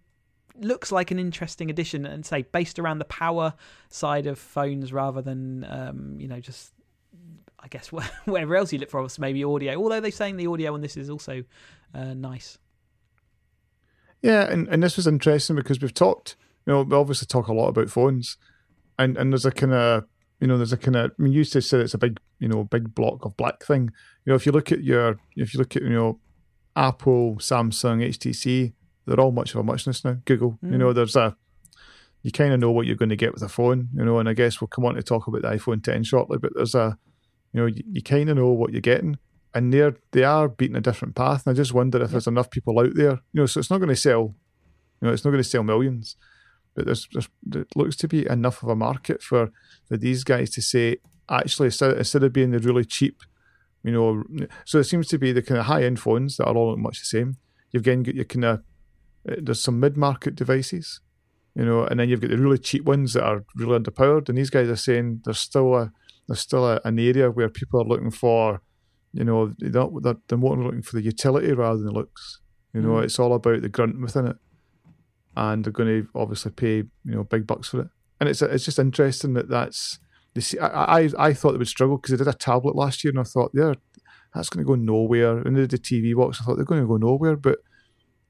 looks 0.57 0.91
like 0.91 1.11
an 1.11 1.19
interesting 1.19 1.69
addition 1.69 2.05
and 2.05 2.25
say 2.25 2.43
based 2.43 2.79
around 2.79 2.99
the 2.99 3.05
power 3.05 3.53
side 3.89 4.27
of 4.27 4.39
phones 4.39 4.93
rather 4.93 5.21
than 5.21 5.65
um, 5.69 6.15
you 6.19 6.27
know 6.27 6.39
just 6.39 6.71
i 7.59 7.67
guess 7.67 7.91
whatever 8.25 8.55
else 8.55 8.71
you 8.71 8.79
look 8.79 8.89
for 8.89 9.05
maybe 9.19 9.43
audio. 9.43 9.75
Although 9.75 9.99
they're 9.99 10.11
saying 10.11 10.37
the 10.37 10.47
audio 10.47 10.73
on 10.73 10.81
this 10.81 10.97
is 10.97 11.09
also 11.09 11.43
uh, 11.93 12.13
nice 12.13 12.57
Yeah, 14.21 14.49
and, 14.49 14.67
and 14.67 14.81
this 14.81 14.97
was 14.97 15.07
interesting 15.07 15.55
because 15.55 15.79
we've 15.79 15.93
talked, 15.93 16.35
you 16.65 16.73
know, 16.73 16.81
we 16.81 16.95
obviously 16.95 17.27
talk 17.27 17.47
a 17.47 17.53
lot 17.53 17.69
about 17.69 17.89
phones, 17.89 18.37
and 18.97 19.17
and 19.17 19.31
there's 19.31 19.45
a 19.45 19.51
kind 19.51 19.73
of, 19.73 20.05
you 20.39 20.47
know, 20.47 20.57
there's 20.57 20.73
a 20.73 20.77
kind 20.77 20.95
of. 20.95 21.11
I 21.11 21.21
mean, 21.21 21.33
you 21.33 21.39
used 21.39 21.53
to 21.53 21.61
say 21.61 21.79
it's 21.79 21.93
a 21.93 21.99
big, 21.99 22.19
you 22.39 22.47
know, 22.47 22.63
big 22.63 22.95
block 22.95 23.25
of 23.25 23.37
black 23.37 23.63
thing. 23.63 23.91
You 24.25 24.31
know, 24.31 24.35
if 24.35 24.45
you 24.45 24.51
look 24.51 24.71
at 24.71 24.83
your, 24.83 25.19
if 25.35 25.53
you 25.53 25.59
look 25.59 25.75
at, 25.75 25.83
you 25.83 25.89
know, 25.89 26.19
Apple, 26.75 27.35
Samsung, 27.35 28.05
HTC, 28.07 28.73
they're 29.05 29.19
all 29.19 29.31
much 29.31 29.53
of 29.53 29.59
a 29.59 29.63
muchness 29.63 30.03
now. 30.03 30.17
Google, 30.25 30.57
you 30.61 30.69
mm. 30.69 30.79
know, 30.79 30.93
there's 30.93 31.15
a, 31.15 31.35
you 32.23 32.31
kind 32.31 32.53
of 32.53 32.59
know 32.59 32.71
what 32.71 32.87
you're 32.87 32.95
going 32.95 33.09
to 33.09 33.15
get 33.15 33.33
with 33.33 33.43
a 33.43 33.49
phone, 33.49 33.89
you 33.95 34.03
know, 34.03 34.19
and 34.19 34.27
I 34.27 34.33
guess 34.33 34.59
we'll 34.59 34.67
come 34.67 34.85
on 34.85 34.95
to 34.95 35.03
talk 35.03 35.27
about 35.27 35.43
the 35.43 35.49
iPhone 35.49 35.83
10 35.83 36.03
shortly, 36.03 36.37
but 36.37 36.53
there's 36.55 36.75
a, 36.75 36.97
you 37.53 37.61
know, 37.61 37.67
you, 37.67 37.83
you 37.91 38.01
kind 38.01 38.29
of 38.29 38.37
know 38.37 38.49
what 38.49 38.71
you're 38.71 38.81
getting. 38.81 39.17
And 39.55 39.73
they're 39.73 39.95
they 40.11 40.23
are 40.23 40.49
beating 40.49 40.75
a 40.75 40.81
different 40.81 41.15
path, 41.15 41.47
and 41.47 41.55
I 41.55 41.55
just 41.55 41.73
wonder 41.73 42.03
if 42.03 42.11
there's 42.11 42.27
enough 42.27 42.51
people 42.51 42.77
out 42.79 42.93
there, 42.93 43.21
you 43.31 43.41
know. 43.41 43.45
So 43.45 43.59
it's 43.59 43.71
not 43.71 43.77
going 43.77 43.89
to 43.89 43.95
sell 43.95 44.35
you 45.01 45.07
know, 45.07 45.13
it's 45.13 45.23
not 45.23 45.31
going 45.31 45.43
to 45.43 45.49
sell 45.49 45.63
millions, 45.63 46.15
but 46.73 46.85
there's, 46.85 47.07
there's 47.11 47.29
there 47.43 47.65
looks 47.75 47.95
to 47.97 48.07
be 48.07 48.27
enough 48.27 48.63
of 48.63 48.69
a 48.69 48.75
market 48.75 49.21
for 49.21 49.51
for 49.87 49.97
these 49.97 50.23
guys 50.23 50.49
to 50.51 50.61
say 50.61 50.97
actually 51.29 51.67
instead, 51.67 51.97
instead 51.97 52.23
of 52.23 52.33
being 52.33 52.51
the 52.51 52.59
really 52.59 52.85
cheap, 52.85 53.21
you 53.83 53.91
know, 53.91 54.23
so 54.65 54.79
it 54.79 54.85
seems 54.85 55.07
to 55.07 55.17
be 55.17 55.31
the 55.31 55.41
kind 55.41 55.59
of 55.59 55.65
high 55.65 55.83
end 55.83 55.99
phones 55.99 56.37
that 56.37 56.47
are 56.47 56.55
all 56.55 56.75
much 56.77 56.99
the 56.99 57.05
same. 57.05 57.37
You've 57.71 57.83
again 57.83 58.03
got 58.03 58.15
your 58.15 58.25
kind 58.25 58.45
of 58.45 58.59
uh, 59.29 59.35
there's 59.41 59.61
some 59.61 59.79
mid 59.79 59.97
market 59.97 60.35
devices, 60.35 61.01
you 61.55 61.65
know, 61.65 61.83
and 61.83 61.99
then 61.99 62.09
you've 62.09 62.21
got 62.21 62.29
the 62.29 62.37
really 62.37 62.57
cheap 62.57 62.83
ones 62.83 63.13
that 63.13 63.23
are 63.23 63.43
really 63.55 63.79
underpowered. 63.79 64.29
And 64.29 64.37
these 64.37 64.49
guys 64.49 64.69
are 64.69 64.75
saying 64.75 65.21
there's 65.25 65.39
still 65.39 65.75
a 65.75 65.91
there's 66.27 66.39
still 66.39 66.65
a, 66.65 66.81
an 66.83 66.97
area 66.99 67.29
where 67.29 67.49
people 67.49 67.81
are 67.81 67.85
looking 67.85 68.11
for, 68.11 68.61
you 69.15 69.23
know, 69.23 69.53
they're, 69.57 69.87
they're, 70.01 70.17
they're 70.27 70.37
more 70.37 70.55
looking 70.57 70.81
for 70.83 70.95
the 70.97 71.01
utility 71.01 71.51
rather 71.53 71.77
than 71.77 71.87
the 71.87 71.91
looks. 71.91 72.39
You 72.73 72.81
know, 72.81 72.89
Mm. 72.99 73.03
it's 73.05 73.17
all 73.19 73.33
about 73.33 73.61
the 73.61 73.69
grunt 73.69 73.99
within 74.01 74.27
it 74.27 74.37
and 75.37 75.63
they're 75.65 75.71
going 75.73 75.89
to 76.03 76.07
obviously 76.15 76.51
pay 76.51 76.75
you 76.77 77.15
know 77.15 77.23
big 77.23 77.45
bucks 77.47 77.69
for 77.69 77.81
it. 77.81 77.87
And 78.19 78.29
it's 78.29 78.41
it's 78.41 78.65
just 78.65 78.79
interesting 78.79 79.33
that 79.33 79.49
that's 79.49 79.99
they 80.33 80.41
see. 80.41 80.59
I 80.59 80.99
I, 80.99 81.09
I 81.17 81.33
thought 81.33 81.51
they 81.53 81.57
would 81.57 81.67
struggle 81.67 81.97
because 81.97 82.11
they 82.11 82.17
did 82.23 82.33
a 82.33 82.37
tablet 82.37 82.75
last 82.75 83.03
year, 83.03 83.11
and 83.11 83.19
I 83.19 83.23
thought 83.23 83.51
they're 83.53 83.75
that's 84.33 84.49
going 84.49 84.65
to 84.65 84.67
go 84.67 84.75
nowhere. 84.75 85.39
And 85.39 85.55
they 85.55 85.61
did 85.65 85.71
the 85.71 85.77
TV 85.77 86.15
box, 86.15 86.39
I 86.39 86.45
thought 86.45 86.55
they're 86.55 86.65
going 86.65 86.81
to 86.81 86.87
go 86.87 86.97
nowhere, 86.97 87.35
but 87.35 87.59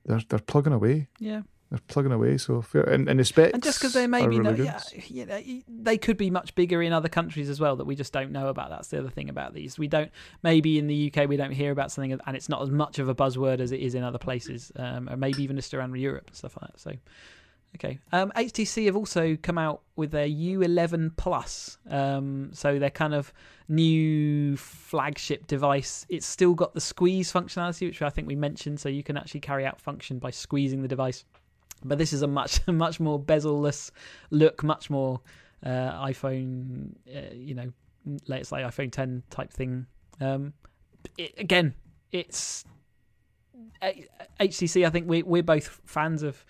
they're 0.06 0.22
they're 0.30 0.40
plugging 0.40 0.74
away. 0.74 1.08
yeah 1.20 1.42
They're 1.76 1.82
plugging 1.90 2.14
away. 2.14 2.38
So 2.38 2.62
fair. 2.62 2.84
And, 2.84 3.10
and 3.10 3.20
the 3.20 3.26
specs 3.26 3.52
and 3.54 3.62
just 3.62 3.80
because 3.80 3.92
they 3.92 4.08
maybe 4.08 4.40
really 4.40 4.64
no, 4.64 4.64
yeah, 4.64 4.80
you 5.08 5.26
know, 5.26 5.42
they 5.68 5.98
could 5.98 6.16
be 6.16 6.30
much 6.30 6.56
bigger 6.56 6.82
in 6.82 6.94
other 6.94 7.10
countries 7.10 7.50
as 7.50 7.60
well 7.60 7.76
that 7.76 7.84
we 7.84 7.96
just 7.96 8.14
don't 8.14 8.32
know 8.32 8.48
about. 8.48 8.70
That's 8.70 8.88
the 8.88 9.00
other 9.00 9.10
thing 9.10 9.28
about 9.28 9.54
these. 9.54 9.78
We 9.78 9.90
don't 9.90 10.10
maybe 10.42 10.80
in 10.80 10.88
the 10.88 11.12
UK 11.12 11.28
we 11.28 11.36
don't 11.36 11.52
hear 11.52 11.72
about 11.72 11.92
something 11.92 12.14
and 12.14 12.36
it's 12.38 12.48
not 12.48 12.62
as 12.62 12.70
much 12.70 12.98
of 12.98 13.10
a 13.10 13.16
buzzword 13.16 13.60
as 13.60 13.74
it 13.74 13.82
is 13.82 13.94
in 13.94 14.04
other 14.04 14.18
places, 14.18 14.72
um, 14.78 15.10
or 15.10 15.18
maybe 15.18 15.44
even 15.44 15.58
just 15.58 15.74
around 15.74 15.94
Europe 15.96 16.28
and 16.28 16.36
stuff 16.36 16.56
like 16.62 16.72
that. 16.72 16.80
So. 16.80 16.94
Okay. 17.76 18.00
Um, 18.14 18.32
HTC 18.38 18.86
have 18.86 18.96
also 18.96 19.36
come 19.42 19.58
out 19.58 19.82
with 19.98 20.12
their 20.12 20.28
U11 20.28 21.18
Plus. 21.18 21.78
Um, 21.90 22.52
so 22.54 22.80
their 22.80 22.90
kind 22.90 23.14
of 23.14 23.34
new 23.68 24.56
flagship 24.56 25.46
device. 25.48 26.06
It's 26.08 26.26
still 26.26 26.54
got 26.54 26.74
the 26.74 26.80
squeeze 26.80 27.34
functionality, 27.34 27.88
which 27.88 28.02
I 28.02 28.10
think 28.10 28.28
we 28.28 28.36
mentioned. 28.36 28.80
So 28.80 28.88
you 28.88 29.04
can 29.04 29.18
actually 29.18 29.42
carry 29.42 29.66
out 29.66 29.82
function 29.82 30.20
by 30.20 30.32
squeezing 30.32 30.82
the 30.82 30.88
device. 30.88 31.26
But 31.84 31.98
this 31.98 32.14
is 32.14 32.22
a 32.22 32.28
much 32.28 32.66
much 32.68 33.00
more 33.00 33.20
bezel-less 33.20 33.92
look, 34.32 34.64
much 34.64 34.90
more 34.90 35.22
uh, 35.64 36.06
iPhone, 36.06 36.96
uh, 37.14 37.34
you 37.34 37.56
know, 37.56 37.72
let's 38.28 38.50
say 38.50 38.58
iPhone 38.58 38.92
10 38.92 39.24
type 39.30 39.52
thing. 39.52 39.88
Um, 40.22 40.54
it, 41.18 41.34
again, 41.38 41.74
it's 42.12 42.66
HTC. 43.82 44.86
I 44.86 44.90
think 44.90 45.08
we 45.08 45.24
we're 45.24 45.44
both 45.44 45.82
fans 45.86 46.24
of 46.24 46.46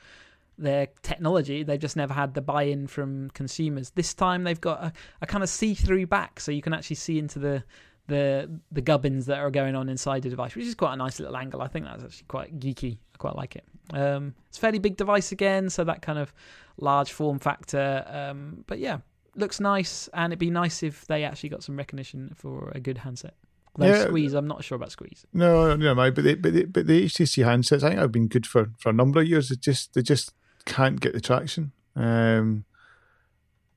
their 0.57 0.87
technology. 1.01 1.63
They've 1.63 1.79
just 1.79 1.97
never 1.97 2.13
had 2.13 2.33
the 2.33 2.41
buy-in 2.41 2.87
from 2.87 3.29
consumers. 3.31 3.91
This 3.91 4.13
time 4.13 4.43
they've 4.43 4.61
got 4.61 4.83
a, 4.83 4.93
a 5.21 5.25
kind 5.25 5.43
of 5.43 5.49
see-through 5.49 6.07
back, 6.07 6.39
so 6.39 6.51
you 6.51 6.61
can 6.61 6.73
actually 6.73 6.97
see 6.97 7.19
into 7.19 7.39
the 7.39 7.63
the 8.07 8.59
the 8.71 8.81
gubbins 8.81 9.25
that 9.25 9.39
are 9.39 9.51
going 9.51 9.75
on 9.75 9.89
inside 9.89 10.23
the 10.23 10.29
device, 10.29 10.55
which 10.55 10.65
is 10.65 10.75
quite 10.75 10.93
a 10.93 10.97
nice 10.97 11.19
little 11.19 11.35
angle. 11.35 11.61
I 11.61 11.67
think 11.67 11.85
that's 11.85 12.03
actually 12.03 12.25
quite 12.27 12.59
geeky. 12.59 12.99
I 13.15 13.17
quite 13.17 13.35
like 13.35 13.55
it. 13.55 13.63
Um, 13.93 14.33
it's 14.49 14.57
a 14.57 14.61
fairly 14.61 14.79
big 14.79 14.97
device 14.97 15.31
again, 15.31 15.69
so 15.69 15.83
that 15.85 16.01
kind 16.01 16.19
of 16.19 16.33
large 16.77 17.11
form 17.13 17.39
factor. 17.39 18.03
Um, 18.07 18.63
but 18.67 18.79
yeah, 18.79 18.97
looks 19.35 19.59
nice, 19.59 20.09
and 20.13 20.31
it'd 20.33 20.39
be 20.39 20.49
nice 20.51 20.83
if 20.83 21.07
they 21.07 21.23
actually 21.23 21.49
got 21.49 21.63
some 21.63 21.77
recognition 21.77 22.33
for 22.35 22.71
a 22.75 22.79
good 22.79 22.97
handset. 22.99 23.35
Though 23.77 23.87
Yeah. 23.87 24.05
squeeze, 24.05 24.33
I'm 24.33 24.47
not 24.47 24.63
sure 24.63 24.75
about 24.75 24.91
squeeze. 24.91 25.25
No, 25.33 25.75
no. 25.75 25.93
But 25.95 26.23
they, 26.23 26.35
but 26.35 26.53
they, 26.53 26.63
but 26.63 26.87
the 26.87 27.05
HTC 27.05 27.45
handsets, 27.45 27.83
I 27.83 27.89
think, 27.89 27.99
have 27.99 28.11
been 28.11 28.27
good 28.27 28.45
for, 28.45 28.71
for 28.79 28.89
a 28.89 28.93
number 28.93 29.19
of 29.21 29.27
years. 29.27 29.49
They 29.49 29.55
just 29.57 29.93
they 29.93 30.01
just 30.01 30.33
can't 30.65 30.99
get 30.99 31.13
the 31.13 31.21
traction. 31.21 31.71
Um, 31.95 32.65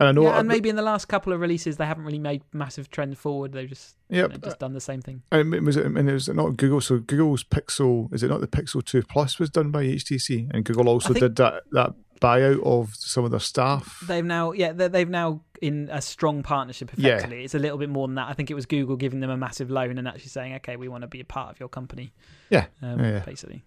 and 0.00 0.08
I 0.08 0.12
know, 0.12 0.22
yeah, 0.22 0.38
and 0.38 0.46
maybe 0.48 0.68
in 0.68 0.76
the 0.76 0.82
last 0.82 1.06
couple 1.06 1.32
of 1.32 1.40
releases 1.40 1.76
they 1.76 1.87
haven't 1.87 2.04
really 2.04 2.18
made 2.18 2.42
massive 2.52 2.90
trend 2.90 3.18
forward. 3.18 3.52
They've 3.52 3.68
just 3.68 3.96
you 4.08 4.22
know, 4.22 4.28
just 4.28 4.58
done 4.58 4.72
the 4.72 4.80
same 4.80 5.02
thing. 5.02 5.22
And 5.32 5.54
it 5.54 5.62
was 5.62 5.76
it, 5.76 5.87
and 5.87 6.08
it 6.08 6.12
was 6.12 6.28
not 6.28 6.56
Google. 6.56 6.80
So 6.80 6.98
Google's 6.98 7.42
Pixel 7.44 8.12
is 8.14 8.22
it 8.22 8.28
not 8.28 8.40
the 8.40 8.46
Pixel 8.46 8.84
Two 8.84 9.02
Plus 9.02 9.38
was 9.38 9.50
done 9.50 9.70
by 9.70 9.84
HTC, 9.84 10.48
and 10.52 10.64
Google 10.64 10.88
also 10.88 11.12
did 11.14 11.37
that 11.37 11.64
that 11.72 11.94
buyout 12.20 12.62
of 12.64 12.94
some 12.94 13.24
of 13.24 13.30
their 13.30 13.38
staff. 13.40 14.02
They've 14.08 14.24
now, 14.24 14.50
yeah, 14.52 14.72
they- 14.72 14.88
they've 14.88 15.08
now 15.08 15.42
in 15.62 15.88
a 15.92 16.00
strong 16.02 16.42
partnership. 16.42 16.90
Yeah. 16.96 17.14
Effectively, 17.16 17.44
it's 17.44 17.54
a 17.54 17.58
little 17.58 17.78
bit 17.78 17.88
more 17.88 18.06
than 18.08 18.14
that. 18.16 18.28
I 18.28 18.32
think 18.34 18.50
it 18.50 18.54
was 18.54 18.66
Google 18.66 18.96
giving 18.96 19.18
them 19.20 19.30
a 19.30 19.37
massive 19.37 19.70
loan 19.70 19.98
and 19.98 20.06
actually 20.06 20.28
saying, 20.28 20.54
"Okay, 20.56 20.76
we 20.76 20.87
want 20.88 21.02
to 21.02 21.08
be 21.08 21.20
a 21.20 21.24
part 21.24 21.50
of 21.50 21.58
your 21.61 21.68
company." 21.68 22.12
Yeah, 22.50 22.66
um, 22.82 23.00
yeah, 23.00 23.11
yeah. 23.14 23.18
basically. 23.24 23.64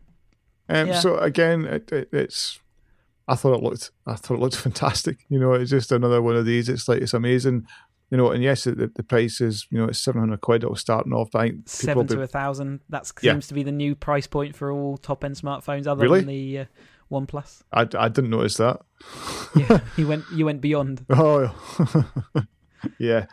Um, 0.70 0.88
Yeah. 0.88 1.00
So 1.02 1.18
again, 1.18 1.66
it, 1.66 1.92
it, 1.92 2.10
it's. 2.14 2.61
I 3.32 3.36
thought 3.36 3.54
it 3.56 3.64
looked. 3.64 3.92
I 4.06 4.16
thought 4.16 4.36
it 4.36 4.40
looked 4.42 4.56
fantastic. 4.68 5.20
You 5.30 5.40
know, 5.40 5.54
it's 5.54 5.72
just 5.72 5.92
another 5.92 6.22
one 6.22 6.36
of 6.36 6.46
these. 6.46 6.68
It's 6.70 6.88
like 6.88 7.02
it's 7.02 7.14
amazing. 7.14 7.66
You 8.10 8.18
know, 8.18 8.32
and 8.32 8.44
yes, 8.44 8.66
the, 8.66 8.92
the 8.94 9.04
price 9.04 9.40
is 9.40 9.68
you 9.72 9.78
know 9.78 9.86
it's 9.86 10.00
seven 10.00 10.20
hundred 10.20 10.42
quid. 10.42 10.64
It 10.64 10.70
was 10.70 10.82
starting 10.82 11.14
off. 11.14 11.34
I 11.34 11.48
think 11.50 11.70
Seven 11.70 12.08
to 12.08 12.22
a 12.22 12.28
thousand. 12.28 12.82
That 12.90 13.10
Yeah. 13.22 13.32
seems 13.34 13.48
to 13.48 13.54
be 13.54 13.64
the 13.64 13.72
new 13.72 13.96
price 13.96 14.28
point 14.28 14.56
for 14.56 14.70
all 14.72 14.98
top 14.98 15.24
end 15.24 15.36
smartphones, 15.36 15.88
other 15.88 16.04
Really? 16.04 16.20
than 16.20 16.28
the 16.28 16.60
uh, 16.60 16.66
OnePlus. 17.10 17.62
I, 17.72 17.88
I 17.98 18.10
didn't 18.10 18.30
notice 18.32 18.58
that. 18.58 18.82
Yeah, 19.56 19.80
you 19.98 20.08
went 20.08 20.26
you 20.34 20.46
went 20.46 20.60
beyond. 20.60 21.06
Oh, 21.10 21.56
yeah. 22.98 23.26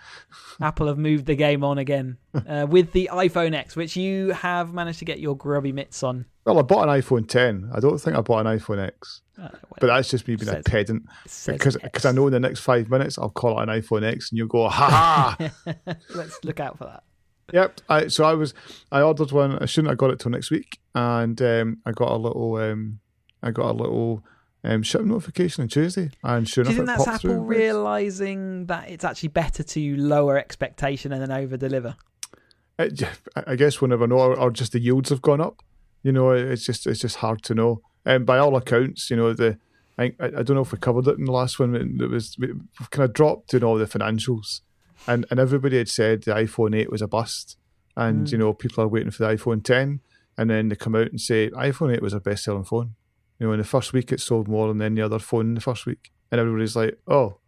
Apple 0.61 0.87
have 0.89 0.99
moved 0.99 1.27
the 1.27 1.35
game 1.37 1.63
on 1.65 1.79
again 1.79 2.19
uh, 2.47 2.67
with 2.69 2.93
the 2.93 3.11
iPhone 3.13 3.55
X, 3.55 3.77
which 3.77 3.97
you 3.97 4.31
have 4.31 4.73
managed 4.73 4.99
to 5.01 5.05
get 5.05 5.21
your 5.21 5.37
grubby 5.37 5.73
mitts 5.73 6.03
on. 6.03 6.27
Well, 6.45 6.59
I 6.59 6.63
bought 6.63 6.89
an 6.89 7.01
iPhone 7.01 7.29
10. 7.29 7.71
I 7.75 7.81
don't 7.81 7.99
think 7.99 8.17
I 8.17 8.21
bought 8.23 8.47
an 8.47 8.59
iPhone 8.59 8.85
X, 8.85 9.21
Uh, 9.41 9.49
but 9.81 9.89
that's 9.89 10.11
just 10.11 10.27
me 10.27 10.37
being 10.37 10.49
a 10.55 10.63
pedant 10.63 11.05
because 11.47 11.77
because 11.77 12.05
I 12.05 12.13
know 12.13 12.27
in 12.27 12.33
the 12.33 12.41
next 12.41 12.61
five 12.61 12.89
minutes 12.91 13.19
I'll 13.19 13.31
call 13.31 13.61
it 13.61 13.69
an 13.69 13.81
iPhone 13.81 14.03
X, 14.03 14.31
and 14.31 14.39
you'll 14.39 14.49
go, 14.49 14.69
ha 14.69 15.37
ha. 15.37 15.75
Let's 16.15 16.43
look 16.45 16.59
out 16.61 16.79
for 16.79 16.85
that. 16.85 17.03
Yep. 17.53 17.81
I, 17.89 18.09
so 18.09 18.25
I 18.25 18.35
was 18.35 18.53
I 18.91 19.01
ordered 19.03 19.33
one. 19.33 19.59
I 19.59 19.67
shouldn't 19.67 19.91
have 19.91 19.99
got 19.99 20.11
it 20.11 20.19
till 20.19 20.31
next 20.31 20.51
week, 20.51 20.79
and 20.95 21.41
um, 21.41 21.79
I 21.87 21.93
got 21.93 22.11
a 22.13 22.17
little 22.17 22.57
um, 22.57 23.01
I 23.43 23.51
got 23.51 23.71
a 23.71 23.73
little 23.73 24.25
um, 24.65 24.83
ship 24.83 25.03
notification 25.03 25.63
on 25.63 25.69
Tuesday, 25.69 26.11
and 26.23 26.49
sure 26.49 26.65
Do 26.65 26.73
you 26.73 26.83
enough, 26.83 26.97
think 26.97 27.07
that's 27.07 27.25
Apple 27.25 27.37
realizing 27.45 28.67
that 28.67 28.91
it's 28.91 29.05
actually 29.05 29.29
better 29.31 29.63
to 29.63 29.97
lower 29.97 30.37
expectation 30.39 31.13
and 31.13 31.23
then 31.23 31.31
over 31.31 31.57
deliver? 31.57 31.97
It, 32.79 33.03
I 33.47 33.57
guess 33.57 33.81
we'll 33.81 33.89
never 33.91 34.07
know, 34.07 34.19
or, 34.19 34.39
or 34.39 34.51
just 34.51 34.73
the 34.73 34.81
yields 34.81 35.11
have 35.11 35.23
gone 35.23 35.41
up. 35.41 35.63
You 36.03 36.13
know, 36.13 36.31
it's 36.31 36.65
just 36.65 36.87
it's 36.87 37.01
just 37.01 37.17
hard 37.17 37.43
to 37.45 37.55
know. 37.55 37.81
And 38.05 38.25
by 38.25 38.39
all 38.39 38.57
accounts, 38.57 39.11
you 39.11 39.17
know 39.17 39.33
the. 39.33 39.59
I, 40.01 40.13
I 40.21 40.29
don't 40.29 40.51
know 40.55 40.61
if 40.61 40.71
we 40.71 40.79
covered 40.79 41.09
it 41.09 41.19
in 41.19 41.25
the 41.25 41.33
last 41.33 41.59
one. 41.59 41.75
It 41.75 42.09
was 42.09 42.37
we 42.39 42.49
kind 42.91 43.05
of 43.05 43.13
dropped 43.13 43.53
in 43.53 43.65
all 43.65 43.77
the 43.77 43.85
financials, 43.87 44.61
and 45.09 45.27
and 45.31 45.41
everybody 45.41 45.77
had 45.79 45.89
said 45.89 46.23
the 46.23 46.35
iPhone 46.35 46.77
eight 46.77 46.91
was 46.91 47.03
a 47.03 47.09
bust, 47.09 47.57
and 47.97 48.27
Mm. 48.29 48.33
you 48.33 48.39
know 48.39 48.53
people 48.55 48.85
are 48.85 48.89
waiting 48.89 49.11
for 49.11 49.25
the 49.27 49.35
iPhone 49.37 49.65
ten, 49.65 49.99
and 50.37 50.49
then 50.49 50.69
they 50.69 50.77
come 50.77 50.95
out 50.95 51.11
and 51.11 51.21
say 51.21 51.51
iPhone 51.51 51.93
eight 51.93 52.01
was 52.03 52.13
a 52.13 52.21
best 52.21 52.45
selling 52.45 52.63
phone. 52.65 52.95
You 53.39 53.47
know, 53.47 53.53
in 53.53 53.59
the 53.59 53.65
first 53.65 53.93
week 53.93 54.11
it 54.13 54.21
sold 54.21 54.49
more 54.49 54.69
than 54.69 54.83
any 54.83 55.01
other 55.01 55.19
phone 55.19 55.47
in 55.49 55.55
the 55.55 55.61
first 55.61 55.87
week, 55.87 56.11
and 56.31 56.41
everybody's 56.41 56.77
like, 56.77 56.99
oh, 57.07 57.39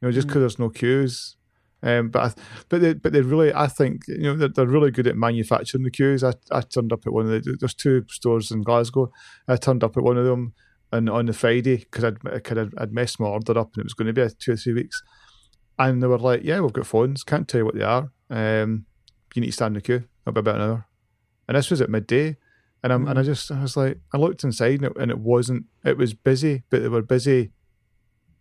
you 0.00 0.08
know, 0.08 0.12
just 0.12 0.26
Mm. 0.26 0.30
because 0.30 0.40
there's 0.42 0.58
no 0.58 0.68
queues. 0.70 1.36
Um, 1.82 2.08
but 2.08 2.22
I, 2.22 2.42
but 2.68 2.80
they 2.80 2.94
but 2.94 3.12
they 3.12 3.20
really 3.20 3.52
I 3.54 3.66
think 3.66 4.02
you 4.08 4.22
know 4.22 4.36
they're, 4.36 4.48
they're 4.48 4.66
really 4.66 4.90
good 4.90 5.06
at 5.06 5.16
manufacturing 5.16 5.84
the 5.84 5.90
queues. 5.90 6.24
I, 6.24 6.32
I 6.50 6.62
turned 6.62 6.92
up 6.92 7.06
at 7.06 7.12
one 7.12 7.26
of 7.30 7.44
the 7.44 7.56
there's 7.60 7.74
two 7.74 8.04
stores 8.08 8.50
in 8.50 8.62
Glasgow. 8.62 9.10
I 9.46 9.56
turned 9.56 9.84
up 9.84 9.96
at 9.96 10.02
one 10.02 10.16
of 10.16 10.24
them 10.24 10.54
and 10.90 11.10
on 11.10 11.26
the 11.26 11.32
Friday 11.32 11.76
because 11.76 12.04
I'd 12.04 12.18
of 12.58 12.74
I'd 12.78 12.92
messed 12.92 13.20
my 13.20 13.26
order 13.26 13.58
up 13.58 13.74
and 13.74 13.82
it 13.82 13.84
was 13.84 13.94
going 13.94 14.06
to 14.06 14.12
be 14.14 14.22
a 14.22 14.30
two 14.30 14.52
or 14.52 14.56
three 14.56 14.72
weeks, 14.72 15.02
and 15.78 16.02
they 16.02 16.06
were 16.06 16.18
like, 16.18 16.42
yeah, 16.44 16.60
we've 16.60 16.72
got 16.72 16.86
phones. 16.86 17.22
Can't 17.24 17.46
tell 17.46 17.60
you 17.60 17.64
what 17.66 17.74
they 17.74 17.84
are. 17.84 18.10
Um, 18.30 18.86
you 19.34 19.40
need 19.42 19.48
to 19.48 19.52
stand 19.52 19.72
in 19.72 19.74
the 19.74 19.80
queue. 19.82 20.04
It'll 20.22 20.32
be 20.32 20.40
about 20.40 20.56
an 20.56 20.60
hour, 20.62 20.86
and 21.46 21.56
this 21.56 21.70
was 21.70 21.82
at 21.82 21.90
midday. 21.90 22.36
And 22.82 22.92
I'm, 22.92 23.08
and 23.08 23.18
I 23.18 23.22
just 23.22 23.50
I 23.50 23.62
was 23.62 23.76
like 23.76 23.98
I 24.14 24.18
looked 24.18 24.44
inside 24.44 24.80
and 24.80 24.84
it, 24.84 24.92
and 24.96 25.10
it 25.10 25.18
wasn't 25.18 25.64
it 25.84 25.96
was 25.98 26.14
busy 26.14 26.62
but 26.70 26.82
they 26.82 26.88
were 26.88 27.02
busy 27.02 27.52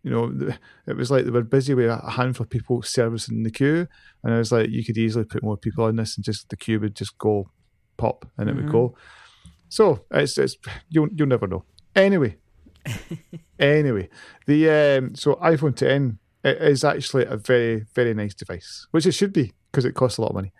you 0.03 0.11
know, 0.11 0.53
it 0.85 0.95
was 0.95 1.09
like 1.09 1.25
they 1.25 1.31
were 1.31 1.41
busy 1.41 1.73
with 1.73 1.89
a 1.89 2.11
handful 2.11 2.43
of 2.43 2.49
people 2.51 2.83
servicing 2.83 3.41
the 3.41 3.49
queue, 3.49 3.87
and 4.23 4.35
I 4.35 4.37
was 4.37 4.51
like, 4.51 4.69
you 4.69 4.85
could 4.85 4.99
easily 4.99 5.25
put 5.25 5.41
more 5.41 5.57
people 5.57 5.83
on 5.85 5.95
this, 5.95 6.15
and 6.15 6.23
just 6.23 6.47
the 6.49 6.55
queue 6.55 6.79
would 6.79 6.95
just 6.95 7.17
go 7.17 7.49
pop, 7.97 8.23
and 8.37 8.47
it 8.47 8.55
would 8.55 8.67
Mhm. 8.67 8.71
go. 8.71 8.95
So 9.69 10.05
it's 10.11 10.37
it's 10.37 10.57
you'll 10.89 11.09
you'll 11.11 11.27
never 11.27 11.47
know. 11.47 11.65
Anyway, 11.95 12.37
anyway, 13.59 14.09
the 14.45 14.69
um, 14.69 15.15
so 15.15 15.35
iPhone 15.35 15.75
10 15.75 16.19
it 16.43 16.61
is 16.61 16.83
actually 16.83 17.25
a 17.25 17.37
very 17.37 17.85
very 17.95 18.13
nice 18.13 18.35
device, 18.35 18.85
which 18.91 19.07
it 19.07 19.13
should 19.13 19.33
be 19.33 19.53
because 19.71 19.85
it 19.85 19.93
costs 19.95 20.19
a 20.19 20.21
lot 20.21 20.29
of 20.29 20.35
money. 20.35 20.53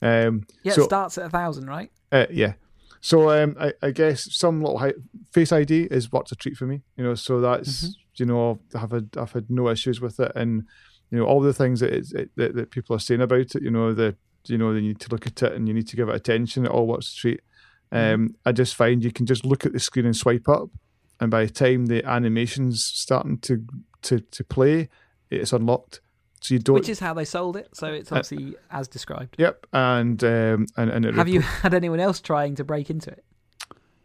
Um, 0.00 0.46
Yeah, 0.62 0.72
so, 0.72 0.82
it 0.82 0.84
starts 0.86 1.18
at 1.18 1.26
a 1.26 1.30
thousand, 1.30 1.66
right? 1.66 1.90
uh, 2.10 2.26
yeah. 2.30 2.54
So 3.00 3.30
um, 3.30 3.56
I, 3.60 3.72
I 3.82 3.90
guess 3.90 4.28
some 4.36 4.60
little 4.62 4.78
hi- 4.78 4.94
Face 5.32 5.52
ID 5.52 5.84
is 5.90 6.10
what's 6.12 6.32
a 6.32 6.36
treat 6.36 6.56
for 6.56 6.66
me. 6.66 6.82
You 6.96 7.04
know, 7.04 7.14
so 7.14 7.40
that's 7.40 7.84
Mhm. 7.88 7.94
you 8.16 8.26
know 8.26 8.58
I've 8.74 8.90
had 8.90 9.08
I've 9.16 9.32
had 9.32 9.50
no 9.50 9.68
issues 9.68 10.00
with 10.00 10.18
it, 10.20 10.32
and 10.34 10.64
you 11.10 11.18
know 11.18 11.24
all 11.24 11.40
the 11.40 11.52
things 11.54 11.80
that 11.80 11.92
it's, 11.92 12.12
it, 12.12 12.30
that, 12.36 12.54
that 12.54 12.70
people 12.70 12.96
are 12.96 13.00
saying 13.00 13.20
about 13.20 13.54
it. 13.54 13.62
You 13.62 13.70
know 13.70 13.92
the 13.94 14.16
you 14.46 14.58
know 14.58 14.72
you 14.72 14.80
need 14.80 15.00
to 15.00 15.10
look 15.10 15.26
at 15.26 15.42
it 15.42 15.52
and 15.52 15.68
you 15.68 15.74
need 15.74 15.88
to 15.88 15.96
give 15.96 16.08
it 16.08 16.14
attention. 16.14 16.64
It 16.64 16.70
all 16.70 16.86
works 16.86 17.12
a 17.12 17.16
treat. 17.16 17.40
Um, 17.90 18.34
I 18.44 18.52
just 18.52 18.74
find 18.74 19.02
you 19.02 19.12
can 19.12 19.24
just 19.26 19.44
look 19.46 19.64
at 19.64 19.72
the 19.72 19.80
screen 19.80 20.04
and 20.06 20.16
swipe 20.16 20.48
up, 20.48 20.68
and 21.20 21.30
by 21.30 21.44
the 21.46 21.52
time 21.52 21.86
the 21.86 22.04
animations 22.04 22.84
starting 22.84 23.38
to 23.38 23.64
to 24.02 24.20
to 24.20 24.44
play, 24.44 24.88
it's 25.30 25.52
unlocked. 25.52 26.00
So 26.40 26.54
you 26.54 26.60
don't. 26.60 26.74
Which 26.74 26.88
is 26.88 27.00
how 27.00 27.14
they 27.14 27.24
sold 27.24 27.56
it. 27.56 27.68
So 27.74 27.88
it's 27.88 28.10
obviously 28.12 28.56
as 28.70 28.88
described. 28.88 29.34
Yep, 29.38 29.66
and 29.72 30.22
um, 30.24 30.66
and 30.76 30.90
and 30.90 31.04
it 31.04 31.14
Have 31.14 31.28
you 31.28 31.40
had 31.40 31.74
anyone 31.74 32.00
else 32.00 32.20
trying 32.20 32.54
to 32.56 32.64
break 32.64 32.90
into 32.90 33.10
it? 33.10 33.24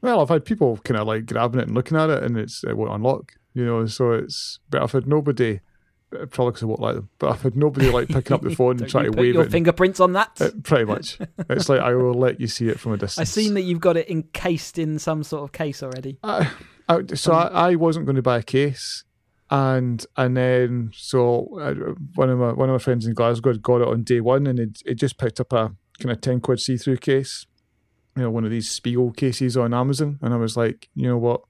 Well, 0.01 0.19
I've 0.19 0.29
had 0.29 0.43
people 0.43 0.77
kind 0.77 0.99
of 0.99 1.07
like 1.07 1.25
grabbing 1.27 1.61
it 1.61 1.67
and 1.67 1.75
looking 1.75 1.97
at 1.97 2.09
it, 2.09 2.23
and 2.23 2.37
it's 2.37 2.63
it 2.63 2.75
won't 2.75 2.91
unlock. 2.93 3.33
You 3.53 3.65
know, 3.65 3.85
so 3.85 4.11
it's. 4.13 4.59
But 4.69 4.81
I've 4.81 4.91
had 4.91 5.07
nobody. 5.07 5.61
uh, 6.13 6.25
Probably 6.25 6.51
because 6.51 6.63
I 6.63 6.65
won't 6.65 6.81
like 6.81 6.95
them. 6.95 7.09
But 7.19 7.31
I've 7.31 7.41
had 7.43 7.55
nobody 7.55 7.89
like 7.91 8.07
picking 8.09 8.33
up 8.33 8.41
the 8.41 8.55
phone 8.55 8.79
and 8.79 8.89
trying 8.89 9.11
to 9.11 9.17
wave 9.17 9.33
your 9.35 9.43
it. 9.45 9.51
fingerprints 9.51 9.99
on 9.99 10.13
that. 10.13 10.41
Uh, 10.41 10.49
pretty 10.63 10.85
much. 10.85 11.19
It's 11.49 11.69
like 11.69 11.79
I 11.81 11.93
will 11.95 12.13
let 12.15 12.41
you 12.41 12.47
see 12.47 12.67
it 12.67 12.79
from 12.79 12.93
a 12.93 12.97
distance. 12.97 13.19
I've 13.29 13.33
seen 13.33 13.53
that 13.53 13.61
you've 13.61 13.79
got 13.79 13.95
it 13.95 14.09
encased 14.09 14.77
in 14.79 14.97
some 14.99 15.23
sort 15.23 15.43
of 15.43 15.51
case 15.51 15.81
already. 15.83 16.17
I, 16.23 16.51
I, 16.89 17.01
so 17.13 17.31
I, 17.33 17.69
I 17.71 17.75
wasn't 17.75 18.05
going 18.07 18.15
to 18.17 18.21
buy 18.21 18.39
a 18.39 18.43
case, 18.43 19.03
and 19.53 20.03
and 20.17 20.35
then 20.35 20.91
so 20.95 21.47
uh, 21.61 21.93
one 22.15 22.29
of 22.31 22.39
my 22.39 22.51
one 22.53 22.69
of 22.69 22.73
my 22.73 22.79
friends 22.83 23.05
in 23.05 23.13
Glasgow 23.13 23.51
had 23.51 23.61
got 23.61 23.81
it 23.81 23.87
on 23.87 24.03
day 24.03 24.19
one, 24.19 24.47
and 24.47 24.57
it 24.59 24.81
it 24.85 24.95
just 24.95 25.17
picked 25.19 25.39
up 25.39 25.53
a 25.53 25.71
kind 25.99 26.11
of 26.11 26.21
ten 26.21 26.39
quid 26.41 26.59
see 26.59 26.75
through 26.75 26.97
case, 26.97 27.45
you 28.15 28.23
know, 28.23 28.31
one 28.31 28.45
of 28.45 28.51
these 28.51 28.67
Spigen 28.67 29.15
cases 29.15 29.55
on 29.55 29.73
Amazon, 29.73 30.17
and 30.23 30.33
I 30.33 30.37
was 30.37 30.57
like, 30.57 30.89
you 30.95 31.07
know 31.07 31.19
what, 31.19 31.41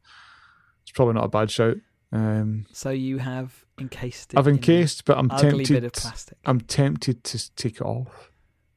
it's 0.82 0.92
probably 0.92 1.14
not 1.14 1.24
a 1.24 1.30
bad 1.30 1.50
shout. 1.50 1.78
Um, 2.12 2.66
So 2.74 2.90
you 2.90 3.20
have 3.20 3.64
encased 3.80 4.34
it. 4.34 4.38
I've 4.40 4.48
encased, 4.50 5.06
but 5.06 5.18
I'm 5.18 5.32
ugly 5.32 5.64
bit 5.66 5.84
of 5.86 5.94
tempted. 5.94 5.94
plastic. 5.94 6.38
I'm 6.46 6.60
tempted 6.62 7.24
to 7.24 7.56
take 7.56 7.78
it 7.78 7.82
off 7.84 8.32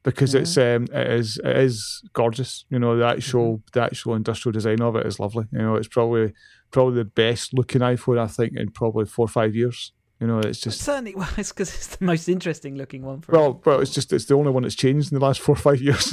because 0.04 0.34
Yeah. 0.34 0.40
it's 0.42 0.56
um 0.56 0.84
it 0.92 1.10
is 1.20 1.38
it 1.44 1.56
is 1.56 2.02
gorgeous. 2.12 2.64
You 2.70 2.78
know 2.78 2.96
the 2.96 3.04
actual 3.06 3.62
the 3.72 3.82
actual 3.82 4.14
industrial 4.14 4.52
design 4.52 4.80
of 4.80 4.94
it 4.94 5.04
is 5.04 5.18
lovely. 5.18 5.46
You 5.52 5.58
know 5.58 5.74
it's 5.74 5.88
probably 5.88 6.32
probably 6.76 6.96
the 6.96 7.06
best 7.06 7.54
looking 7.54 7.80
iPhone 7.80 8.18
I 8.18 8.26
think 8.26 8.54
in 8.54 8.70
probably 8.70 9.06
four 9.06 9.24
or 9.24 9.28
five 9.28 9.54
years. 9.54 9.92
You 10.20 10.26
know 10.26 10.40
it's 10.40 10.60
just 10.60 10.82
Certainly, 10.82 11.14
well, 11.16 11.28
it's 11.38 11.50
because 11.50 11.74
it's 11.74 11.96
the 11.96 12.04
most 12.04 12.28
interesting 12.28 12.76
looking 12.76 13.02
one 13.02 13.22
for. 13.22 13.32
well 13.32 13.62
well 13.64 13.80
it's 13.80 13.94
just 13.94 14.12
it's 14.12 14.26
the 14.26 14.34
only 14.34 14.50
one 14.50 14.62
that's 14.62 14.74
changed 14.74 15.10
in 15.10 15.18
the 15.18 15.24
last 15.24 15.40
four 15.44 15.54
or 15.54 15.58
five 15.58 15.80
years. 15.80 16.12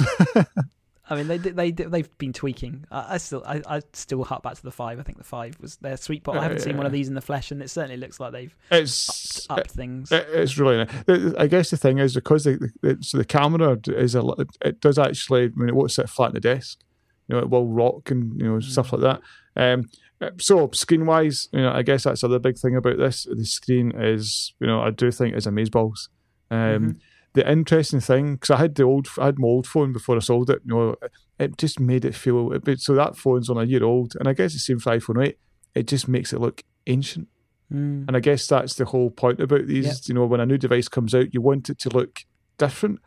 I 1.10 1.16
mean, 1.16 1.28
they 1.28 1.36
they 1.36 1.70
they've 1.70 2.16
been 2.16 2.32
tweaking. 2.32 2.86
I, 2.90 3.14
I 3.14 3.16
still 3.18 3.42
I, 3.46 3.60
I 3.66 3.82
still 3.92 4.24
hark 4.24 4.42
back 4.42 4.54
to 4.54 4.62
the 4.62 4.70
five. 4.70 4.98
I 4.98 5.02
think 5.02 5.18
the 5.18 5.24
five 5.24 5.60
was 5.60 5.76
their 5.76 5.98
sweet 5.98 6.22
spot. 6.22 6.38
I 6.38 6.42
haven't 6.42 6.60
seen 6.60 6.78
one 6.78 6.86
of 6.86 6.92
these 6.92 7.08
in 7.08 7.14
the 7.14 7.20
flesh, 7.20 7.50
and 7.50 7.60
it 7.60 7.68
certainly 7.68 7.98
looks 7.98 8.18
like 8.18 8.32
they've 8.32 8.56
it's 8.70 9.46
upped 9.50 9.70
things. 9.70 10.10
It, 10.10 10.26
it's 10.32 10.56
really 10.56 10.78
nice. 10.78 11.34
I 11.38 11.46
guess 11.46 11.68
the 11.68 11.76
thing 11.76 11.98
is 11.98 12.14
because 12.14 12.44
the, 12.44 12.70
the 12.80 12.96
so 13.02 13.18
the 13.18 13.26
camera 13.26 13.78
is 13.86 14.14
a 14.14 14.24
it 14.62 14.80
does 14.80 14.98
actually. 14.98 15.44
I 15.44 15.50
mean, 15.56 15.68
it 15.68 15.74
won't 15.74 15.92
sit 15.92 16.08
flat 16.08 16.28
on 16.28 16.34
the 16.34 16.40
desk. 16.40 16.80
You 17.28 17.36
know, 17.36 17.42
it 17.42 17.50
will 17.50 17.68
rock 17.68 18.10
and 18.10 18.40
you 18.40 18.50
know 18.50 18.60
stuff 18.60 18.94
like 18.94 19.02
that. 19.02 19.20
Um, 19.56 19.90
so 20.38 20.70
screen 20.72 21.06
wise, 21.06 21.48
you 21.52 21.60
know, 21.60 21.72
I 21.72 21.82
guess 21.82 22.04
that's 22.04 22.20
the 22.22 22.26
other 22.28 22.38
big 22.38 22.58
thing 22.58 22.76
about 22.76 22.98
this. 22.98 23.24
The 23.24 23.44
screen 23.44 23.92
is, 23.96 24.54
you 24.60 24.66
know, 24.66 24.80
I 24.80 24.90
do 24.90 25.10
think 25.10 25.34
is 25.36 25.46
amazeballs. 25.46 26.08
Um, 26.50 26.58
Mhm. 26.58 26.96
The 27.34 27.50
interesting 27.50 27.98
thing, 28.00 28.34
because 28.34 28.50
I 28.50 28.58
had 28.58 28.76
the 28.76 28.84
old, 28.84 29.08
I 29.18 29.26
had 29.26 29.38
my 29.40 29.48
old 29.48 29.66
phone 29.66 29.92
before 29.92 30.14
I 30.16 30.20
sold 30.20 30.50
it. 30.50 30.62
You 30.64 30.74
know, 30.74 30.96
it 31.38 31.58
just 31.58 31.80
made 31.80 32.04
it 32.04 32.14
feel. 32.14 32.52
a 32.52 32.60
bit- 32.60 32.78
So 32.80 32.94
that 32.94 33.16
phone's 33.16 33.50
on 33.50 33.58
a 33.58 33.64
year 33.64 33.82
old, 33.82 34.14
and 34.18 34.28
I 34.28 34.34
guess 34.34 34.52
the 34.52 34.60
same 34.60 34.78
for 34.78 34.96
iPhone 34.96 35.26
eight. 35.26 35.38
It 35.74 35.88
just 35.88 36.06
makes 36.06 36.32
it 36.32 36.40
look 36.40 36.62
ancient. 36.86 37.26
Mm. 37.72 38.06
And 38.06 38.16
I 38.16 38.20
guess 38.20 38.46
that's 38.46 38.74
the 38.76 38.84
whole 38.84 39.10
point 39.10 39.40
about 39.40 39.66
these. 39.66 39.86
Yep. 39.86 39.96
You 40.06 40.14
know, 40.14 40.26
when 40.26 40.38
a 40.40 40.46
new 40.46 40.58
device 40.58 40.86
comes 40.86 41.12
out, 41.14 41.34
you 41.34 41.40
want 41.40 41.68
it 41.70 41.78
to 41.80 41.88
look 41.88 42.20
different. 42.58 43.00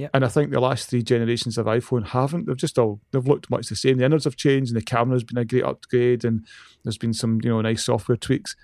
Yep. 0.00 0.10
And 0.14 0.24
I 0.24 0.28
think 0.28 0.50
the 0.50 0.60
last 0.60 0.88
three 0.88 1.02
generations 1.02 1.58
of 1.58 1.66
iPhone 1.66 2.06
haven't. 2.08 2.46
They've 2.46 2.56
just 2.56 2.78
all 2.78 3.00
they've 3.12 3.26
looked 3.26 3.50
much 3.50 3.68
the 3.68 3.76
same. 3.76 3.98
The 3.98 4.04
innards 4.04 4.24
have 4.24 4.36
changed, 4.36 4.70
and 4.72 4.80
the 4.80 4.84
camera's 4.84 5.24
been 5.24 5.38
a 5.38 5.44
great 5.44 5.64
upgrade, 5.64 6.24
and 6.24 6.46
there's 6.84 6.98
been 6.98 7.12
some 7.14 7.40
you 7.42 7.50
know 7.50 7.60
nice 7.60 7.84
software 7.84 8.16
tweaks. 8.16 8.56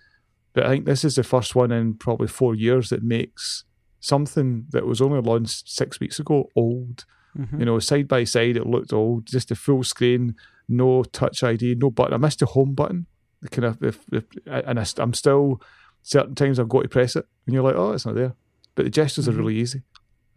But 0.52 0.64
I 0.66 0.68
think 0.70 0.84
this 0.86 1.04
is 1.04 1.16
the 1.16 1.22
first 1.22 1.54
one 1.54 1.70
in 1.72 1.94
probably 1.94 2.28
four 2.28 2.54
years 2.54 2.88
that 2.90 3.02
makes 3.02 3.64
something 4.00 4.66
that 4.70 4.86
was 4.86 5.00
only 5.00 5.20
launched 5.20 5.68
six 5.68 6.00
weeks 6.00 6.18
ago 6.18 6.48
old. 6.56 7.04
Mhm. 7.36 7.58
You 7.60 7.66
know, 7.66 7.78
side 7.78 8.08
by 8.08 8.24
side, 8.24 8.56
it 8.56 8.66
looked 8.66 8.92
old. 8.92 9.26
Just 9.26 9.50
a 9.50 9.54
full 9.56 9.82
screen, 9.84 10.34
no 10.68 11.02
touch 11.04 11.42
ID, 11.42 11.74
no 11.74 11.90
button. 11.90 12.14
I 12.14 12.16
missed 12.16 12.38
the 12.38 12.46
home 12.46 12.74
button. 12.74 13.06
The 13.42 13.48
kind 13.50 13.64
of, 13.66 13.78
the, 13.80 13.94
the, 14.08 14.24
and 14.68 14.80
I, 14.80 14.86
I'm 14.96 15.12
still 15.12 15.60
certain 16.02 16.34
times 16.34 16.58
I've 16.58 16.70
got 16.70 16.82
to 16.84 16.88
press 16.88 17.14
it, 17.16 17.26
and 17.46 17.52
you're 17.54 17.62
like, 17.62 17.74
oh, 17.76 17.92
it's 17.92 18.06
not 18.06 18.14
there. 18.14 18.32
But 18.74 18.84
the 18.86 18.90
gestures 18.90 19.26
Mhm. 19.28 19.32
are 19.34 19.36
really 19.36 19.56
easy, 19.56 19.82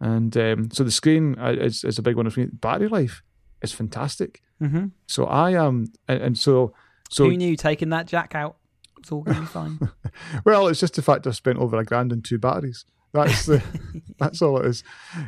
and 0.00 0.36
um, 0.36 0.70
so 0.70 0.82
the 0.84 0.90
screen 0.90 1.36
uh, 1.38 1.52
is, 1.58 1.84
is 1.84 1.98
a 1.98 2.02
big 2.02 2.16
one 2.16 2.28
for 2.30 2.40
me. 2.40 2.46
Battery 2.52 2.88
life 2.88 3.22
is 3.62 3.72
fantastic. 3.72 4.42
Mhm. 4.60 4.92
So 5.06 5.24
I 5.26 5.52
am, 5.52 5.86
and, 6.08 6.22
and 6.22 6.38
so 6.38 6.74
so 7.10 7.24
Who 7.28 7.36
knew 7.36 7.56
taking 7.56 7.88
that 7.90 8.06
jack 8.06 8.34
out? 8.34 8.56
It's 8.98 9.10
all 9.10 9.22
going 9.22 9.36
to 9.36 9.40
be 9.40 9.46
fine. 9.46 9.78
well, 10.44 10.68
it's 10.68 10.80
just 10.80 10.94
the 10.94 11.02
fact 11.02 11.26
I've 11.26 11.34
spent 11.34 11.58
over 11.58 11.76
a 11.78 11.84
grand 11.84 12.12
on 12.12 12.20
two 12.22 12.38
batteries. 12.38 12.84
That's 13.12 13.46
the 13.46 13.62
that's 14.18 14.40
all 14.42 14.58
it 14.60 14.66
is. 14.66 14.84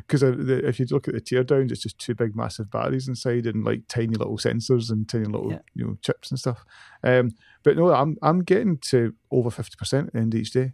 Because 0.06 0.22
if 0.22 0.78
you 0.78 0.86
look 0.90 1.08
at 1.08 1.14
the 1.14 1.20
tear 1.20 1.42
downs, 1.42 1.72
it's 1.72 1.82
just 1.82 1.98
two 1.98 2.14
big, 2.14 2.36
massive 2.36 2.70
batteries 2.70 3.08
inside, 3.08 3.46
and 3.46 3.64
like 3.64 3.88
tiny 3.88 4.14
little 4.14 4.36
sensors 4.38 4.90
and 4.90 5.08
tiny 5.08 5.24
little 5.24 5.50
Yeah. 5.52 5.58
you 5.74 5.84
know 5.86 5.96
chips 6.02 6.30
and 6.30 6.38
stuff. 6.38 6.64
Um, 7.02 7.30
but 7.64 7.76
no, 7.76 7.92
I'm 7.92 8.16
I'm 8.22 8.44
getting 8.44 8.76
to 8.90 9.14
over 9.32 9.50
fifty 9.50 9.74
percent 9.76 10.08
at 10.08 10.12
the 10.12 10.18
end 10.20 10.34
of 10.34 10.40
each 10.40 10.52
day. 10.52 10.72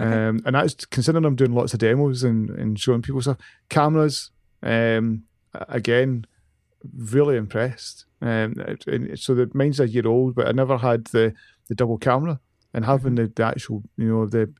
Okay. 0.00 0.28
Um, 0.28 0.40
and 0.46 0.54
that's 0.54 0.86
considering 0.86 1.24
I'm 1.24 1.36
doing 1.36 1.52
lots 1.52 1.74
of 1.74 1.80
demos 1.80 2.22
and, 2.22 2.50
and 2.50 2.78
showing 2.78 3.02
people 3.02 3.20
stuff. 3.20 3.38
Cameras, 3.68 4.30
um, 4.62 5.24
again, 5.52 6.26
really 6.96 7.36
impressed. 7.36 8.06
Um, 8.22 8.54
and 8.86 9.18
so 9.18 9.34
the 9.34 9.50
mine's 9.52 9.80
a 9.80 9.88
year 9.88 10.06
old, 10.06 10.34
but 10.34 10.48
I 10.48 10.52
never 10.52 10.78
had 10.78 11.06
the, 11.06 11.34
the 11.68 11.74
double 11.74 11.98
camera 11.98 12.40
and 12.72 12.84
having 12.84 13.16
the, 13.16 13.30
the 13.34 13.44
actual, 13.44 13.82
you 13.96 14.08
know, 14.08 14.26
the 14.26 14.52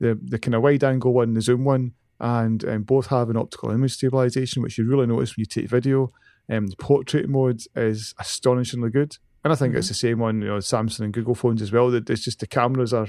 the 0.00 0.18
the 0.22 0.38
kind 0.38 0.54
of 0.54 0.62
wide 0.62 0.82
angle 0.82 1.12
one, 1.12 1.34
the 1.34 1.42
zoom 1.42 1.64
one, 1.64 1.92
and 2.18 2.64
um, 2.64 2.82
both 2.82 3.06
have 3.06 3.30
an 3.30 3.36
optical 3.36 3.70
image 3.70 3.92
stabilization, 3.92 4.62
which 4.62 4.78
you 4.78 4.88
really 4.88 5.06
notice 5.06 5.36
when 5.36 5.42
you 5.42 5.46
take 5.46 5.68
video. 5.68 6.12
Um, 6.48 6.66
the 6.66 6.76
portrait 6.76 7.28
mode 7.28 7.62
is 7.76 8.14
astonishingly 8.18 8.90
good, 8.90 9.16
and 9.44 9.52
I 9.52 9.56
think 9.56 9.74
it's 9.74 9.88
the 9.88 9.94
same 9.94 10.20
on 10.22 10.42
you 10.42 10.48
know 10.48 10.56
Samsung 10.56 11.00
and 11.00 11.12
Google 11.12 11.34
phones 11.34 11.62
as 11.62 11.70
well. 11.70 11.90
That 11.90 12.10
it's 12.10 12.24
just 12.24 12.40
the 12.40 12.46
cameras 12.46 12.92
are 12.92 13.08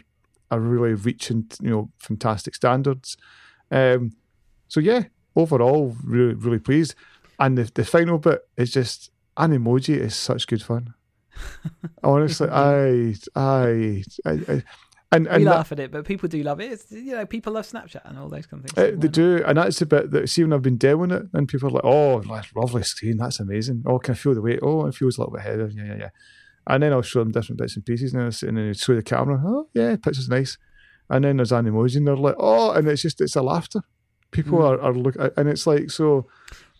are 0.51 0.59
really 0.59 0.93
reaching 0.93 1.47
you 1.61 1.69
know 1.69 1.89
fantastic 1.97 2.53
standards. 2.55 3.17
Um, 3.71 4.11
so 4.67 4.79
yeah, 4.79 5.03
overall, 5.35 5.95
really 6.03 6.33
really 6.35 6.59
pleased. 6.59 6.93
And 7.39 7.57
the 7.57 7.71
the 7.73 7.85
final 7.85 8.19
bit 8.19 8.41
is 8.57 8.71
just 8.71 9.09
Animoji 9.37 9.97
is 9.97 10.15
such 10.15 10.45
good 10.45 10.61
fun. 10.61 10.93
Honestly, 12.03 12.49
I, 12.49 13.15
I, 13.35 14.03
I, 14.25 14.31
I 14.31 14.63
and, 15.13 15.27
and 15.27 15.39
we 15.39 15.43
that- 15.45 15.55
laugh 15.55 15.71
at 15.71 15.79
it, 15.79 15.91
but 15.91 16.05
people 16.05 16.29
do 16.29 16.41
love 16.43 16.61
it. 16.61 16.71
It's, 16.71 16.91
you 16.91 17.13
know, 17.13 17.25
people 17.25 17.53
love 17.53 17.67
Snapchat 17.67 18.01
and 18.05 18.17
all 18.17 18.29
those 18.29 18.45
kind 18.45 18.63
of 18.63 18.69
things. 18.69 18.77
Uh, 18.77 18.91
so 18.91 18.95
they 18.97 19.07
not? 19.07 19.11
do, 19.13 19.43
and 19.45 19.57
that's 19.57 19.79
the 19.79 19.85
bit 19.85 20.11
that 20.11 20.29
see 20.29 20.43
when 20.43 20.53
I've 20.53 20.61
been 20.61 20.77
demoing 20.77 21.11
it, 21.11 21.27
and 21.33 21.47
people 21.47 21.69
are 21.69 21.71
like, 21.71 21.83
"Oh, 21.83 22.21
that's 22.21 22.53
lovely 22.55 22.83
screen, 22.83 23.17
that's 23.17 23.39
amazing. 23.39 23.83
Oh, 23.85 23.99
can 23.99 24.13
I 24.13 24.17
feel 24.17 24.33
the 24.33 24.41
weight? 24.41 24.59
Oh, 24.61 24.85
it 24.85 24.95
feels 24.95 25.17
a 25.17 25.21
little 25.21 25.33
bit 25.33 25.41
heavier. 25.43 25.67
Yeah, 25.67 25.83
yeah, 25.83 25.95
yeah." 25.95 26.09
And 26.67 26.83
then 26.83 26.93
I'll 26.93 27.01
show 27.01 27.19
them 27.19 27.31
different 27.31 27.59
bits 27.59 27.75
and 27.75 27.85
pieces, 27.85 28.13
and 28.13 28.31
then 28.31 28.55
they 28.67 28.73
show 28.73 28.95
the 28.95 29.01
camera. 29.01 29.41
Oh, 29.45 29.67
yeah, 29.73 29.95
picture's 29.95 30.29
nice. 30.29 30.57
And 31.09 31.23
then 31.25 31.37
there's 31.37 31.51
Animoji, 31.51 31.97
and 31.97 32.07
they're 32.07 32.15
like, 32.15 32.35
"Oh," 32.39 32.71
and 32.71 32.87
it's 32.87 33.01
just 33.01 33.19
it's 33.19 33.35
a 33.35 33.41
laughter. 33.41 33.81
People 34.31 34.59
Mm. 34.59 34.69
are 34.69 34.81
are 34.81 34.93
look, 34.93 35.15
and 35.37 35.49
it's 35.49 35.65
like 35.67 35.89
so 35.91 36.27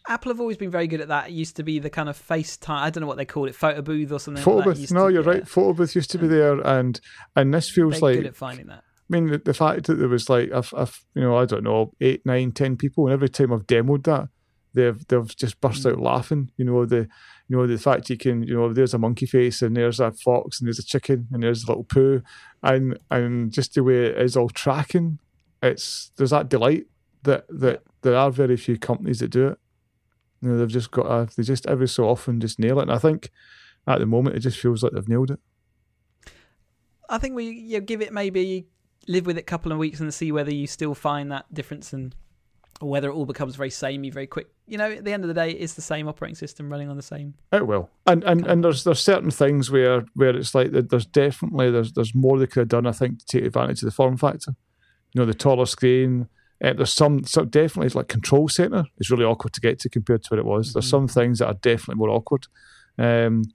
Apple 0.08 0.32
have 0.32 0.40
always 0.40 0.58
been 0.58 0.72
very 0.72 0.88
good 0.88 1.02
at 1.02 1.10
that. 1.10 1.30
It 1.30 1.34
used 1.34 1.56
to 1.58 1.64
be 1.64 1.78
the 1.80 1.90
kind 1.90 2.10
of 2.10 2.18
FaceTime. 2.18 2.70
I 2.82 2.90
don't 2.90 3.02
know 3.02 3.08
what 3.08 3.18
they 3.18 3.26
call 3.26 3.46
it, 3.46 3.56
photo 3.56 3.82
booth 3.82 4.12
or 4.12 4.20
something. 4.20 4.44
photo 4.44 4.64
booth. 4.64 4.80
used 4.80 4.94
No, 4.94 5.08
to- 5.08 5.14
you're 5.14 5.24
yeah, 5.24 5.30
right. 5.30 5.48
Photo 5.48 5.74
booth 5.74 5.96
used 5.96 6.10
to 6.12 6.18
be 6.18 6.28
there, 6.28 6.60
and 6.62 7.00
and 7.36 7.54
this 7.54 7.70
feels 7.70 7.94
They're 8.00 8.02
like 8.10 8.16
good 8.18 8.26
at 8.28 8.36
finding 8.36 8.68
that. 8.68 8.84
I 8.84 9.10
mean, 9.10 9.28
the, 9.28 9.38
the 9.40 9.54
fact 9.54 9.88
that 9.88 9.96
there 9.96 10.08
was 10.08 10.30
like, 10.30 10.50
if, 10.54 10.74
if 10.78 11.04
you 11.14 11.22
know, 11.22 11.36
I 11.36 11.44
don't 11.46 11.64
know, 11.64 11.92
eight, 12.00 12.26
nine, 12.26 12.52
ten 12.54 12.78
people, 12.78 13.08
and 13.08 13.14
every 13.14 13.28
time 13.30 13.52
I've 13.52 13.68
demoed 13.68 14.06
that, 14.06 14.30
they've 14.74 15.06
they've 15.08 15.36
just 15.36 15.60
burst 15.60 15.86
out 15.86 16.00
laughing. 16.00 16.52
You 16.56 16.66
know, 16.66 16.86
the 16.86 17.10
you 17.52 17.58
know 17.58 17.68
the 17.68 17.78
fact 17.78 18.10
you 18.10 18.16
can, 18.16 18.44
you 18.44 18.56
know, 18.56 18.72
there's 18.72 18.94
a 18.94 18.98
monkey 18.98 19.26
face, 19.26 19.62
and 19.62 19.76
there's 19.76 20.00
a 20.00 20.14
fox, 20.14 20.62
and 20.62 20.68
there's 20.68 20.80
a 20.80 20.86
chicken, 20.86 21.28
and 21.34 21.44
there's 21.44 21.66
a 21.66 21.68
little 21.68 21.84
poo, 21.84 22.22
and 22.64 22.98
and 23.10 23.52
just 23.52 23.74
the 23.74 23.84
way 23.84 24.06
it 24.06 24.18
is 24.20 24.38
all 24.38 24.48
tracking, 24.48 25.20
it's 25.62 26.14
there's 26.16 26.30
that 26.30 26.48
delight 26.48 26.86
that 27.24 27.44
that 27.50 27.84
there 28.04 28.16
are 28.16 28.32
very 28.32 28.56
few 28.56 28.80
companies 28.80 29.20
that 29.20 29.32
do 29.32 29.50
it. 29.50 29.60
You 30.40 30.48
know, 30.48 30.58
they've 30.60 30.70
just 30.70 30.92
got 30.92 31.08
a, 31.08 31.28
they 31.36 31.44
just 31.44 31.68
every 31.68 31.90
so 31.90 32.08
often 32.08 32.40
just 32.40 32.58
nail 32.58 32.80
it, 32.80 32.84
and 32.84 32.92
I 32.94 33.00
think 33.00 33.30
at 33.86 34.00
the 34.00 34.06
moment 34.06 34.38
it 34.38 34.40
just 34.40 34.58
feels 34.58 34.82
like 34.82 34.94
they've 34.94 35.10
nailed 35.10 35.32
it. 35.32 35.40
I 37.10 37.18
think 37.18 37.36
we 37.36 37.50
you 37.50 37.80
know, 37.80 37.86
give 37.86 38.02
it 38.02 38.14
maybe 38.14 38.68
live 39.10 39.26
with 39.26 39.38
it 39.38 39.42
a 39.42 39.44
couple 39.44 39.74
of 39.74 39.78
weeks 39.78 40.00
and 40.00 40.14
see 40.14 40.32
whether 40.32 40.54
you 40.54 40.68
still 40.68 40.96
find 40.96 41.30
that 41.34 41.54
difference 41.54 41.92
and 41.92 42.16
or 42.82 42.90
whether 42.90 43.10
it 43.10 43.14
all 43.14 43.26
becomes 43.26 43.56
very 43.56 43.70
samey 43.70 44.10
very 44.10 44.28
quick. 44.28 44.48
You 44.68 44.78
know, 44.78 44.92
at 44.92 45.06
the 45.06 45.14
end 45.14 45.24
of 45.24 45.28
the 45.28 45.34
day, 45.34 45.52
it's 45.52 45.74
the 45.74 45.82
same 45.82 46.08
operating 46.08 46.36
system 46.36 46.70
running 46.70 46.90
on 46.90 46.98
the 46.98 47.04
same. 47.04 47.36
It 47.52 47.68
will, 47.68 47.90
and 48.08 48.24
and, 48.24 48.46
and 48.48 48.64
there's 48.64 48.84
there's 48.84 49.02
certain 49.02 49.32
things 49.32 49.70
where 49.70 50.06
where 50.16 50.36
it's 50.36 50.56
like 50.56 50.72
there's 50.72 51.06
definitely 51.06 51.72
there's 51.72 51.94
there's 51.94 52.16
more 52.16 52.40
they 52.40 52.48
could 52.48 52.62
have 52.62 52.70
done. 52.70 52.88
I 52.88 52.92
think 52.92 53.20
to 53.20 53.26
take 53.26 53.46
advantage 53.46 53.82
of 53.82 53.86
the 53.86 53.92
form 53.92 54.18
factor. 54.18 54.56
You 55.14 55.20
know, 55.20 55.26
the 55.26 55.34
taller 55.34 55.66
screen. 55.66 56.28
Uh, 56.64 56.74
there's 56.74 56.94
some, 56.94 57.24
some 57.24 57.50
definitely 57.50 57.88
it's 57.88 57.96
like 57.96 58.08
control 58.08 58.48
center 58.48 58.84
is 59.00 59.10
really 59.10 59.24
awkward 59.24 59.52
to 59.52 59.60
get 59.60 59.80
to 59.80 59.90
compared 59.90 60.22
to 60.22 60.28
what 60.30 60.38
it 60.38 60.46
was. 60.46 60.74
There's 60.74 60.88
some 60.88 61.08
things 61.08 61.40
that 61.40 61.48
are 61.48 61.56
definitely 61.56 61.96
more 61.96 62.12
awkward. 62.12 62.46
Um, 63.00 63.46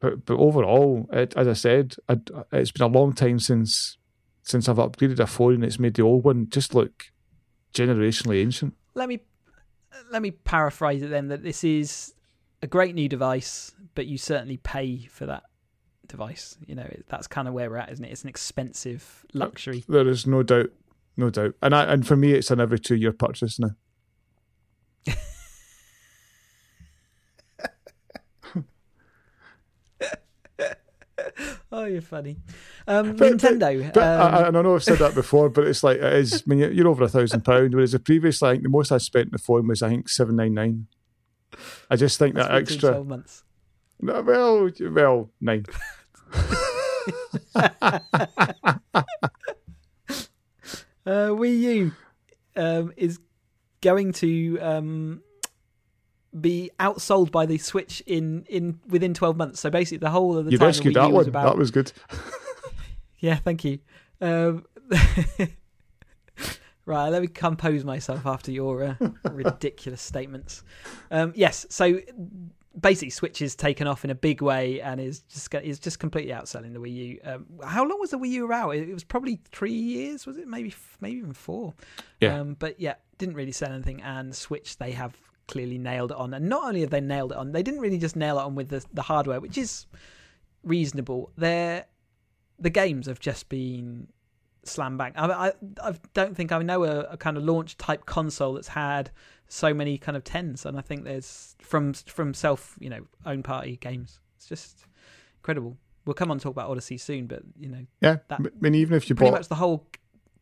but 0.00 0.24
but 0.24 0.38
overall, 0.38 1.06
it, 1.12 1.34
as 1.36 1.46
I 1.46 1.52
said, 1.52 1.96
I, 2.08 2.16
it's 2.50 2.72
been 2.72 2.90
a 2.90 2.98
long 2.98 3.12
time 3.12 3.38
since 3.38 3.98
since 4.42 4.68
I've 4.68 4.76
upgraded 4.76 5.18
a 5.18 5.26
phone 5.26 5.54
and 5.54 5.64
it's 5.64 5.78
made 5.78 5.94
the 5.94 6.02
old 6.02 6.24
one 6.24 6.48
just 6.50 6.74
look 6.74 7.04
generationally 7.74 8.40
ancient. 8.40 8.74
Let 8.94 9.08
me 9.08 9.20
let 10.10 10.22
me 10.22 10.30
paraphrase 10.30 11.02
it 11.02 11.10
then 11.10 11.28
that 11.28 11.42
this 11.42 11.62
is 11.64 12.14
a 12.62 12.66
great 12.66 12.94
new 12.94 13.08
device, 13.08 13.74
but 13.94 14.06
you 14.06 14.18
certainly 14.18 14.56
pay 14.56 15.06
for 15.06 15.26
that 15.26 15.44
device. 16.06 16.56
You 16.66 16.74
know, 16.74 16.88
that's 17.08 17.26
kind 17.26 17.46
of 17.46 17.54
where 17.54 17.70
we're 17.70 17.76
at, 17.76 17.92
isn't 17.92 18.04
it? 18.04 18.10
It's 18.10 18.22
an 18.22 18.28
expensive 18.28 19.24
luxury. 19.34 19.84
There 19.88 20.08
is 20.08 20.26
no 20.26 20.42
doubt, 20.42 20.70
no 21.16 21.30
doubt, 21.30 21.54
and 21.62 21.74
I, 21.74 21.84
and 21.92 22.06
for 22.06 22.16
me, 22.16 22.32
it's 22.32 22.50
an 22.50 22.60
every 22.60 22.78
two 22.78 22.96
year 22.96 23.12
purchase 23.12 23.58
now. 23.58 23.70
Oh, 31.76 31.86
you're 31.86 32.02
funny. 32.02 32.36
Um, 32.86 33.16
But- 33.16 33.32
Nintendo. 33.32 33.92
But 33.92 34.02
um, 34.02 34.34
I, 34.34 34.46
and 34.46 34.56
I 34.56 34.62
know 34.62 34.76
I've 34.76 34.84
said 34.84 34.98
that 34.98 35.12
before, 35.16 35.48
but 35.48 35.66
it's 35.66 35.82
like 35.82 35.96
it 35.96 36.12
is. 36.12 36.34
I 36.34 36.42
mean, 36.46 36.72
you're, 36.72 36.86
over 36.86 37.02
a 37.02 37.08
thousand 37.08 37.44
pound, 37.44 37.74
whereas 37.74 37.90
the 37.90 37.98
previous, 37.98 38.40
I 38.44 38.52
think 38.52 38.62
the 38.62 38.68
most 38.68 38.92
I 38.92 38.98
spent 38.98 39.26
on 39.26 39.32
the 39.32 39.38
phone 39.38 39.66
was 39.66 39.82
I 39.82 39.88
think 39.88 40.08
seven 40.08 40.36
nine 40.36 40.54
nine. 40.54 40.86
I 41.90 41.96
just 41.96 42.16
think 42.16 42.36
that's 42.36 42.46
that 42.46 42.56
extra. 42.56 42.90
12 42.90 43.06
months. 43.08 43.42
No, 44.00 44.22
well, 44.22 44.70
well, 44.80 45.30
nine. 45.40 45.64
Uh, 51.06 51.28
Wii 51.28 51.60
U 51.60 51.92
um, 52.56 52.90
is 52.96 53.18
going 53.82 54.14
to 54.14 54.58
um, 54.62 55.22
be 56.40 56.70
outsold 56.80 57.30
by 57.30 57.46
the 57.46 57.58
Switch 57.58 58.02
in, 58.06 58.44
in 58.48 58.80
within 58.88 59.14
12 59.14 59.36
months. 59.36 59.60
So 59.60 59.70
basically, 59.70 59.98
the 59.98 60.10
whole 60.10 60.36
of 60.36 60.44
the 60.46 60.50
You 60.52 60.58
time 60.58 60.66
rescued 60.66 60.94
that 60.94 61.10
was 61.12 61.26
one. 61.26 61.28
about 61.28 61.44
That 61.44 61.58
was 61.58 61.70
good. 61.70 61.92
Yeah, 63.20 63.36
thank 63.36 63.64
you. 63.64 63.78
Um, 64.20 64.66
right, 66.84 67.08
let 67.08 67.22
me 67.22 67.28
compose 67.28 67.82
myself 67.82 68.26
after 68.26 68.52
your 68.52 68.84
uh, 68.84 69.08
ridiculous 69.30 70.02
statements. 70.02 70.62
Um, 71.10 71.32
yes, 71.34 71.64
so 71.70 72.00
basically, 72.78 73.08
Switch 73.08 73.40
is 73.40 73.54
taken 73.54 73.86
off 73.86 74.04
in 74.04 74.10
a 74.10 74.14
big 74.14 74.42
way 74.42 74.82
and 74.82 75.00
is 75.00 75.20
just 75.20 75.54
is 75.54 75.78
just 75.78 75.98
completely 75.98 76.32
outselling 76.32 76.74
the 76.74 76.80
Wii 76.80 76.94
U. 76.94 77.20
Um, 77.24 77.46
how 77.64 77.86
long 77.86 77.98
was 77.98 78.10
the 78.10 78.18
Wii 78.18 78.28
U 78.30 78.52
out? 78.52 78.70
It, 78.72 78.90
it 78.90 78.94
was 78.94 79.04
probably 79.04 79.40
three 79.52 79.72
years, 79.72 80.26
was 80.26 80.36
it? 80.36 80.46
Maybe 80.46 80.74
maybe 81.00 81.16
even 81.16 81.32
four. 81.32 81.72
Yeah. 82.20 82.38
Um, 82.40 82.56
but 82.58 82.78
yeah, 82.78 82.96
didn't 83.16 83.36
really 83.36 83.52
sell 83.52 83.72
anything. 83.72 84.02
And 84.02 84.34
Switch, 84.34 84.76
they 84.76 84.92
have 84.92 85.16
clearly 85.46 85.78
nailed 85.78 86.10
it 86.10 86.16
on. 86.16 86.32
And 86.34 86.48
not 86.48 86.64
only 86.64 86.80
have 86.80 86.90
they 86.90 87.00
nailed 87.00 87.32
it 87.32 87.38
on, 87.38 87.52
they 87.52 87.62
didn't 87.62 87.80
really 87.80 87.98
just 87.98 88.16
nail 88.16 88.38
it 88.38 88.42
on 88.42 88.54
with 88.54 88.68
the 88.68 88.84
the 88.92 89.02
hardware, 89.02 89.40
which 89.40 89.58
is 89.58 89.86
reasonable. 90.62 91.30
They're 91.36 91.86
the 92.58 92.70
games 92.70 93.06
have 93.06 93.20
just 93.20 93.48
been 93.48 94.08
slam 94.62 94.96
bang. 94.96 95.12
I, 95.16 95.48
I, 95.48 95.52
I 95.82 95.94
don't 96.14 96.36
think 96.36 96.52
I 96.52 96.58
know 96.62 96.84
a, 96.84 97.00
a 97.00 97.16
kind 97.16 97.36
of 97.36 97.42
launch 97.44 97.76
type 97.76 98.06
console 98.06 98.54
that's 98.54 98.68
had 98.68 99.10
so 99.48 99.74
many 99.74 99.98
kind 99.98 100.16
of 100.16 100.24
tens, 100.24 100.64
and 100.64 100.78
I 100.78 100.80
think 100.80 101.04
there's 101.04 101.56
from 101.60 101.92
from 101.94 102.32
self 102.34 102.76
you 102.80 102.90
know 102.90 103.06
own 103.26 103.42
party 103.42 103.76
games. 103.76 104.20
It's 104.36 104.46
just 104.48 104.86
incredible. 105.38 105.76
We'll 106.06 106.14
come 106.14 106.30
on 106.30 106.38
to 106.38 106.42
talk 106.42 106.52
about 106.52 106.68
Odyssey 106.70 106.98
soon, 106.98 107.26
but 107.26 107.42
you 107.58 107.68
know 107.68 107.86
Yeah, 108.00 108.18
That- 108.28 108.40
I 108.40 108.44
mean, 108.60 108.74
even 108.74 108.96
if 108.96 109.08
you 109.08 109.14
pretty 109.16 109.30
bought, 109.30 109.38
much 109.38 109.48
the 109.48 109.54
whole 109.54 109.86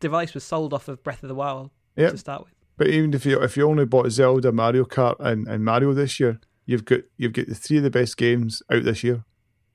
device 0.00 0.34
was 0.34 0.42
sold 0.44 0.74
off 0.74 0.88
of 0.88 1.02
Breath 1.04 1.22
of 1.22 1.28
the 1.28 1.34
Wild 1.34 1.70
yeah, 1.96 2.10
to 2.10 2.18
start 2.18 2.44
with. 2.44 2.54
But 2.82 2.90
even 2.90 3.14
if 3.14 3.24
you 3.24 3.40
if 3.40 3.56
you 3.56 3.68
only 3.68 3.84
bought 3.84 4.10
Zelda, 4.10 4.50
Mario 4.50 4.84
Kart, 4.84 5.14
and, 5.20 5.46
and 5.46 5.64
Mario 5.64 5.92
this 5.92 6.18
year, 6.18 6.40
you've 6.66 6.84
got 6.84 7.02
you've 7.16 7.32
got 7.32 7.46
the 7.46 7.54
three 7.54 7.76
of 7.76 7.84
the 7.84 7.90
best 7.90 8.16
games 8.16 8.60
out 8.72 8.82
this 8.82 9.04
year. 9.04 9.24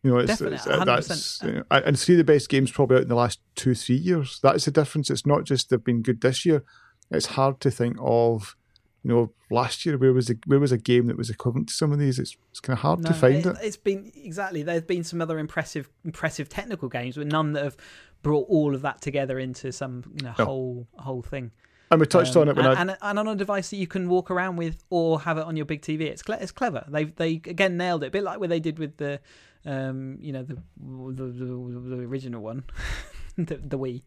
You 0.03 0.11
know, 0.11 0.17
it's, 0.17 0.27
Definitely, 0.27 0.57
it's, 0.57 0.67
uh, 0.67 0.79
100%. 0.81 0.85
that's 1.07 1.41
you 1.41 1.51
know, 1.53 1.63
and 1.71 1.97
three 1.97 2.15
of 2.15 2.17
the 2.17 2.23
best 2.25 2.49
games 2.49 2.69
probably 2.69 2.97
out 2.97 3.03
in 3.03 3.07
the 3.07 3.15
last 3.15 3.39
two 3.55 3.73
three 3.75 3.95
years. 3.95 4.41
That's 4.43 4.65
the 4.65 4.71
difference. 4.71 5.09
It's 5.09 5.25
not 5.25 5.45
just 5.45 5.69
they've 5.69 5.81
been 5.81 6.01
good 6.01 6.19
this 6.19 6.45
year. 6.45 6.65
It's 7.09 7.27
hard 7.27 7.61
to 7.61 7.71
think 7.71 7.95
of. 8.01 8.57
You 9.03 9.13
know, 9.13 9.33
last 9.49 9.85
year 9.85 9.97
where 9.97 10.11
was 10.11 10.29
a 10.29 10.35
where 10.47 10.59
was 10.59 10.73
a 10.73 10.77
game 10.77 11.07
that 11.07 11.15
was 11.15 11.29
equivalent 11.29 11.69
to 11.69 11.73
some 11.73 11.93
of 11.93 11.99
these? 11.99 12.19
It's 12.19 12.35
it's 12.51 12.59
kind 12.59 12.75
of 12.77 12.81
hard 12.81 13.05
to 13.05 13.13
find 13.13 13.45
it. 13.45 13.55
It's 13.63 13.77
been 13.77 14.11
exactly. 14.15 14.63
There's 14.63 14.81
been 14.81 15.05
some 15.05 15.21
other 15.21 15.39
impressive, 15.39 15.89
impressive 16.03 16.49
technical 16.49 16.89
games, 16.89 17.15
but 17.15 17.27
none 17.27 17.53
that 17.53 17.63
have 17.63 17.77
brought 18.21 18.49
all 18.49 18.75
of 18.75 18.81
that 18.81 19.01
together 19.01 19.39
into 19.39 19.71
some 19.71 20.03
you 20.17 20.25
know, 20.25 20.33
No. 20.37 20.45
whole 20.45 20.87
whole 20.97 21.21
thing. 21.21 21.51
And 21.89 21.99
we 22.01 22.05
touched 22.05 22.35
Um, 22.35 22.41
on 22.43 22.49
it 22.49 22.55
when 22.57 22.65
and, 22.65 22.77
I 22.77 22.81
and, 22.81 22.97
and 23.01 23.19
on 23.19 23.27
a 23.29 23.35
device 23.35 23.69
that 23.69 23.77
you 23.77 23.87
can 23.87 24.09
walk 24.09 24.29
around 24.29 24.57
with 24.57 24.83
or 24.89 25.21
have 25.21 25.37
it 25.37 25.45
on 25.45 25.55
your 25.55 25.65
big 25.65 25.81
TV. 25.81 26.01
It's 26.01 26.21
cle- 26.21 26.37
it's 26.39 26.51
clever. 26.51 26.85
They 26.89 27.05
they 27.05 27.33
again 27.45 27.77
nailed 27.77 28.03
it, 28.03 28.07
a 28.07 28.11
bit 28.11 28.23
like 28.23 28.39
what 28.39 28.49
they 28.49 28.59
did 28.59 28.77
with 28.77 28.97
the, 28.97 29.19
um, 29.65 30.17
you 30.19 30.33
know, 30.33 30.43
the 30.43 30.55
the, 30.79 31.23
the, 31.23 31.95
the 31.95 32.03
original 32.03 32.41
one, 32.41 32.63
the, 33.37 33.55
the 33.55 33.79
Wii. 33.79 34.01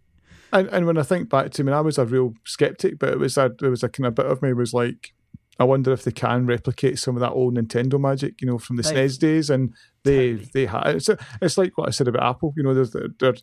And, 0.52 0.68
and 0.68 0.84
when 0.86 0.98
I 0.98 1.04
think 1.04 1.28
back 1.30 1.50
to, 1.52 1.62
I 1.62 1.64
mean, 1.64 1.74
I 1.74 1.80
was 1.80 1.96
a 1.96 2.04
real 2.04 2.34
skeptic, 2.44 2.98
but 2.98 3.08
it 3.10 3.18
was 3.18 3.38
a 3.38 3.50
there 3.60 3.70
was 3.70 3.82
a 3.82 3.88
kind 3.88 4.06
of 4.06 4.14
bit 4.14 4.26
of 4.26 4.42
me 4.42 4.52
was 4.52 4.74
like, 4.74 5.14
I 5.58 5.64
wonder 5.64 5.92
if 5.92 6.02
they 6.02 6.10
can 6.12 6.44
replicate 6.46 6.98
some 6.98 7.14
of 7.16 7.20
that 7.20 7.30
old 7.32 7.56
Nintendo 7.56 7.98
magic, 8.00 8.40
you 8.42 8.46
know, 8.48 8.58
from 8.58 8.76
the 8.76 8.82
They- 8.82 9.06
SNES 9.06 9.18
days, 9.18 9.48
and 9.50 9.72
they 10.04 10.32
Totally. 10.32 10.50
they 10.52 10.66
had 10.66 10.86
it's 10.96 11.08
it's 11.40 11.56
like 11.56 11.78
what 11.78 11.88
I 11.88 11.92
said 11.92 12.08
about 12.08 12.24
Apple, 12.28 12.52
you 12.56 12.62
know, 12.62 12.74
there's 12.74 12.90
they're, 12.90 13.34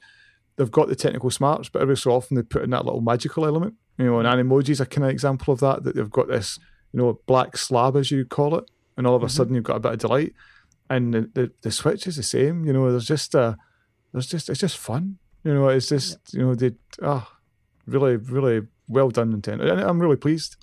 they've 0.58 0.72
got 0.72 0.90
the 0.90 0.96
technical 0.96 1.32
smarts, 1.32 1.70
but 1.70 1.82
every 1.82 1.98
so 1.98 2.12
often 2.12 2.36
they 2.36 2.44
put 2.44 2.64
in 2.64 2.70
that 2.72 2.84
little 2.86 3.02
magical 3.02 3.46
element, 3.46 3.76
you 3.98 4.06
know, 4.06 4.20
and 4.20 4.28
Animoji's 4.28 4.80
a 4.82 4.86
kind 4.86 5.06
of 5.06 5.12
example 5.12 5.54
of 5.54 5.60
that, 5.62 5.84
that 5.84 5.96
they've 5.96 6.10
got 6.10 6.28
this, 6.28 6.60
you 6.94 7.00
know, 7.00 7.20
black 7.26 7.58
slab 7.58 7.96
as 7.96 8.12
you 8.12 8.26
call 8.26 8.58
it, 8.58 8.70
and 8.96 9.06
all 9.08 9.16
of 9.16 9.24
a 9.24 9.28
Mhm. 9.28 9.32
sudden 9.32 9.56
you've 9.56 9.64
got 9.64 9.78
a 9.78 9.80
bit 9.80 9.94
of 9.94 10.00
delight, 10.00 10.34
and 10.90 11.14
the, 11.14 11.22
the 11.34 11.52
the 11.62 11.72
Switch 11.72 12.08
is 12.08 12.16
the 12.16 12.24
same, 12.24 12.66
you 12.66 12.74
know, 12.74 12.90
there's 12.92 13.08
just 13.08 13.36
a 13.36 13.58
there's 14.14 14.28
just 14.28 14.50
it's 14.50 14.60
just 14.60 14.78
fun, 14.78 15.18
you 15.44 15.54
know, 15.54 15.68
it's 15.70 15.90
just 15.90 16.18
you 16.34 16.42
know 16.42 16.56
they 16.56 16.72
ah 17.02 17.30
really 17.86 18.16
really 18.18 18.66
well 18.88 19.10
done 19.10 19.34
Nintendo, 19.34 19.70
and 19.72 19.82
I'm 19.82 20.00
really 20.00 20.16
pleased. 20.16 20.56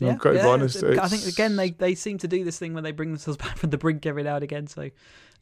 You 0.00 0.06
know, 0.08 0.12
Yeah, 0.14 0.18
got 0.18 0.34
yeah, 0.34 0.46
honest. 0.48 0.82
I 0.82 1.08
think 1.08 1.26
again 1.26 1.56
they, 1.56 1.70
they 1.70 1.94
seem 1.94 2.18
to 2.18 2.28
do 2.28 2.44
this 2.44 2.58
thing 2.58 2.74
when 2.74 2.82
they 2.82 2.92
bring 2.92 3.10
themselves 3.10 3.36
back 3.44 3.56
from 3.58 3.70
the 3.70 3.78
brink 3.78 4.04
every 4.06 4.22
now 4.22 4.34
and 4.36 4.42
again. 4.44 4.66
So 4.66 4.90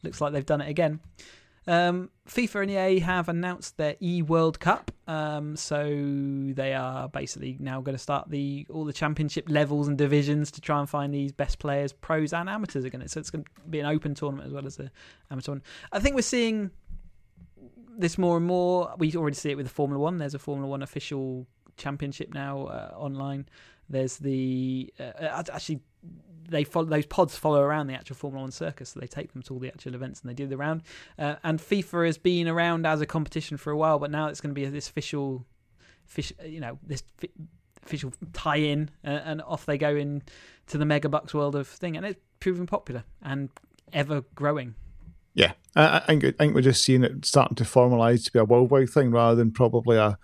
looks 0.03 0.21
like 0.21 0.33
they've 0.33 0.45
done 0.45 0.61
it 0.61 0.69
again. 0.69 0.99
Um, 1.67 2.09
FIFA 2.27 2.61
and 2.63 2.71
EA 2.71 2.99
have 2.99 3.29
announced 3.29 3.77
their 3.77 3.95
E 4.01 4.21
World 4.21 4.59
Cup. 4.59 4.91
Um, 5.07 5.55
so 5.55 5.83
they 5.85 6.73
are 6.73 7.07
basically 7.09 7.57
now 7.59 7.81
going 7.81 7.95
to 7.95 8.01
start 8.01 8.29
the 8.29 8.65
all 8.69 8.85
the 8.85 8.93
championship 8.93 9.49
levels 9.49 9.87
and 9.87 9.97
divisions 9.97 10.51
to 10.51 10.61
try 10.61 10.79
and 10.79 10.89
find 10.89 11.13
these 11.13 11.31
best 11.31 11.59
players, 11.59 11.93
pros 11.93 12.33
and 12.33 12.49
amateurs 12.49 12.85
to. 13.01 13.11
So 13.11 13.19
it's 13.19 13.29
going 13.29 13.43
to 13.43 13.51
be 13.69 13.79
an 13.79 13.85
open 13.85 14.15
tournament 14.15 14.47
as 14.47 14.53
well 14.53 14.65
as 14.65 14.79
a 14.79 14.91
amateur 15.29 15.47
tournament. 15.47 15.65
I 15.91 15.99
think 15.99 16.15
we're 16.15 16.21
seeing 16.21 16.71
this 17.97 18.17
more 18.17 18.37
and 18.37 18.45
more. 18.45 18.93
We 18.97 19.15
already 19.15 19.35
see 19.35 19.51
it 19.51 19.55
with 19.55 19.67
the 19.67 19.73
Formula 19.73 20.01
One. 20.01 20.17
There's 20.17 20.33
a 20.33 20.39
Formula 20.39 20.67
One 20.69 20.81
official 20.81 21.45
championship 21.77 22.33
now 22.33 22.65
uh, 22.65 22.93
online. 22.95 23.47
There's 23.89 24.17
the 24.17 24.91
uh, 24.99 25.43
actually 25.51 25.81
they 26.49 26.63
follow 26.63 26.85
those 26.85 27.05
pods 27.05 27.37
follow 27.37 27.61
around 27.61 27.87
the 27.87 27.93
actual 27.93 28.15
Formula 28.15 28.43
One 28.43 28.51
circus, 28.51 28.89
so 28.89 28.99
they 28.99 29.07
take 29.07 29.33
them 29.33 29.41
to 29.43 29.53
all 29.53 29.59
the 29.59 29.67
actual 29.67 29.95
events 29.95 30.21
and 30.21 30.29
they 30.29 30.33
do 30.33 30.47
the 30.47 30.57
round. 30.57 30.83
Uh, 31.17 31.35
and 31.43 31.59
FIFA 31.59 32.05
has 32.05 32.17
been 32.17 32.47
around 32.47 32.85
as 32.85 33.01
a 33.01 33.05
competition 33.05 33.57
for 33.57 33.71
a 33.71 33.77
while, 33.77 33.99
but 33.99 34.11
now 34.11 34.27
it's 34.27 34.41
going 34.41 34.53
to 34.53 34.59
be 34.59 34.65
this 34.65 34.89
official, 34.89 35.45
fish, 36.05 36.33
you 36.45 36.59
know, 36.59 36.79
this 36.85 37.03
official 37.83 38.13
tie-in, 38.33 38.89
uh, 39.05 39.21
and 39.25 39.41
off 39.43 39.65
they 39.65 39.77
go 39.77 39.95
in 39.95 40.21
to 40.67 40.77
the 40.77 40.85
mega 40.85 41.09
bucks 41.09 41.33
world 41.33 41.55
of 41.55 41.67
thing, 41.67 41.97
and 41.97 42.05
it's 42.05 42.19
proving 42.39 42.67
popular 42.67 43.03
and 43.21 43.49
ever 43.93 44.23
growing. 44.35 44.75
Yeah, 45.33 45.53
I, 45.75 45.97
I 45.97 45.99
think 45.99 46.25
I 46.25 46.31
think 46.31 46.55
we're 46.55 46.61
just 46.61 46.83
seeing 46.83 47.03
it 47.03 47.25
starting 47.25 47.55
to 47.55 47.63
formalise 47.63 48.25
to 48.25 48.31
be 48.31 48.39
a 48.39 48.45
worldwide 48.45 48.89
thing 48.89 49.11
rather 49.11 49.35
than 49.35 49.51
probably 49.51 49.97
a 49.97 50.17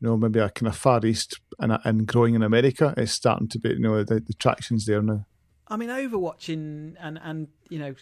you 0.00 0.08
know, 0.08 0.16
maybe 0.16 0.40
a 0.40 0.48
kind 0.48 0.68
of 0.68 0.76
far 0.76 1.04
east 1.04 1.38
and, 1.58 1.78
and 1.84 2.06
growing 2.06 2.34
in 2.34 2.42
America. 2.42 2.94
It's 2.96 3.12
starting 3.12 3.48
to 3.48 3.58
be, 3.58 3.70
you 3.70 3.78
know, 3.80 4.02
the, 4.02 4.20
the 4.20 4.32
traction's 4.34 4.86
there 4.86 5.02
now. 5.02 5.26
I 5.70 5.76
mean, 5.76 5.88
Overwatch 5.88 6.52
and 6.52 6.96
and 7.00 7.48
you 7.68 7.78
know, 7.78 7.94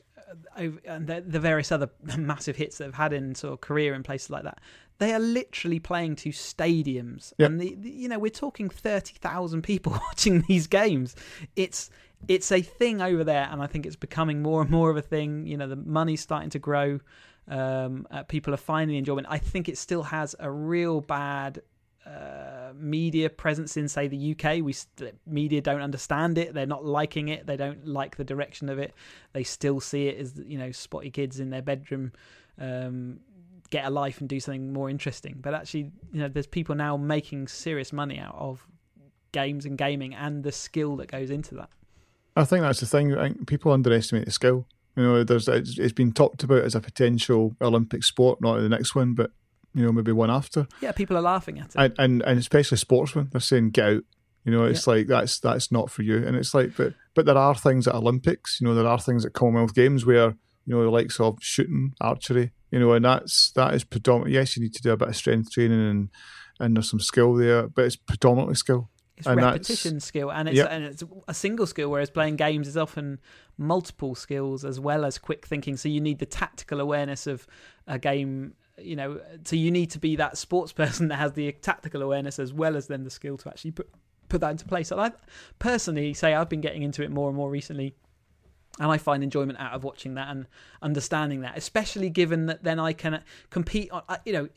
uh, 0.56 0.70
and 0.86 1.06
the, 1.06 1.22
the, 1.26 1.38
various 1.38 1.70
other 1.70 1.90
massive 2.18 2.56
hits 2.56 2.78
that 2.78 2.84
have 2.84 2.94
had 2.94 3.12
in 3.12 3.34
sort 3.34 3.52
of 3.52 3.60
Korea 3.60 3.92
in 3.94 4.02
places 4.02 4.30
like 4.30 4.44
that, 4.44 4.58
they 4.98 5.12
are 5.12 5.20
literally 5.20 5.78
playing 5.78 6.16
to 6.16 6.30
stadiums, 6.30 7.32
yep. 7.38 7.50
and 7.50 7.60
the, 7.60 7.74
the, 7.74 7.90
you 7.90 8.08
know 8.08 8.18
we're 8.18 8.30
talking 8.30 8.70
thirty 8.70 9.14
thousand 9.14 9.62
people 9.62 9.92
watching 10.08 10.42
these 10.48 10.66
games. 10.66 11.14
It's 11.56 11.90
it's 12.26 12.50
a 12.50 12.62
thing 12.62 13.02
over 13.02 13.22
there, 13.22 13.48
and 13.50 13.62
I 13.62 13.66
think 13.66 13.86
it's 13.86 13.96
becoming 13.96 14.42
more 14.42 14.62
and 14.62 14.70
more 14.70 14.90
of 14.90 14.96
a 14.96 15.02
thing. 15.02 15.46
You 15.46 15.58
know, 15.58 15.68
the 15.68 15.76
money's 15.76 16.22
starting 16.22 16.50
to 16.50 16.58
grow. 16.58 17.00
Um, 17.46 18.06
uh, 18.10 18.24
people 18.24 18.52
are 18.52 18.58
finding 18.58 18.96
enjoyment. 18.96 19.26
I 19.30 19.38
think 19.38 19.68
it 19.68 19.78
still 19.78 20.02
has 20.02 20.34
a 20.38 20.50
real 20.50 21.00
bad 21.00 21.62
uh, 22.09 22.72
media 22.74 23.28
presence 23.28 23.76
in, 23.76 23.88
say, 23.88 24.09
the 24.09 24.32
UK. 24.32 24.62
We 24.62 24.74
media 25.26 25.61
don't 25.61 25.80
understand 25.80 26.38
it. 26.38 26.54
They're 26.54 26.66
not 26.66 26.84
liking 26.84 27.28
it. 27.28 27.46
They 27.46 27.56
don't 27.56 27.86
like 27.86 28.16
the 28.16 28.24
direction 28.24 28.68
of 28.68 28.78
it. 28.78 28.94
They 29.32 29.42
still 29.42 29.80
see 29.80 30.09
it 30.09 30.18
as 30.18 30.40
you 30.46 30.59
know 30.59 30.72
spotty 30.72 31.11
kids 31.11 31.40
in 31.40 31.50
their 31.50 31.62
bedroom. 31.62 32.12
Um, 32.59 33.20
get 33.70 33.84
a 33.84 33.90
life 33.90 34.20
and 34.20 34.28
do 34.28 34.40
something 34.40 34.72
more 34.72 34.88
interesting. 34.88 35.36
But 35.40 35.54
actually, 35.54 35.92
you 36.12 36.20
know, 36.20 36.28
there's 36.28 36.46
people 36.46 36.74
now 36.74 36.96
making 36.96 37.48
serious 37.48 37.92
money 37.92 38.18
out 38.18 38.34
of 38.34 38.66
games 39.32 39.66
and 39.66 39.76
gaming 39.76 40.14
and 40.14 40.42
the 40.42 40.52
skill 40.52 40.96
that 40.96 41.11
goes 41.11 41.30
into 41.30 41.54
that. 41.56 41.68
I 42.34 42.44
think 42.44 42.62
that's 42.62 42.80
the 42.80 42.86
thing. 42.86 43.44
People 43.46 43.72
underestimate 43.72 44.24
the 44.24 44.30
skill. 44.30 44.66
You 44.96 45.02
know, 45.02 45.24
there's 45.24 45.48
it's 45.48 45.92
been 45.92 46.12
talked 46.12 46.42
about 46.42 46.62
as 46.62 46.74
a 46.74 46.80
potential 46.80 47.54
Olympic 47.61 48.02
sport, 48.04 48.40
not 48.40 48.61
the 48.61 48.68
next 48.68 48.94
one, 48.94 49.14
but 49.14 49.30
you 49.78 49.84
know, 49.84 49.92
maybe 49.92 50.12
one 50.12 50.30
after. 50.30 50.66
Yeah, 50.80 50.92
people 50.92 51.16
are 51.16 51.22
laughing 51.22 51.58
at 51.58 51.66
it, 51.66 51.76
and 51.76 51.94
and, 51.98 52.22
and 52.22 52.38
especially 52.38 52.78
sportsmen, 52.78 53.28
they're 53.30 53.40
saying 53.40 53.70
get 53.70 53.88
out. 53.88 54.02
You 54.44 54.52
know, 54.52 54.64
it's 54.64 54.86
yeah. 54.86 54.94
like 54.94 55.06
that's 55.06 55.38
that's 55.38 55.70
not 55.70 55.90
for 55.90 56.02
you, 56.02 56.26
and 56.26 56.36
it's 56.36 56.52
like, 56.52 56.76
but 56.76 56.94
but 57.14 57.26
there 57.26 57.36
are 57.36 57.54
things 57.54 57.86
at 57.86 57.94
Olympics. 57.94 58.60
You 58.60 58.66
know, 58.66 58.74
there 58.74 58.86
are 58.86 58.98
things 58.98 59.24
at 59.24 59.34
Commonwealth 59.34 59.74
Games 59.74 60.04
where 60.04 60.34
you 60.66 60.74
know 60.74 60.82
the 60.82 60.90
likes 60.90 61.20
of 61.20 61.38
shooting, 61.40 61.94
archery. 62.00 62.52
You 62.70 62.80
know, 62.80 62.92
and 62.92 63.04
that's 63.04 63.52
that 63.52 63.72
is 63.74 63.84
predominant. 63.84 64.32
Yes, 64.32 64.56
you 64.56 64.62
need 64.62 64.74
to 64.74 64.82
do 64.82 64.92
a 64.92 64.96
bit 64.96 65.08
of 65.08 65.16
strength 65.16 65.52
training 65.52 65.80
and 65.80 66.08
and 66.60 66.76
there's 66.76 66.90
some 66.90 67.00
skill 67.00 67.34
there, 67.34 67.68
but 67.68 67.84
it's 67.84 67.96
predominantly 67.96 68.56
skill. 68.56 68.90
It's 69.16 69.26
and 69.26 69.36
repetition 69.36 70.00
skill, 70.00 70.30
and 70.30 70.48
it's 70.48 70.56
yep. 70.56 70.68
and 70.70 70.84
it's 70.84 71.02
a 71.26 71.34
single 71.34 71.66
skill. 71.66 71.90
Whereas 71.90 72.08
playing 72.08 72.36
games 72.36 72.68
is 72.68 72.76
often 72.76 73.18
multiple 73.56 74.14
skills 74.14 74.64
as 74.64 74.78
well 74.78 75.04
as 75.04 75.18
quick 75.18 75.46
thinking. 75.46 75.76
So 75.76 75.88
you 75.88 76.00
need 76.00 76.20
the 76.20 76.26
tactical 76.26 76.80
awareness 76.80 77.26
of 77.26 77.46
a 77.86 77.98
game 77.98 78.54
you 78.80 78.96
know, 78.96 79.20
so 79.44 79.56
you 79.56 79.70
need 79.70 79.90
to 79.90 79.98
be 79.98 80.16
that 80.16 80.38
sports 80.38 80.72
person 80.82 81.08
that 81.08 81.16
has 81.16 81.32
the 81.32 81.52
tactical 81.52 82.02
awareness 82.02 82.38
as 82.38 82.52
well 82.52 82.76
as 82.76 82.86
then 82.86 83.04
the 83.04 83.10
skill 83.10 83.36
to 83.38 83.48
actually 83.48 83.72
put 83.72 83.88
put 84.28 84.40
that 84.42 84.50
into 84.50 84.66
place. 84.66 84.90
And 84.90 85.00
I 85.00 85.12
personally 85.58 86.12
say 86.14 86.34
I've 86.34 86.48
been 86.48 86.60
getting 86.60 86.82
into 86.82 87.02
it 87.02 87.10
more 87.10 87.28
and 87.28 87.36
more 87.36 87.50
recently, 87.50 87.94
and 88.78 88.90
I 88.90 88.98
find 88.98 89.22
enjoyment 89.22 89.58
out 89.58 89.72
of 89.72 89.84
watching 89.84 90.14
that 90.14 90.28
and 90.28 90.46
understanding 90.82 91.40
that, 91.40 91.56
especially 91.56 92.10
given 92.10 92.46
that 92.46 92.62
then 92.62 92.78
I 92.78 92.92
can 92.92 93.22
compete 93.50 93.90
on, 93.90 94.02
you 94.24 94.32
know, 94.32 94.48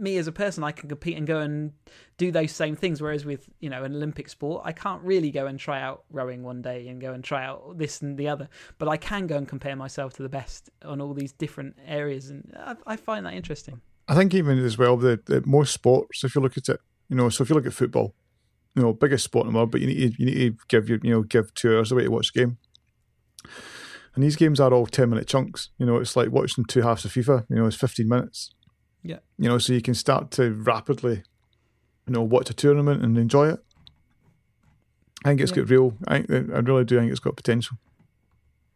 me 0.00 0.16
as 0.16 0.26
a 0.26 0.32
person, 0.32 0.64
I 0.64 0.72
can 0.72 0.88
compete 0.88 1.16
and 1.16 1.26
go 1.26 1.40
and 1.40 1.72
do 2.18 2.30
those 2.30 2.52
same 2.52 2.76
things. 2.76 3.00
Whereas 3.00 3.24
with 3.24 3.48
you 3.60 3.70
know 3.70 3.84
an 3.84 3.94
Olympic 3.94 4.28
sport, 4.28 4.62
I 4.64 4.72
can't 4.72 5.02
really 5.02 5.30
go 5.30 5.46
and 5.46 5.58
try 5.58 5.80
out 5.80 6.04
rowing 6.10 6.42
one 6.42 6.62
day 6.62 6.88
and 6.88 7.00
go 7.00 7.12
and 7.12 7.22
try 7.22 7.44
out 7.44 7.78
this 7.78 8.02
and 8.02 8.16
the 8.16 8.28
other. 8.28 8.48
But 8.78 8.88
I 8.88 8.96
can 8.96 9.26
go 9.26 9.36
and 9.36 9.48
compare 9.48 9.76
myself 9.76 10.14
to 10.14 10.22
the 10.22 10.28
best 10.28 10.70
on 10.84 11.00
all 11.00 11.14
these 11.14 11.32
different 11.32 11.76
areas, 11.86 12.30
and 12.30 12.52
I, 12.58 12.76
I 12.86 12.96
find 12.96 13.26
that 13.26 13.34
interesting. 13.34 13.80
I 14.08 14.14
think 14.14 14.34
even 14.34 14.58
as 14.58 14.78
well, 14.78 14.96
the 14.96 15.42
most 15.44 15.72
sports, 15.72 16.22
if 16.22 16.34
you 16.36 16.40
look 16.40 16.56
at 16.56 16.68
it, 16.68 16.80
you 17.08 17.16
know, 17.16 17.28
so 17.28 17.42
if 17.42 17.50
you 17.50 17.56
look 17.56 17.66
at 17.66 17.72
football, 17.72 18.14
you 18.76 18.82
know, 18.82 18.92
biggest 18.92 19.24
sport 19.24 19.46
in 19.46 19.52
the 19.52 19.56
world, 19.56 19.70
but 19.70 19.80
you 19.80 19.86
need 19.86 20.14
to, 20.14 20.22
you 20.22 20.26
need 20.26 20.58
to 20.58 20.64
give 20.68 20.88
you 20.88 21.00
you 21.02 21.10
know 21.10 21.22
give 21.22 21.52
two 21.54 21.76
hours 21.76 21.90
away 21.90 22.04
to 22.04 22.10
watch 22.10 22.32
the 22.32 22.40
game. 22.40 22.58
And 24.14 24.24
these 24.24 24.36
games 24.36 24.60
are 24.60 24.72
all 24.72 24.86
ten 24.86 25.10
minute 25.10 25.26
chunks. 25.26 25.70
You 25.78 25.86
know, 25.86 25.96
it's 25.96 26.16
like 26.16 26.30
watching 26.30 26.64
two 26.64 26.82
halves 26.82 27.04
of 27.04 27.12
FIFA. 27.12 27.46
You 27.48 27.56
know, 27.56 27.66
it's 27.66 27.76
fifteen 27.76 28.08
minutes. 28.08 28.50
Yeah. 29.06 29.18
You 29.38 29.48
know, 29.48 29.58
so 29.58 29.72
you 29.72 29.82
can 29.82 29.94
start 29.94 30.30
to 30.32 30.52
rapidly, 30.52 31.22
you 32.06 32.12
know, 32.12 32.22
watch 32.22 32.50
a 32.50 32.54
tournament 32.54 33.02
and 33.02 33.16
enjoy 33.16 33.50
it. 33.50 33.64
I 35.24 35.30
think 35.30 35.40
it's 35.40 35.50
yeah. 35.52 35.58
got 35.58 35.70
real. 35.70 35.94
I, 36.06 36.22
think, 36.22 36.52
I 36.52 36.58
really 36.58 36.84
do 36.84 36.98
think 36.98 37.10
it's 37.10 37.20
got 37.20 37.36
potential. 37.36 37.78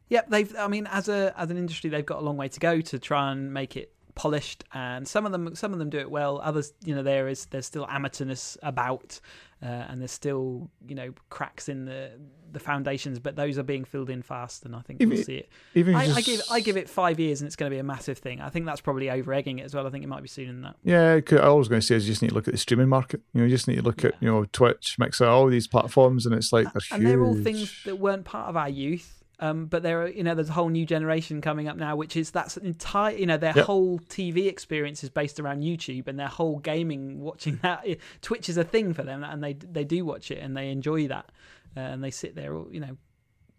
Yeah, 0.09 0.23
they've. 0.29 0.55
I 0.57 0.69
mean, 0.69 0.89
as 0.91 1.09
a 1.09 1.33
as 1.37 1.51
an 1.51 1.57
industry, 1.57 1.91
they've 1.91 2.07
got 2.07 2.19
a 2.19 2.23
long 2.23 2.37
way 2.37 2.49
to 2.49 2.61
go 2.61 2.81
to 2.81 2.99
try 2.99 3.31
and 3.31 3.53
make 3.53 3.77
it 3.77 3.93
polished. 4.15 4.65
And 4.73 5.07
some 5.07 5.27
of 5.27 5.33
them, 5.33 5.55
some 5.55 5.73
of 5.73 5.79
them 5.79 5.91
do 5.91 5.99
it 5.99 6.11
well. 6.11 6.41
Others, 6.43 6.73
you 6.85 6.95
know, 6.95 7.03
there 7.03 7.29
is 7.29 7.47
there's 7.47 7.67
still 7.67 7.87
amateurness 7.87 8.57
about, 8.63 9.21
uh, 9.63 9.67
and 9.67 10.01
there's 10.01 10.13
still 10.13 10.71
you 10.87 10.95
know 10.95 11.13
cracks 11.29 11.69
in 11.69 11.85
the 11.85 12.13
the 12.53 12.61
foundations. 12.61 13.19
But 13.19 13.37
those 13.37 13.59
are 13.59 13.63
being 13.63 13.85
filled 13.85 14.11
in 14.11 14.23
fast, 14.23 14.65
and 14.65 14.75
I 14.75 14.81
think 14.81 15.01
even, 15.01 15.15
we'll 15.15 15.25
see 15.25 15.37
it. 15.37 15.49
Even 15.75 15.95
I, 15.95 16.07
just... 16.07 16.19
I, 16.19 16.21
give 16.21 16.43
I 16.51 16.61
give 16.61 16.77
it 16.77 16.89
five 16.89 17.21
years, 17.21 17.41
and 17.41 17.47
it's 17.47 17.57
going 17.57 17.71
to 17.71 17.75
be 17.75 17.81
a 17.81 17.85
massive 17.85 18.19
thing. 18.19 18.41
I 18.41 18.49
think 18.51 18.67
that's 18.67 18.81
probably 18.81 19.11
over 19.11 19.33
egging 19.33 19.59
it 19.59 19.65
as 19.65 19.75
well. 19.75 19.87
I 19.87 19.91
think 19.91 20.05
it 20.05 20.09
might 20.09 20.23
be 20.23 20.29
sooner 20.29 20.53
than 20.53 20.63
that. 20.63 20.77
Yeah, 20.85 21.21
I 21.43 21.49
was 21.51 21.69
going 21.69 21.81
to 21.81 21.87
say 21.87 21.97
is 21.97 22.07
you 22.07 22.13
just 22.13 22.23
need 22.23 22.29
to 22.29 22.35
look 22.35 22.49
at 22.49 22.55
the 22.55 22.59
streaming 22.59 22.89
market. 22.89 23.21
You 23.33 23.41
know, 23.41 23.47
you 23.47 23.51
just 23.51 23.69
need 23.69 23.77
to 23.77 23.83
look 23.83 24.03
yeah. 24.03 24.11
at 24.11 24.15
you 24.21 24.31
know 24.31 24.45
Twitch, 24.47 24.97
Mixer, 24.99 25.27
all 25.27 25.49
these 25.49 25.67
platforms, 25.67 26.27
and 26.27 26.35
it's 26.35 26.53
like 26.53 26.73
they're 26.73 26.83
and 26.93 27.03
huge. 27.03 27.11
they're 27.11 27.25
all 27.25 27.35
things 27.35 27.83
that 27.85 27.97
weren't 27.97 28.25
part 28.25 28.49
of 28.49 28.57
our 28.57 28.69
youth 28.69 29.20
um, 29.41 29.67
but 29.67 29.83
there 29.83 30.03
are, 30.03 30.09
you 30.09 30.23
know, 30.23 30.35
there's 30.35 30.51
a 30.51 30.53
whole 30.53 30.69
new 30.69 30.85
generation 30.85 31.41
coming 31.41 31.67
up 31.67 31.77
now, 31.77 31.97
which 31.97 32.15
is 32.15 32.31
that's 32.31 32.59
entire, 32.59 33.17
you 33.17 33.25
know, 33.25 33.39
their 33.39 33.55
yep. 33.57 33.65
whole 33.65 33.99
TV 33.99 34.47
experience 34.47 35.03
is 35.03 35.09
based 35.09 35.41
around 35.41 35.63
YouTube, 35.63 36.09
and 36.09 36.19
their 36.19 36.29
whole 36.29 36.59
gaming 36.59 37.21
watching 37.21 37.57
that. 37.63 37.87
Twitch 38.21 38.51
is 38.51 38.59
a 38.59 38.65
thing 38.65 38.93
for 38.93 39.03
them, 39.03 39.25
and 39.25 39.43
they 39.43 39.55
they 39.55 39.85
do 39.85 40.05
watch 40.05 40.31
it 40.31 40.39
and 40.39 40.55
they 40.55 40.71
enjoy 40.71 41.09
that, 41.09 41.33
uh, 41.75 41.81
and 41.81 42.05
they 42.05 42.11
sit 42.11 42.35
there, 42.37 42.55
all, 42.55 42.69
you 42.71 42.81
know, 42.81 42.97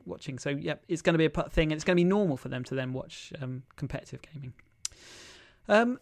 watching. 0.05 0.37
So 0.37 0.49
yeah, 0.49 0.75
it's 0.87 1.01
going 1.01 1.15
to 1.15 1.17
be 1.17 1.25
a 1.25 1.49
thing, 1.49 1.71
and 1.71 1.73
it's 1.73 1.83
going 1.83 1.97
to 1.97 2.03
be 2.03 2.07
normal 2.07 2.37
for 2.37 2.49
them 2.49 2.63
to 2.65 2.75
then 2.75 2.93
watch 2.93 3.33
um, 3.41 3.63
competitive 3.75 4.21
gaming. 4.21 4.53
Um, 5.67 5.99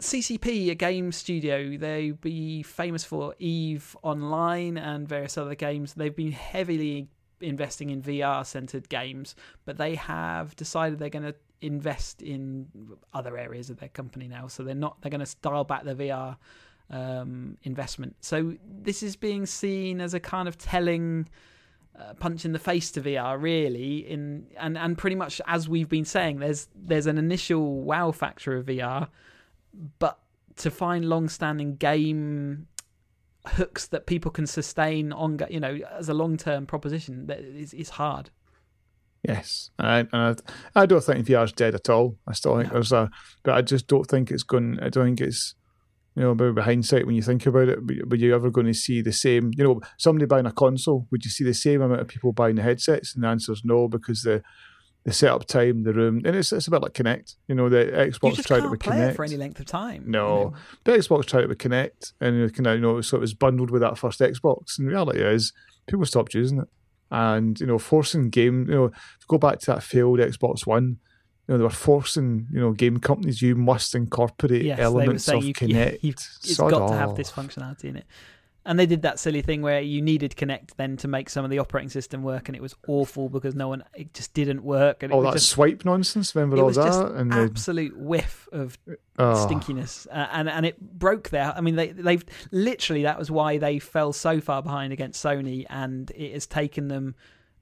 CCP, 0.00 0.70
a 0.70 0.74
game 0.74 1.12
studio, 1.12 1.76
they 1.76 2.12
be 2.12 2.62
famous 2.62 3.04
for 3.04 3.34
Eve 3.38 3.94
Online 4.02 4.78
and 4.78 5.06
various 5.06 5.36
other 5.36 5.54
games. 5.54 5.94
They've 5.94 6.16
been 6.16 6.32
heavily 6.32 7.08
investing 7.42 7.90
in 7.90 8.02
VR 8.02 8.44
centered 8.46 8.88
games, 8.88 9.34
but 9.64 9.76
they 9.76 9.94
have 9.96 10.54
decided 10.56 10.98
they're 10.98 11.10
going 11.10 11.24
to 11.24 11.34
invest 11.60 12.22
in 12.22 12.66
other 13.14 13.38
areas 13.38 13.70
of 13.70 13.78
their 13.78 13.88
company 13.88 14.28
now. 14.28 14.48
So 14.48 14.62
they're 14.62 14.74
not 14.74 15.00
they're 15.00 15.10
going 15.10 15.24
to 15.24 15.36
dial 15.42 15.64
back 15.64 15.84
the 15.84 15.94
VR 15.94 16.36
um, 16.90 17.56
investment. 17.62 18.16
So 18.20 18.56
this 18.64 19.02
is 19.02 19.16
being 19.16 19.46
seen 19.46 20.00
as 20.00 20.14
a 20.14 20.20
kind 20.20 20.48
of 20.48 20.58
telling. 20.58 21.28
Uh, 21.94 22.14
punch 22.14 22.46
in 22.46 22.52
the 22.52 22.58
face 22.58 22.90
to 22.90 23.02
VR, 23.02 23.38
really, 23.38 23.98
in 23.98 24.46
and 24.56 24.78
and 24.78 24.96
pretty 24.96 25.14
much 25.14 25.42
as 25.46 25.68
we've 25.68 25.90
been 25.90 26.06
saying, 26.06 26.38
there's 26.38 26.66
there's 26.74 27.06
an 27.06 27.18
initial 27.18 27.82
wow 27.82 28.12
factor 28.12 28.56
of 28.56 28.64
VR, 28.64 29.08
but 29.98 30.18
to 30.56 30.70
find 30.70 31.04
long-standing 31.04 31.76
game 31.76 32.66
hooks 33.46 33.88
that 33.88 34.06
people 34.06 34.30
can 34.30 34.46
sustain 34.46 35.12
on 35.12 35.38
you 35.50 35.58
know 35.58 35.78
as 35.90 36.08
a 36.08 36.14
long 36.14 36.36
term 36.36 36.66
proposition 36.66 37.26
that 37.26 37.40
is, 37.40 37.74
is 37.74 37.90
hard. 37.90 38.30
Yes. 39.26 39.70
And 39.78 39.88
I, 39.88 39.98
and 40.00 40.40
I, 40.74 40.82
I 40.82 40.86
don't 40.86 41.02
think 41.02 41.26
VR 41.26 41.44
is 41.44 41.52
dead 41.52 41.76
at 41.76 41.88
all. 41.88 42.18
I 42.26 42.32
still 42.32 42.56
think 42.56 42.68
no. 42.68 42.74
there's 42.74 42.92
a 42.92 43.10
but 43.42 43.54
I 43.54 43.62
just 43.62 43.86
don't 43.86 44.04
think 44.04 44.30
it's 44.30 44.42
going 44.42 44.78
I 44.80 44.88
don't 44.88 45.06
think 45.06 45.20
it's 45.20 45.54
you 46.16 46.22
know 46.22 46.34
maybe 46.34 46.60
hindsight 46.60 47.06
when 47.06 47.14
you 47.14 47.22
think 47.22 47.46
about 47.46 47.68
it 47.68 47.86
but, 47.86 47.96
but 48.06 48.18
you're 48.18 48.34
ever 48.34 48.50
going 48.50 48.66
to 48.66 48.74
see 48.74 49.00
the 49.00 49.12
same 49.12 49.50
you 49.56 49.64
know 49.64 49.80
somebody 49.96 50.26
buying 50.26 50.46
a 50.46 50.52
console 50.52 51.06
would 51.10 51.24
you 51.24 51.30
see 51.30 51.44
the 51.44 51.54
same 51.54 51.80
amount 51.82 52.00
of 52.00 52.08
people 52.08 52.32
buying 52.32 52.56
the 52.56 52.62
headsets? 52.62 53.14
And 53.14 53.24
the 53.24 53.28
answer 53.28 53.52
is 53.52 53.62
no 53.64 53.88
because 53.88 54.22
the 54.22 54.42
the 55.04 55.12
setup 55.12 55.46
time, 55.46 55.82
the 55.82 55.92
room, 55.92 56.22
and 56.24 56.36
it's 56.36 56.52
it's 56.52 56.68
a 56.68 56.70
bit 56.70 56.82
like 56.82 56.92
Kinect. 56.92 57.34
You 57.48 57.54
know, 57.54 57.68
the 57.68 57.86
Xbox 57.86 58.44
tried 58.46 58.64
it 58.64 58.70
with 58.70 58.80
play 58.80 58.96
Kinect. 58.96 59.10
it 59.10 59.16
for 59.16 59.24
any 59.24 59.36
length 59.36 59.58
of 59.60 59.66
time. 59.66 60.04
No, 60.06 60.38
you 60.38 60.44
know. 60.44 60.54
the 60.84 60.92
Xbox 60.92 61.26
tried 61.26 61.44
it 61.44 61.48
with 61.48 61.58
Kinect, 61.58 62.12
and 62.20 62.54
kind 62.54 62.66
of, 62.66 62.74
you 62.76 62.80
know, 62.80 63.00
so 63.00 63.16
it 63.16 63.20
was 63.20 63.34
bundled 63.34 63.70
with 63.70 63.82
that 63.82 63.98
first 63.98 64.20
Xbox. 64.20 64.78
And 64.78 64.86
the 64.86 64.92
reality 64.92 65.20
is, 65.20 65.52
people 65.86 66.06
stopped 66.06 66.34
using 66.34 66.60
it, 66.60 66.68
and 67.10 67.58
you 67.58 67.66
know, 67.66 67.78
forcing 67.78 68.30
game, 68.30 68.68
you 68.68 68.74
know, 68.74 68.84
if 68.86 68.92
you 68.92 69.26
go 69.28 69.38
back 69.38 69.58
to 69.60 69.66
that 69.66 69.82
failed 69.82 70.20
Xbox 70.20 70.66
One, 70.66 70.98
you 71.48 71.54
know, 71.54 71.58
they 71.58 71.64
were 71.64 71.70
forcing, 71.70 72.46
you 72.52 72.60
know, 72.60 72.72
game 72.72 72.98
companies, 72.98 73.42
you 73.42 73.56
must 73.56 73.96
incorporate 73.96 74.62
Yes, 74.64 74.78
elements 74.78 75.28
of 75.28 75.42
you, 75.42 75.52
Kinect. 75.52 76.02
you, 76.02 76.10
it's 76.10 76.56
Sod 76.56 76.70
got 76.70 76.88
to 76.88 76.94
have 76.94 77.16
this 77.16 77.30
functionality 77.30 77.84
in 77.84 77.96
it. 77.96 78.06
And 78.64 78.78
they 78.78 78.86
did 78.86 79.02
that 79.02 79.18
silly 79.18 79.42
thing 79.42 79.60
where 79.60 79.80
you 79.80 80.00
needed 80.00 80.36
Kinect 80.36 80.76
then 80.76 80.96
to 80.98 81.08
make 81.08 81.28
some 81.28 81.44
of 81.44 81.50
the 81.50 81.58
operating 81.58 81.88
system 81.88 82.22
work, 82.22 82.48
and 82.48 82.54
it 82.54 82.62
was 82.62 82.76
awful 82.86 83.28
because 83.28 83.56
no 83.56 83.66
one, 83.66 83.82
it 83.94 84.14
just 84.14 84.34
didn't 84.34 84.62
work. 84.62 85.02
And 85.02 85.10
it 85.10 85.14
all 85.14 85.22
was 85.22 85.32
that 85.32 85.38
just, 85.38 85.48
swipe 85.50 85.84
nonsense. 85.84 86.34
Remember 86.36 86.56
it 86.56 86.60
all 86.60 86.66
was 86.66 86.76
just 86.76 87.00
that? 87.00 87.12
And 87.12 87.32
the, 87.32 87.40
absolute 87.40 87.96
whiff 87.96 88.48
of 88.52 88.78
oh, 89.18 89.46
stinkiness, 89.48 90.06
uh, 90.12 90.28
and 90.30 90.48
and 90.48 90.64
it 90.64 90.80
broke 90.80 91.30
their. 91.30 91.52
I 91.56 91.60
mean, 91.60 91.74
they 91.74 91.88
they've 91.88 92.24
literally 92.52 93.02
that 93.02 93.18
was 93.18 93.30
why 93.30 93.58
they 93.58 93.80
fell 93.80 94.12
so 94.12 94.40
far 94.40 94.62
behind 94.62 94.92
against 94.92 95.22
Sony, 95.24 95.66
and 95.68 96.10
it 96.14 96.32
has 96.32 96.46
taken 96.46 96.86
them, 96.86 97.16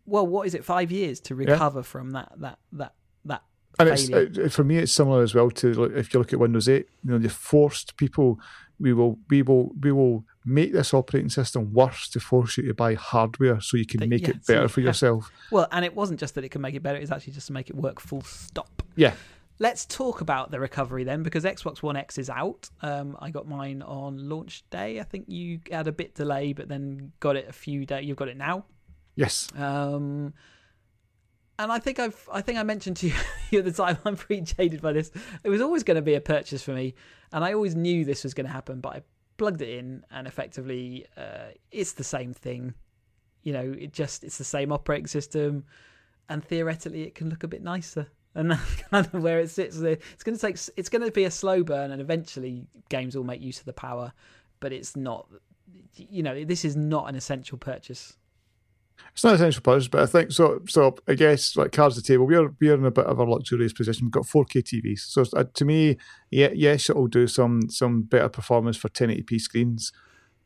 well, 0.04 0.26
what 0.26 0.46
is 0.46 0.54
it, 0.54 0.66
five 0.66 0.92
years 0.92 1.18
to 1.20 1.34
recover 1.34 1.82
from 1.82 2.10
that 2.10 2.32
that 2.36 2.58
that 2.72 2.92
that 3.24 3.42
and 3.78 3.88
it's 3.88 4.08
failure. 4.08 4.42
it, 4.42 4.52
for 4.52 4.64
me, 4.64 4.76
it's 4.76 4.92
similar 4.92 5.22
as 5.22 5.34
well 5.34 5.50
to 5.50 5.84
if 5.84 6.12
you 6.12 6.20
look 6.20 6.32
at 6.32 6.38
Windows 6.38 6.68
8. 6.68 6.86
You 7.04 7.10
know, 7.10 7.18
they 7.18 7.28
forced 7.28 7.96
people. 7.96 8.38
We 8.80 8.92
will, 8.92 9.18
we 9.28 9.42
will, 9.42 9.72
we 9.80 9.92
will 9.92 10.24
make 10.44 10.72
this 10.72 10.94
operating 10.94 11.28
system 11.28 11.72
worse 11.72 12.08
to 12.10 12.20
force 12.20 12.56
you 12.56 12.66
to 12.68 12.74
buy 12.74 12.94
hardware 12.94 13.60
so 13.60 13.76
you 13.76 13.86
can 13.86 14.08
make 14.08 14.22
yeah, 14.22 14.30
it 14.30 14.46
better 14.46 14.62
you 14.62 14.68
for 14.68 14.80
yourself. 14.88 15.30
well, 15.50 15.68
and 15.70 15.84
it 15.84 15.94
wasn't 15.94 16.18
just 16.18 16.34
that 16.36 16.44
it 16.44 16.48
can 16.50 16.60
make 16.62 16.74
it 16.74 16.82
better; 16.82 16.98
it's 16.98 17.10
actually 17.12 17.34
just 17.34 17.48
to 17.48 17.52
make 17.52 17.68
it 17.68 17.76
work 17.76 18.00
full 18.00 18.22
stop. 18.22 18.82
Yeah, 18.96 19.12
Let's 19.62 19.84
talk 19.84 20.22
about 20.22 20.50
the 20.50 20.58
recovery 20.58 21.04
then, 21.04 21.22
because 21.22 21.44
Xbox 21.44 21.82
One 21.82 21.94
X 21.94 22.16
is 22.16 22.30
out. 22.30 22.70
Um, 22.80 23.14
I 23.20 23.28
got 23.28 23.46
mine 23.46 23.82
on 23.82 24.26
launch 24.26 24.64
day. 24.70 24.98
I 24.98 25.02
think 25.02 25.26
you 25.28 25.60
had 25.70 25.86
a 25.86 25.92
bit 25.92 26.14
delay, 26.14 26.54
but 26.54 26.68
then 26.68 27.12
got 27.20 27.36
it 27.36 27.46
a 27.46 27.52
few 27.52 27.84
days. 27.84 28.06
You've 28.06 28.16
got 28.16 28.28
it 28.28 28.38
now. 28.38 28.64
yes, 29.16 29.48
Um, 29.54 30.32
and 31.60 31.70
I 31.70 31.78
think 31.78 31.98
I've 31.98 32.28
I 32.32 32.40
think 32.40 32.58
I 32.58 32.62
mentioned 32.62 32.96
to 32.98 33.12
you 33.50 33.58
at 33.58 33.64
the 33.64 33.72
time 33.72 33.98
I'm 34.04 34.16
pretty 34.16 34.42
jaded 34.42 34.80
by 34.80 34.92
this. 34.92 35.10
It 35.44 35.50
was 35.50 35.60
always 35.60 35.82
going 35.82 35.96
to 35.96 36.02
be 36.02 36.14
a 36.14 36.20
purchase 36.20 36.62
for 36.62 36.72
me, 36.72 36.94
and 37.32 37.44
I 37.44 37.52
always 37.52 37.76
knew 37.76 38.04
this 38.04 38.24
was 38.24 38.34
going 38.34 38.46
to 38.46 38.52
happen. 38.52 38.80
But 38.80 38.96
I 38.96 39.02
plugged 39.36 39.60
it 39.60 39.68
in, 39.68 40.04
and 40.10 40.26
effectively, 40.26 41.06
uh, 41.16 41.52
it's 41.70 41.92
the 41.92 42.04
same 42.04 42.32
thing. 42.32 42.74
You 43.42 43.52
know, 43.52 43.74
it 43.78 43.92
just 43.92 44.24
it's 44.24 44.38
the 44.38 44.44
same 44.44 44.72
operating 44.72 45.06
system, 45.06 45.64
and 46.30 46.42
theoretically, 46.42 47.02
it 47.02 47.14
can 47.14 47.28
look 47.28 47.42
a 47.42 47.48
bit 47.48 47.62
nicer. 47.62 48.06
And 48.34 48.52
that's 48.52 48.76
kind 48.90 49.06
of 49.12 49.22
where 49.22 49.40
it 49.40 49.50
sits. 49.50 49.76
It's 49.76 50.24
going 50.24 50.38
to 50.38 50.40
take. 50.40 50.56
It's 50.76 50.88
going 50.88 51.04
to 51.04 51.10
be 51.10 51.24
a 51.24 51.30
slow 51.30 51.62
burn, 51.62 51.90
and 51.90 52.00
eventually, 52.00 52.68
games 52.88 53.14
will 53.14 53.24
make 53.24 53.42
use 53.42 53.58
of 53.58 53.66
the 53.66 53.74
power. 53.74 54.12
But 54.60 54.72
it's 54.72 54.96
not. 54.96 55.28
You 55.94 56.22
know, 56.22 56.42
this 56.44 56.64
is 56.64 56.74
not 56.74 57.08
an 57.08 57.16
essential 57.16 57.58
purchase. 57.58 58.16
It's 59.12 59.24
not 59.24 59.34
essential 59.34 59.62
purchase, 59.62 59.88
but 59.88 60.02
I 60.02 60.06
think 60.06 60.32
so. 60.32 60.60
So 60.68 60.96
I 61.08 61.14
guess 61.14 61.56
like 61.56 61.72
cards 61.72 61.96
the 61.96 62.02
table, 62.02 62.26
we're 62.26 62.54
we're 62.60 62.74
in 62.74 62.84
a 62.84 62.90
bit 62.90 63.06
of 63.06 63.18
a 63.18 63.24
luxurious 63.24 63.72
position. 63.72 64.06
We've 64.06 64.12
got 64.12 64.24
4K 64.24 64.62
TVs, 64.62 65.00
so 65.00 65.24
uh, 65.36 65.44
to 65.54 65.64
me, 65.64 65.96
yeah, 66.30 66.50
yes, 66.54 66.88
it'll 66.90 67.06
do 67.08 67.26
some 67.26 67.68
some 67.68 68.02
better 68.02 68.28
performance 68.28 68.76
for 68.76 68.88
1080p 68.88 69.40
screens. 69.40 69.92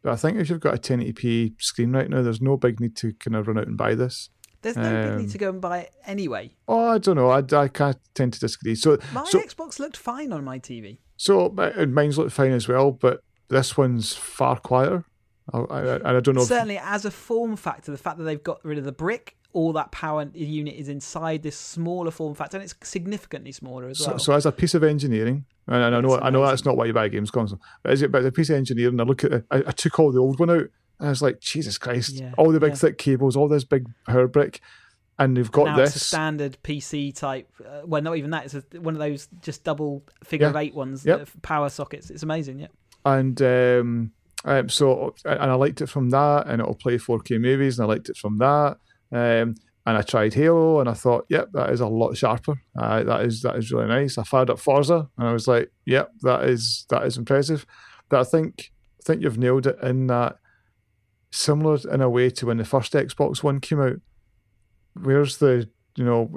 But 0.02 0.12
I 0.12 0.16
think 0.16 0.38
if 0.38 0.50
you've 0.50 0.60
got 0.60 0.74
a 0.74 0.78
1080p 0.78 1.62
screen 1.62 1.92
right 1.92 2.10
now, 2.10 2.22
there's 2.22 2.40
no 2.42 2.56
big 2.56 2.78
need 2.80 2.94
to 2.96 3.12
kind 3.14 3.36
of 3.36 3.48
run 3.48 3.58
out 3.58 3.66
and 3.66 3.76
buy 3.76 3.94
this. 3.94 4.28
There's 4.60 4.76
no 4.76 4.82
big 4.82 5.12
Um, 5.12 5.18
need 5.18 5.30
to 5.30 5.38
go 5.38 5.48
and 5.50 5.60
buy 5.60 5.78
it 5.80 5.92
anyway. 6.06 6.54
Oh, 6.68 6.88
I 6.92 6.98
don't 6.98 7.16
know. 7.16 7.30
I, 7.30 7.38
I 7.38 7.68
kind 7.68 7.94
of 7.94 8.00
tend 8.14 8.32
to 8.34 8.40
disagree. 8.40 8.74
So 8.74 8.98
My 9.12 9.24
so 9.24 9.38
Xbox 9.40 9.78
looked 9.78 9.96
fine 9.96 10.32
on 10.32 10.44
my 10.44 10.58
TV. 10.58 10.98
so 11.16 11.54
and 11.56 11.94
mine's 11.94 12.18
looked 12.18 12.32
fine 12.32 12.52
as 12.52 12.66
well, 12.68 12.90
but 12.92 13.20
this 13.48 13.76
one's 13.76 14.14
far 14.14 14.58
quieter. 14.58 15.04
I, 15.52 15.58
I, 15.58 16.16
I 16.16 16.20
don't 16.20 16.34
know. 16.34 16.42
If, 16.42 16.48
Certainly, 16.48 16.78
as 16.78 17.04
a 17.04 17.10
form 17.10 17.56
factor, 17.56 17.92
the 17.92 17.98
fact 17.98 18.18
that 18.18 18.24
they've 18.24 18.42
got 18.42 18.64
rid 18.64 18.78
of 18.78 18.84
the 18.84 18.92
brick, 18.92 19.36
all 19.52 19.72
that 19.74 19.92
power 19.92 20.28
unit 20.34 20.74
is 20.74 20.88
inside 20.88 21.42
this 21.42 21.56
smaller 21.56 22.10
form 22.10 22.34
factor, 22.34 22.56
and 22.56 22.64
it's 22.64 22.74
significantly 22.82 23.52
smaller 23.52 23.88
as 23.88 24.00
well. 24.06 24.18
so 24.18 24.32
as 24.32 24.46
a 24.46 24.52
piece 24.52 24.74
of 24.74 24.82
engineering, 24.82 25.44
and, 25.66 25.76
and 25.82 25.94
I 25.94 26.00
know 26.00 26.18
I 26.18 26.30
know 26.30 26.44
that's 26.46 26.64
not 26.64 26.76
why 26.76 26.86
you 26.86 26.92
buy 26.92 27.04
a 27.04 27.08
games 27.08 27.30
console, 27.30 27.60
but 27.82 27.92
as, 27.92 28.02
it, 28.02 28.10
but 28.10 28.20
as 28.20 28.26
a 28.26 28.32
piece 28.32 28.50
of 28.50 28.56
engineering, 28.56 28.98
I 29.00 29.04
look 29.04 29.22
at 29.24 29.32
it, 29.32 29.44
I, 29.50 29.58
I 29.58 29.70
took 29.72 29.98
all 30.00 30.10
the 30.12 30.18
old 30.18 30.40
one 30.40 30.50
out, 30.50 30.70
and 30.98 31.06
I 31.06 31.08
was 31.08 31.20
like, 31.22 31.40
Jesus 31.40 31.76
Christ, 31.78 32.14
Yeah, 32.14 32.32
all 32.38 32.50
the 32.50 32.58
big 32.60 32.70
yeah. 32.70 32.76
thick 32.76 32.98
cables, 32.98 33.36
all 33.36 33.46
this 33.48 33.64
big 33.64 33.86
power 34.08 34.26
brick, 34.26 34.60
and 35.18 35.36
they've 35.36 35.52
got 35.52 35.76
this. 35.76 35.94
it's 35.94 36.04
a 36.04 36.06
standard 36.08 36.56
PC 36.64 37.14
type. 37.14 37.48
Uh, 37.64 37.82
well, 37.84 38.02
not 38.02 38.16
even 38.16 38.30
that. 38.30 38.46
It's 38.46 38.54
a, 38.54 38.64
one 38.80 38.94
of 38.94 38.98
those 39.00 39.28
just 39.42 39.62
double 39.62 40.02
figure 40.24 40.48
of 40.48 40.54
Yeah. 40.54 40.60
eight 40.60 40.74
ones, 40.74 41.04
Yep. 41.06 41.18
that 41.18 41.42
power 41.42 41.68
sockets. 41.68 42.10
It's 42.10 42.22
amazing. 42.24 42.58
Yeah. 42.60 42.68
and 43.04 43.40
um, 43.42 44.12
um, 44.44 44.68
so 44.68 45.14
and 45.24 45.50
I 45.50 45.54
liked 45.54 45.80
it 45.80 45.88
from 45.88 46.10
that, 46.10 46.46
and 46.46 46.60
it'll 46.60 46.74
play 46.74 46.96
4K 46.96 47.40
movies, 47.40 47.78
and 47.78 47.84
I 47.84 47.94
liked 47.94 48.08
it 48.08 48.16
from 48.16 48.38
that. 48.38 48.76
Um, 49.10 49.54
and 49.86 49.98
I 49.98 50.02
tried 50.02 50.34
Halo, 50.34 50.80
and 50.80 50.88
I 50.88 50.94
thought, 50.94 51.26
yep, 51.28 51.50
that 51.52 51.70
is 51.70 51.80
a 51.80 51.86
lot 51.86 52.16
sharper. 52.16 52.60
Uh, 52.78 53.02
that 53.04 53.22
is 53.22 53.42
that 53.42 53.56
is 53.56 53.70
really 53.72 53.88
nice. 53.88 54.18
I 54.18 54.22
fired 54.22 54.50
up 54.50 54.58
Forza, 54.58 55.08
and 55.18 55.28
I 55.28 55.32
was 55.32 55.48
like, 55.48 55.70
yep, 55.86 56.10
that 56.22 56.44
is 56.44 56.86
that 56.90 57.04
is 57.04 57.16
impressive. 57.16 57.66
But 58.08 58.20
I 58.20 58.24
think 58.24 58.72
I 59.00 59.02
think 59.04 59.22
you've 59.22 59.38
nailed 59.38 59.66
it 59.66 59.76
in 59.82 60.06
that 60.08 60.36
similar 61.32 61.78
in 61.92 62.00
a 62.00 62.08
way 62.08 62.30
to 62.30 62.46
when 62.46 62.58
the 62.58 62.64
first 62.64 62.92
Xbox 62.92 63.42
One 63.42 63.60
came 63.60 63.80
out. 63.80 63.96
Where's 64.94 65.38
the 65.38 65.68
you 65.96 66.04
know, 66.04 66.30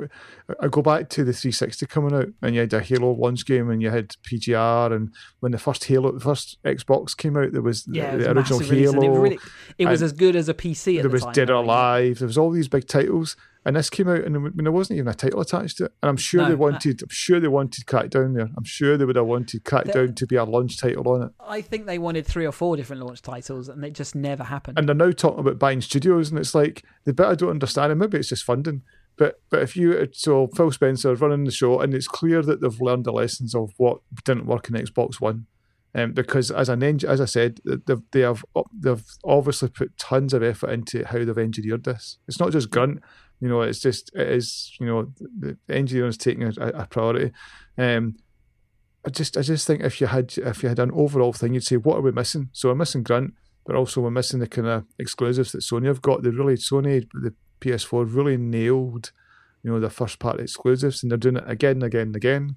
I 0.60 0.68
go 0.68 0.82
back 0.82 1.10
to 1.10 1.24
the 1.24 1.34
360 1.34 1.86
coming 1.88 2.14
out, 2.14 2.28
and 2.42 2.54
you 2.54 2.62
had 2.62 2.74
a 2.74 2.80
Halo 2.80 3.12
launch 3.14 3.46
game, 3.46 3.70
and 3.70 3.82
you 3.82 3.90
had 3.90 4.10
PGR, 4.24 4.92
and 4.96 5.12
when 5.40 5.52
the 5.52 5.58
first 5.58 5.84
Halo, 5.86 6.12
the 6.12 6.20
first 6.20 6.58
Xbox 6.64 7.16
came 7.18 7.36
out, 7.38 7.52
there 7.52 7.62
was 7.62 7.84
the, 7.86 7.98
Yeah, 7.98 8.16
was 8.16 8.24
the 8.26 8.30
a 8.32 8.34
original 8.36 8.60
release, 8.60 8.90
it 8.90 8.94
Halo. 8.94 9.18
really, 9.20 9.40
it 9.78 9.86
was 9.88 10.02
as 10.02 10.14
good 10.14 10.36
as 10.36 10.48
a 10.50 10.54
PC 10.54 10.98
at 10.98 11.02
there 11.02 11.04
the 11.04 11.10
was 11.10 11.24
time. 11.24 11.34
Dead 11.34 11.50
or 11.50 11.56
Alive. 11.64 12.20
There 12.20 12.28
was 12.28 12.38
all 12.38 12.52
these 12.52 12.68
big 12.68 12.88
titles, 12.88 13.36
and 13.66 13.76
this 13.76 13.90
came 13.90 14.08
out, 14.08 14.24
and 14.24 14.36
I 14.36 14.40
mean, 14.40 14.54
there 14.58 14.72
wasn't 14.72 14.98
even 15.00 15.10
a 15.10 15.14
title 15.16 15.42
attached 15.42 15.78
to 15.80 15.86
it. 15.86 15.94
And 16.02 16.10
I'm 16.10 16.18
sure 16.18 16.44
No, 16.44 16.50
they 16.50 16.56
wanted, 16.56 17.02
I'm 17.02 17.10
sure 17.10 17.40
they 17.40 17.48
wanted 17.48 17.86
Crackdown 17.86 18.36
there. 18.36 18.50
I'm 18.56 18.64
sure 18.64 18.96
they 18.96 19.06
would 19.06 19.16
have 19.18 19.26
wanted 19.26 19.64
Crackdown 19.64 20.16
to 20.16 20.28
be 20.28 20.36
a 20.36 20.44
launch 20.46 20.78
title 20.78 21.08
on 21.10 21.24
it. 21.24 21.32
I 21.40 21.62
think 21.62 21.86
they 21.86 21.98
wanted 21.98 22.26
three 22.26 22.46
or 22.46 22.52
four 22.52 22.78
different 22.78 23.02
launch 23.04 23.22
titles, 23.24 23.68
and 23.70 23.84
it 23.84 23.94
just 23.94 24.16
never 24.16 24.44
happened. 24.44 24.78
And 24.78 24.88
they're 24.88 24.96
now 24.96 25.12
talking 25.12 25.40
about 25.40 25.60
buying 25.60 25.82
studios, 25.82 26.30
and 26.30 26.38
it's 26.40 26.54
like 26.56 26.84
the 27.06 27.14
bit 27.14 27.26
I 27.26 27.36
don't 27.36 27.50
understand, 27.50 27.92
and 27.92 28.00
maybe 28.00 28.18
it's 28.20 28.30
just 28.30 28.44
funding. 28.44 28.84
But 29.18 29.42
but 29.50 29.62
if 29.62 29.76
you 29.76 30.08
so 30.14 30.48
Phil 30.56 30.72
Spencer 30.72 31.16
running 31.16 31.44
the 31.44 31.52
show, 31.52 31.80
and 31.80 31.94
it's 31.94 32.08
clear 32.08 32.42
that 32.44 32.62
they've 32.62 32.82
learned 32.82 33.06
the 33.06 33.12
lessons 33.12 33.56
of 33.56 33.72
what 33.78 34.00
didn't 34.24 34.46
work 34.46 34.70
in 34.70 34.76
Xbox 34.76 35.20
One, 35.20 35.48
um, 35.96 36.14
because 36.14 36.52
as 36.52 36.70
an 36.70 36.84
eng- 36.84 37.06
as 37.08 37.20
I 37.20 37.26
said, 37.26 37.60
they've 37.66 38.02
they 38.12 38.22
have 38.22 38.46
they've 38.72 39.04
obviously 39.26 39.70
put 39.70 39.98
tons 39.98 40.34
of 40.34 40.44
effort 40.44 40.70
into 40.70 41.04
how 41.06 41.26
they've 41.26 41.38
engineered 41.38 41.84
this. 41.84 42.20
It's 42.28 42.40
not 42.40 42.52
just 42.52 42.70
grunt, 42.70 43.02
you 43.42 43.50
know. 43.50 43.62
It's 43.62 43.80
just 43.80 44.12
it 44.14 44.28
is 44.28 44.76
you 44.80 44.86
know 44.86 45.12
the 45.18 45.58
engineering 45.68 46.10
is 46.10 46.18
taking 46.18 46.44
a, 46.44 46.52
a 46.68 46.86
priority. 46.86 47.32
Um, 47.78 48.18
I 49.04 49.10
just 49.10 49.36
I 49.36 49.42
just 49.42 49.66
think 49.66 49.82
if 49.82 50.00
you 50.00 50.08
had 50.08 50.36
if 50.38 50.62
you 50.62 50.70
had 50.70 50.80
an 50.80 50.92
overall 50.92 51.34
thing, 51.34 51.56
you'd 51.56 51.64
say 51.64 51.78
what 51.78 51.98
are 51.98 52.02
we 52.02 52.12
missing? 52.12 52.50
So 52.52 52.70
we're 52.70 52.76
missing 52.76 53.02
grunt, 53.02 53.34
but 53.66 53.76
also 53.76 54.02
we're 54.02 54.12
missing 54.12 54.40
the 54.40 54.48
kind 54.48 54.68
of 54.68 54.86
exclusives 55.00 55.54
that 55.54 55.62
Sony 55.62 55.88
have 55.88 56.04
got. 56.04 56.22
They 56.22 56.30
really 56.30 56.56
Sony 56.56 57.08
the 57.14 57.34
PS4 57.62 58.14
really 58.14 58.38
nailed, 58.38 59.12
you 59.64 59.72
know, 59.72 59.80
the 59.80 59.90
first 59.90 60.20
party 60.20 60.44
exclusives, 60.44 61.02
and 61.04 61.12
they're 61.12 61.18
doing 61.18 61.38
it 61.38 61.44
again 61.48 61.78
and 61.78 61.84
again 61.84 62.02
and 62.08 62.16
again. 62.16 62.56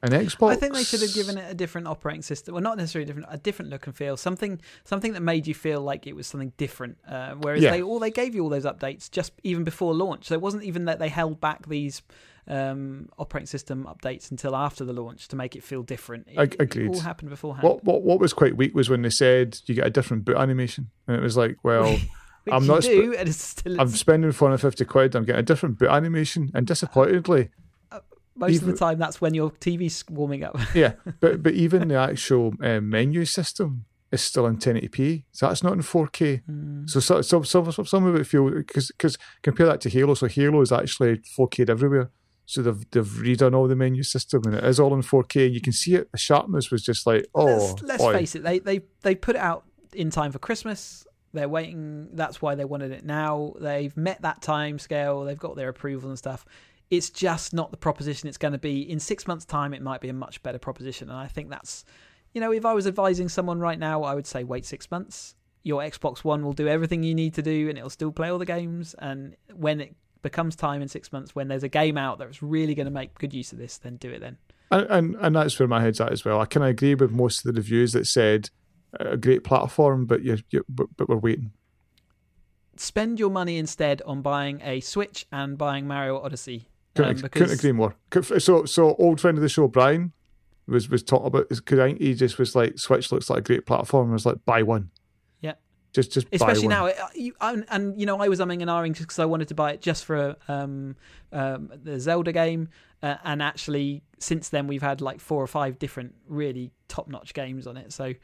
And 0.00 0.12
Xbox, 0.12 0.52
I 0.52 0.54
think 0.54 0.74
they 0.74 0.84
should 0.84 1.00
have 1.00 1.12
given 1.12 1.38
it 1.38 1.50
a 1.50 1.54
different 1.54 1.88
operating 1.88 2.22
system. 2.22 2.54
Well, 2.54 2.62
not 2.62 2.76
necessarily 2.76 3.04
different, 3.04 3.26
a 3.32 3.36
different 3.36 3.72
look 3.72 3.84
and 3.88 3.96
feel. 3.96 4.16
Something, 4.16 4.60
something 4.84 5.12
that 5.14 5.22
made 5.22 5.48
you 5.48 5.54
feel 5.54 5.80
like 5.80 6.06
it 6.06 6.14
was 6.14 6.28
something 6.28 6.52
different. 6.56 6.98
Uh, 7.08 7.34
whereas 7.40 7.62
Yeah. 7.62 7.72
they 7.72 7.82
all 7.82 7.98
they 7.98 8.12
gave 8.12 8.32
you 8.32 8.44
all 8.44 8.48
those 8.48 8.64
updates 8.64 9.10
just 9.10 9.32
even 9.42 9.64
before 9.64 9.92
launch. 9.92 10.26
So 10.26 10.34
it 10.34 10.40
wasn't 10.40 10.62
even 10.62 10.84
that 10.84 11.00
they 11.00 11.08
held 11.08 11.40
back 11.40 11.66
these 11.66 12.00
um, 12.46 13.08
operating 13.18 13.46
system 13.48 13.88
updates 13.90 14.30
until 14.30 14.54
after 14.54 14.84
the 14.84 14.92
launch 14.92 15.26
to 15.28 15.36
make 15.36 15.56
it 15.56 15.64
feel 15.64 15.82
different. 15.82 16.28
It, 16.30 16.38
Ag- 16.38 16.54
it 16.54 16.60
agreed. 16.62 16.94
all 16.94 17.00
happened 17.00 17.30
beforehand. 17.30 17.64
What, 17.68 17.82
what 17.82 18.02
what 18.02 18.20
was 18.20 18.32
quite 18.32 18.56
weak 18.56 18.76
was 18.76 18.88
when 18.88 19.02
they 19.02 19.10
said 19.10 19.58
you 19.66 19.74
get 19.74 19.86
a 19.86 19.90
different 19.90 20.24
boot 20.24 20.36
animation, 20.36 20.90
and 21.08 21.16
it 21.16 21.22
was 21.22 21.36
like, 21.36 21.56
well, 21.64 21.98
Which 22.48 22.54
I'm 22.54 22.66
not 22.66 22.84
sp- 22.84 23.16
and 23.18 23.28
it's 23.28 23.42
still 23.42 23.80
I'm 23.80 23.88
spending 23.88 24.32
450 24.32 24.84
quid, 24.84 25.14
I'm 25.14 25.24
getting 25.24 25.40
a 25.40 25.42
different 25.42 25.78
boot 25.78 25.88
animation, 25.90 26.50
and 26.54 26.66
disappointedly, 26.66 27.50
most 28.38 28.62
of 28.62 28.66
the 28.66 28.76
time 28.76 28.98
that's 28.98 29.20
when 29.20 29.34
your 29.34 29.50
TV's 29.50 30.04
warming 30.08 30.44
up. 30.44 30.58
yeah, 30.74 30.92
but 31.20 31.42
but 31.42 31.54
even 31.54 31.88
the 31.88 31.96
actual 31.96 32.54
um, 32.62 32.88
menu 32.88 33.24
system 33.24 33.84
is 34.10 34.22
still 34.22 34.46
in 34.46 34.56
1080p, 34.56 35.24
so 35.32 35.48
that's 35.48 35.62
not 35.62 35.74
in 35.74 35.80
4K. 35.80 36.42
Hmm. 36.44 36.86
So 36.86 37.00
so 37.00 37.20
some 37.22 37.44
some 37.44 37.70
some 37.84 38.06
of 38.06 38.14
it 38.14 38.26
feel 38.26 38.50
because 38.50 38.88
because 38.88 39.18
compare 39.42 39.66
that 39.66 39.80
to 39.82 39.90
Halo. 39.90 40.14
So 40.14 40.28
Halo 40.28 40.60
is 40.60 40.72
actually 40.72 41.18
4K 41.38 41.68
everywhere. 41.68 42.10
So 42.46 42.62
they've 42.62 42.90
they've 42.90 43.04
redone 43.04 43.54
all 43.54 43.68
the 43.68 43.76
menu 43.76 44.02
system 44.02 44.42
and 44.46 44.54
it 44.54 44.64
is 44.64 44.80
all 44.80 44.94
in 44.94 45.02
4K. 45.02 45.46
And 45.46 45.54
you 45.54 45.60
can 45.60 45.72
see 45.72 45.96
it. 45.96 46.10
The 46.12 46.18
sharpness 46.18 46.70
was 46.70 46.82
just 46.82 47.06
like 47.06 47.26
oh. 47.34 47.44
let's 47.44 47.82
let's 47.82 48.04
face 48.04 48.34
it, 48.34 48.42
they 48.42 48.58
they 48.58 48.80
they 49.02 49.14
put 49.14 49.36
it 49.36 49.42
out 49.42 49.64
in 49.92 50.10
time 50.10 50.32
for 50.32 50.38
Christmas. 50.38 51.04
They're 51.38 51.48
waiting. 51.48 52.08
That's 52.14 52.42
why 52.42 52.56
they 52.56 52.64
wanted 52.64 52.90
it 52.90 53.04
now. 53.04 53.54
They've 53.60 53.96
met 53.96 54.22
that 54.22 54.42
time 54.42 54.80
scale. 54.80 55.22
They've 55.24 55.38
got 55.38 55.54
their 55.54 55.68
approval 55.68 56.10
and 56.10 56.18
stuff. 56.18 56.44
it's 56.90 57.10
just 57.10 57.52
not 57.52 57.70
the 57.70 57.76
proposition 57.76 58.28
it's 58.28 58.38
going 58.38 58.52
to 58.52 58.58
be. 58.58 58.90
In 58.90 58.98
six 58.98 59.26
months' 59.26 59.44
time, 59.44 59.74
it 59.74 59.82
might 59.82 60.00
be 60.00 60.08
a 60.08 60.14
much 60.14 60.42
better 60.42 60.58
proposition. 60.58 61.10
And 61.10 61.18
I 61.18 61.26
think 61.26 61.50
that's, 61.50 61.84
you 62.32 62.40
know, 62.40 62.52
if 62.52 62.64
I 62.64 62.74
was 62.74 62.86
advising 62.86 63.28
someone 63.28 63.60
right 63.60 63.78
now, 63.78 64.02
I 64.02 64.14
would 64.14 64.26
say 64.26 64.44
wait 64.44 64.64
six 64.64 64.90
months. 64.90 65.34
Your 65.62 65.82
Xbox 65.82 66.24
One 66.24 66.44
will 66.44 66.54
do 66.54 66.66
everything 66.68 67.02
you 67.02 67.14
need 67.14 67.34
to 67.34 67.42
do 67.42 67.68
and 67.68 67.76
it'll 67.76 67.90
still 67.90 68.12
play 68.12 68.30
all 68.30 68.38
the 68.38 68.46
games. 68.46 68.94
And 68.98 69.36
when 69.54 69.80
it 69.80 69.94
becomes 70.22 70.56
time 70.56 70.80
in 70.80 70.88
six 70.88 71.12
months, 71.12 71.34
when 71.34 71.48
there's 71.48 71.62
a 71.62 71.68
game 71.68 71.98
out 71.98 72.18
that's 72.18 72.42
really 72.42 72.74
going 72.74 72.86
to 72.86 72.92
make 72.92 73.18
good 73.18 73.34
use 73.34 73.52
of 73.52 73.58
this, 73.58 73.76
then 73.78 73.96
do 73.96 74.10
it 74.10 74.20
then. 74.20 74.38
And, 74.70 74.86
and, 74.90 75.16
and 75.16 75.36
that's 75.36 75.58
where 75.58 75.68
my 75.68 75.82
head's 75.82 76.00
at 76.00 76.12
as 76.12 76.24
well. 76.24 76.40
I 76.40 76.46
can 76.46 76.62
agree 76.62 76.94
with 76.94 77.10
most 77.10 77.44
of 77.44 77.54
the 77.54 77.58
reviews 77.58 77.92
that 77.92 78.06
said 78.06 78.50
a 78.98 79.16
great 79.16 79.44
platform, 79.44 80.06
but 80.06 80.22
you, 80.22 80.38
you 80.50 80.64
but, 80.68 80.88
but 80.96 81.08
we're 81.08 81.16
waiting 81.16 81.52
spend 82.80 83.18
your 83.18 83.30
money 83.30 83.58
instead 83.58 84.02
on 84.02 84.22
buying 84.22 84.60
a 84.62 84.80
Switch 84.80 85.26
and 85.32 85.58
buying 85.58 85.86
Mario 85.86 86.20
Odyssey. 86.20 86.68
Couldn't, 86.94 87.16
um, 87.16 87.22
because... 87.22 87.42
couldn't 87.42 87.58
agree 87.58 87.72
more. 87.72 87.94
So, 88.38 88.64
so 88.64 88.94
old 88.96 89.20
friend 89.20 89.36
of 89.38 89.42
the 89.42 89.48
show, 89.48 89.68
Brian, 89.68 90.12
was 90.66 90.88
was 90.88 91.02
talking 91.02 91.26
about 91.26 91.48
because 91.48 91.78
I 91.78 91.88
think 91.88 92.00
he 92.00 92.14
just 92.14 92.38
was 92.38 92.54
like 92.54 92.78
Switch 92.78 93.10
looks 93.10 93.30
like 93.30 93.40
a 93.40 93.42
great 93.42 93.66
platform. 93.66 94.10
I 94.10 94.12
was 94.12 94.26
like, 94.26 94.44
buy 94.44 94.62
one. 94.62 94.90
Yeah. 95.40 95.54
Just, 95.92 96.12
just 96.12 96.26
especially 96.32 96.68
now, 96.68 96.90
you, 97.14 97.34
and, 97.40 97.64
and, 97.70 97.98
you 97.98 98.06
know, 98.06 98.20
I 98.20 98.28
was 98.28 98.40
umming 98.40 98.60
and 98.60 98.70
ahhing 98.70 98.98
because 98.98 99.18
I 99.18 99.24
wanted 99.24 99.48
to 99.48 99.54
buy 99.54 99.72
it 99.72 99.80
just 99.80 100.04
for 100.04 100.36
um, 100.46 100.96
um, 101.32 101.72
the 101.82 101.98
Zelda 101.98 102.32
game, 102.32 102.68
uh, 103.02 103.16
and 103.24 103.42
actually, 103.42 104.02
since 104.18 104.50
then 104.50 104.66
we've 104.66 104.82
had 104.82 105.00
like 105.00 105.20
four 105.20 105.42
or 105.42 105.46
five 105.46 105.78
different 105.78 106.14
really 106.26 106.70
top-notch 106.88 107.32
games 107.32 107.66
on 107.66 107.76
it. 107.76 107.92
So 107.92 108.14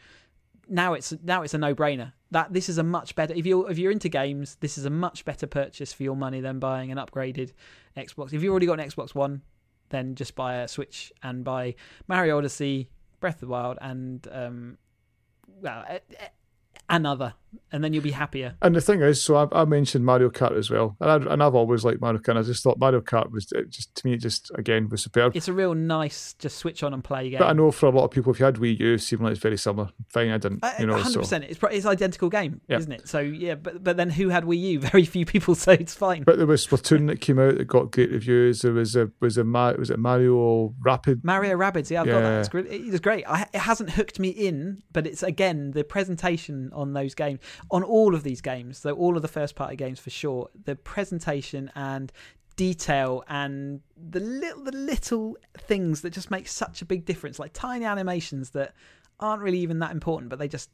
now 0.69 0.95
it's 0.95 1.13
now 1.23 1.43
it's 1.43 1.55
a 1.55 1.59
no-brainer. 1.59 2.13
That 2.31 2.53
this 2.53 2.69
is 2.69 2.79
a 2.79 2.83
much 2.83 3.15
better 3.15 3.35
if 3.35 3.47
you're 3.47 3.71
if 3.71 3.79
you're 3.79 3.93
into 3.93 4.09
games, 4.09 4.57
this 4.61 4.77
is 4.77 4.85
a 4.85 4.91
much 4.91 5.25
better 5.25 5.47
purchase 5.47 5.93
for 5.93 6.03
your 6.03 6.17
money 6.17 6.41
than 6.41 6.59
buying 6.59 6.91
an 6.91 6.99
upgraded 6.99 7.53
Xbox. 7.97 8.33
If 8.33 8.43
you've 8.43 8.51
already 8.51 8.67
got 8.67 8.81
an 8.81 8.89
Xbox 8.89 9.15
One, 9.15 9.43
then 9.91 10.15
just 10.15 10.35
buy 10.35 10.57
a 10.57 10.69
Switch 10.69 11.13
and 11.23 11.45
buy 11.45 11.75
Mario 12.09 12.39
Odyssey, 12.39 12.89
Breath 13.21 13.37
of 13.37 13.41
the 13.41 13.47
Wild, 13.49 13.79
and 13.81 14.27
um, 14.33 14.79
well, 15.61 15.85
another, 16.89 17.35
and 17.73 17.83
then 17.83 17.93
you'll 17.93 18.03
be 18.03 18.13
happier. 18.13 18.55
And 18.63 18.75
the 18.75 18.81
thing 18.81 19.03
is, 19.03 19.21
so 19.23 19.37
I, 19.37 19.63
I 19.63 19.65
mentioned 19.65 20.05
Mario 20.05 20.31
Kart 20.31 20.57
as 20.57 20.71
well, 20.71 20.97
and, 21.01 21.11
I, 21.11 21.33
and 21.33 21.43
I've 21.43 21.55
always 21.55 21.85
liked 21.85 22.01
Mario 22.01 22.21
Kart. 22.21 22.37
I 22.37 22.43
just 22.43 22.63
thought 22.63 22.79
Mario 22.79 23.01
Kart 23.01 23.31
was 23.31 23.47
just 23.69 23.95
to 23.97 24.07
me, 24.07 24.15
it 24.15 24.19
just 24.19 24.51
again 24.55 24.89
was 24.89 25.03
superb. 25.03 25.37
It's 25.37 25.49
a 25.49 25.53
real 25.53 25.75
nice, 25.75 26.35
just 26.39 26.59
switch 26.59 26.83
on 26.83 26.95
and 26.95 27.03
play 27.03 27.31
game. 27.31 27.39
But 27.39 27.49
I 27.49 27.53
know 27.53 27.71
for 27.71 27.87
a 27.87 27.91
lot 27.91 28.05
of 28.05 28.11
people, 28.11 28.33
if 28.33 28.39
you 28.39 28.45
had 28.45 28.57
Wii 28.57 28.79
U, 28.79 28.95
it 28.95 29.01
seemed 29.01 29.23
like 29.23 29.33
it's 29.33 29.41
very 29.41 29.57
similar. 29.57 29.91
Fine, 30.09 30.31
I 30.31 30.39
didn't, 30.39 30.65
uh, 30.65 30.73
you 30.79 30.87
know. 30.87 30.99
Hundred 30.99 31.21
percent, 31.21 31.45
it's 31.45 31.59
it's 31.71 31.87
identical 31.87 32.29
game, 32.29 32.61
yep. 32.69 32.81
isn't 32.81 32.93
it? 32.93 33.09
So 33.09 33.19
yeah, 33.19 33.55
but 33.55 33.83
but 33.83 33.97
then 33.97 34.11
who 34.11 34.29
had 34.29 34.45
Wii 34.45 34.61
U? 34.61 34.81
Very 34.95 35.05
few 35.05 35.25
people, 35.25 35.55
so 35.55 35.73
it's 35.73 35.95
fine. 35.95 36.23
But 36.25 36.39
there 36.39 36.47
was 36.47 36.67
Splatoon 36.67 37.07
that 37.09 37.21
came 37.21 37.39
out 37.39 37.57
that 37.57 37.65
got 37.65 37.91
great 37.91 38.11
reviews. 38.11 38.63
There 38.63 38.73
was 38.73 38.95
a 38.95 39.11
was 39.21 39.39
a 39.39 39.45
was 39.45 39.91
it 39.91 39.99
Mario 39.99 40.75
Rapid? 40.81 41.25
Mario 41.25 41.57
Rabbids, 41.57 41.91
yeah, 41.91 42.03
I've 42.03 42.07
yeah. 42.07 42.13
got 42.13 42.21
that. 42.21 42.41
It's 42.41 42.49
great. 42.49 42.67
It 42.67 42.91
was 42.91 43.01
great. 43.01 43.25
I, 43.27 43.47
it 43.53 43.61
hasn't 43.61 43.91
hooked 43.91 44.19
me 44.19 44.29
in, 44.29 44.83
but 44.93 45.07
it's 45.07 45.23
again 45.23 45.73
the 45.73 45.85
presentation 45.85 46.71
on 46.73 46.93
those 46.93 47.15
games 47.15 47.41
on 47.71 47.83
all 47.83 48.15
of 48.15 48.23
these 48.23 48.41
games, 48.41 48.81
though 48.81 48.95
all 48.95 49.17
of 49.17 49.23
the 49.23 49.29
first 49.29 49.55
party 49.55 49.77
games 49.77 49.99
for 50.01 50.11
sure, 50.11 50.49
the 50.65 50.77
presentation 50.77 51.71
and 51.75 52.13
detail 52.57 53.25
and 53.29 53.81
the 53.97 54.21
little 54.21 54.63
the 54.63 54.73
little 54.73 55.37
things 55.59 56.03
that 56.03 56.11
just 56.11 56.31
make 56.31 56.47
such 56.49 56.83
a 56.83 56.85
big 56.85 57.05
difference, 57.05 57.39
like 57.39 57.53
tiny 57.53 57.85
animations 57.85 58.51
that 58.51 58.75
aren't 59.21 59.43
really 59.43 59.59
even 59.59 59.79
that 59.81 59.91
important, 59.91 60.29
but 60.31 60.39
they 60.39 60.49
just 60.49 60.71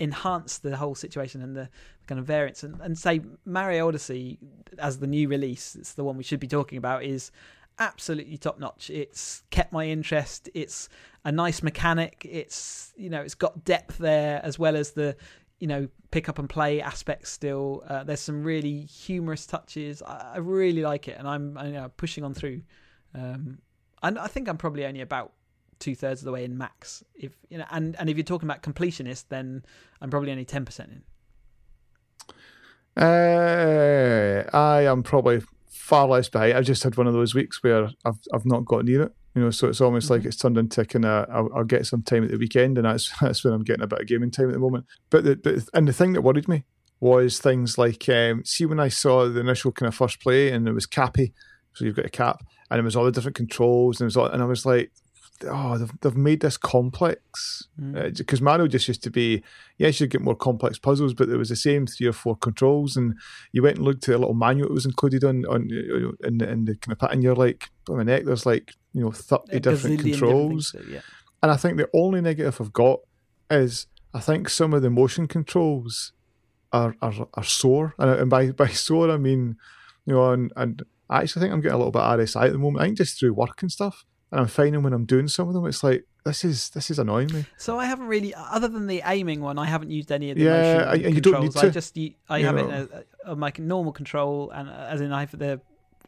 enhance 0.00 0.58
the 0.58 0.76
whole 0.76 0.94
situation 0.94 1.42
and 1.42 1.54
the 1.54 1.68
kind 2.06 2.18
of 2.18 2.26
variance. 2.26 2.62
And, 2.62 2.80
and 2.80 2.98
say 2.98 3.20
Mario 3.44 3.88
Odyssey 3.88 4.38
as 4.78 4.98
the 4.98 5.06
new 5.06 5.28
release, 5.28 5.76
it's 5.76 5.94
the 5.94 6.04
one 6.04 6.16
we 6.16 6.24
should 6.24 6.40
be 6.40 6.48
talking 6.48 6.78
about, 6.78 7.04
is 7.04 7.30
absolutely 7.78 8.36
top 8.36 8.58
notch. 8.58 8.90
It's 8.90 9.42
kept 9.50 9.72
my 9.72 9.86
interest. 9.86 10.48
It's 10.54 10.88
a 11.24 11.32
nice 11.32 11.62
mechanic. 11.62 12.26
It's 12.28 12.92
you 12.96 13.10
know 13.10 13.20
it's 13.20 13.34
got 13.34 13.64
depth 13.64 13.98
there 13.98 14.40
as 14.42 14.58
well 14.58 14.76
as 14.76 14.92
the 14.92 15.16
you 15.62 15.68
know 15.68 15.86
pick 16.10 16.28
up 16.28 16.40
and 16.40 16.50
play 16.50 16.80
aspects 16.80 17.30
still. 17.30 17.84
Uh, 17.86 18.02
there's 18.02 18.18
some 18.18 18.42
really 18.42 18.80
humorous 18.80 19.46
touches. 19.46 20.02
I, 20.02 20.32
I 20.34 20.38
really 20.38 20.82
like 20.82 21.06
it, 21.06 21.16
and 21.16 21.28
I'm 21.28 21.56
you 21.64 21.72
know, 21.74 21.88
pushing 21.96 22.24
on 22.24 22.34
through. 22.34 22.62
Um, 23.14 23.58
and 24.02 24.18
I 24.18 24.26
think 24.26 24.48
I'm 24.48 24.56
probably 24.56 24.84
only 24.84 25.02
about 25.02 25.32
two 25.78 25.94
thirds 25.94 26.20
of 26.20 26.24
the 26.24 26.32
way 26.32 26.44
in 26.44 26.58
max. 26.58 27.04
If 27.14 27.36
you 27.48 27.58
know, 27.58 27.64
and 27.70 27.94
and 28.00 28.10
if 28.10 28.16
you're 28.16 28.24
talking 28.24 28.48
about 28.48 28.64
completionist, 28.64 29.26
then 29.28 29.64
I'm 30.00 30.10
probably 30.10 30.32
only 30.32 30.44
ten 30.44 30.64
percent 30.64 30.90
in. 30.90 31.02
Uh, 33.00 34.50
I 34.52 34.82
am 34.82 35.04
probably 35.04 35.42
far 35.68 36.08
less 36.08 36.28
behind. 36.28 36.54
I've 36.54 36.64
just 36.64 36.82
had 36.82 36.96
one 36.96 37.06
of 37.06 37.12
those 37.12 37.36
weeks 37.36 37.62
where 37.62 37.84
I've 38.04 38.18
I've 38.34 38.46
not 38.46 38.64
got 38.64 38.84
near 38.84 39.02
it. 39.02 39.12
You 39.34 39.42
know, 39.42 39.50
so 39.50 39.68
it's 39.68 39.80
almost 39.80 40.06
mm-hmm. 40.06 40.14
like 40.14 40.24
it's 40.24 40.36
turned 40.36 40.58
into 40.58 40.84
kind 40.84 41.06
of 41.06 41.28
I'll, 41.30 41.48
I'll, 41.56 41.64
get 41.64 41.86
some 41.86 42.02
time 42.02 42.24
at 42.24 42.30
the 42.30 42.36
weekend, 42.36 42.76
and 42.76 42.86
that's 42.86 43.10
that's 43.20 43.44
when 43.44 43.54
I'm 43.54 43.64
getting 43.64 43.82
a 43.82 43.86
bit 43.86 44.00
of 44.00 44.06
gaming 44.06 44.30
time 44.30 44.48
at 44.48 44.52
the 44.52 44.58
moment. 44.58 44.86
But 45.10 45.24
the, 45.24 45.36
but 45.36 45.68
and 45.74 45.88
the 45.88 45.92
thing 45.92 46.12
that 46.12 46.22
worried 46.22 46.48
me 46.48 46.64
was 47.00 47.38
things 47.40 47.78
like 47.78 48.08
um, 48.08 48.44
see 48.44 48.66
when 48.66 48.78
I 48.78 48.88
saw 48.88 49.28
the 49.28 49.40
initial 49.40 49.72
kind 49.72 49.88
of 49.88 49.94
first 49.94 50.20
play, 50.20 50.50
and 50.50 50.68
it 50.68 50.72
was 50.72 50.86
Cappy, 50.86 51.32
so 51.72 51.84
you've 51.84 51.96
got 51.96 52.06
a 52.06 52.10
cap, 52.10 52.44
and 52.70 52.78
it 52.78 52.84
was 52.84 52.94
all 52.94 53.04
the 53.04 53.12
different 53.12 53.36
controls, 53.36 54.00
and 54.00 54.04
it 54.04 54.08
was 54.08 54.16
all, 54.16 54.26
and 54.26 54.42
I 54.42 54.46
was 54.46 54.66
like, 54.66 54.92
oh, 55.48 55.78
they've, 55.78 55.92
they've 56.00 56.16
made 56.16 56.40
this 56.40 56.56
complex 56.56 57.68
because 57.76 58.40
mm. 58.40 58.40
uh, 58.40 58.44
Mario 58.44 58.66
just 58.66 58.88
used 58.88 59.02
to 59.02 59.10
be 59.10 59.42
yes, 59.78 60.00
you 60.00 60.06
get 60.06 60.20
more 60.20 60.36
complex 60.36 60.78
puzzles, 60.78 61.14
but 61.14 61.28
there 61.28 61.38
was 61.38 61.48
the 61.48 61.56
same 61.56 61.86
three 61.86 62.06
or 62.06 62.12
four 62.12 62.36
controls, 62.36 62.96
and 62.96 63.14
you 63.52 63.62
went 63.62 63.76
and 63.76 63.84
looked 63.84 64.08
at 64.08 64.14
a 64.14 64.18
little 64.18 64.34
manual 64.34 64.68
that 64.68 64.74
was 64.74 64.86
included 64.86 65.24
on 65.24 65.44
on 65.46 65.68
in 66.24 66.38
the, 66.38 66.48
in 66.48 66.64
the 66.64 66.76
kind 66.76 66.96
of 67.00 67.10
and 67.10 67.22
you're 67.22 67.34
like, 67.34 67.70
oh 67.88 67.96
my 67.96 68.02
neck, 68.02 68.24
there's 68.24 68.46
like 68.46 68.74
you 68.92 69.02
know 69.02 69.10
thirty 69.10 69.60
different 69.60 70.00
controls, 70.00 70.72
different 70.72 70.86
things, 70.86 70.94
yeah. 70.94 71.00
and 71.42 71.52
I 71.52 71.56
think 71.56 71.76
the 71.76 71.88
only 71.94 72.20
negative 72.20 72.60
I've 72.60 72.72
got 72.72 73.00
is 73.50 73.86
I 74.14 74.20
think 74.20 74.48
some 74.48 74.74
of 74.74 74.82
the 74.82 74.90
motion 74.90 75.28
controls 75.28 76.12
are 76.72 76.96
are, 77.02 77.28
are 77.34 77.44
sore, 77.44 77.94
and, 77.98 78.10
and 78.10 78.30
by 78.30 78.50
by 78.50 78.68
sore 78.68 79.10
I 79.10 79.16
mean 79.16 79.56
you 80.06 80.14
know, 80.14 80.32
and, 80.32 80.52
and 80.56 80.82
I 81.08 81.22
actually 81.22 81.42
think 81.42 81.52
I'm 81.52 81.60
getting 81.60 81.74
a 81.74 81.78
little 81.78 81.92
bit 81.92 82.00
RSI 82.00 82.46
at 82.46 82.52
the 82.52 82.58
moment. 82.58 82.82
I 82.82 82.86
think 82.86 82.98
just 82.98 83.18
through 83.18 83.34
work 83.34 83.62
and 83.62 83.70
stuff 83.70 84.04
and 84.32 84.40
I'm 84.40 84.46
finding 84.46 84.82
when 84.82 84.94
I'm 84.94 85.04
doing 85.04 85.28
some 85.28 85.46
of 85.46 85.54
them, 85.54 85.66
it's 85.66 85.84
like 85.84 86.06
this 86.24 86.42
is 86.42 86.70
this 86.70 86.90
is 86.90 86.98
annoying 86.98 87.30
me. 87.32 87.44
So 87.58 87.78
I 87.78 87.84
haven't 87.84 88.06
really, 88.06 88.34
other 88.34 88.66
than 88.66 88.86
the 88.86 89.02
aiming 89.04 89.42
one, 89.42 89.58
I 89.58 89.66
haven't 89.66 89.90
used 89.90 90.10
any 90.10 90.30
of 90.30 90.38
the 90.38 90.44
yeah, 90.44 90.86
motion 90.86 91.04
and 91.04 91.14
you 91.14 91.20
don't 91.20 91.42
need 91.42 91.52
to. 91.52 91.66
I 91.66 91.68
just 91.68 91.98
I 92.30 92.40
have 92.40 92.54
know. 92.54 92.88
it 92.90 93.08
on 93.26 93.38
my 93.38 93.52
normal 93.58 93.92
control, 93.92 94.50
and 94.50 94.70
uh, 94.70 94.86
as 94.88 95.02
in 95.02 95.12
I 95.12 95.20
have 95.20 95.38
the 95.38 95.60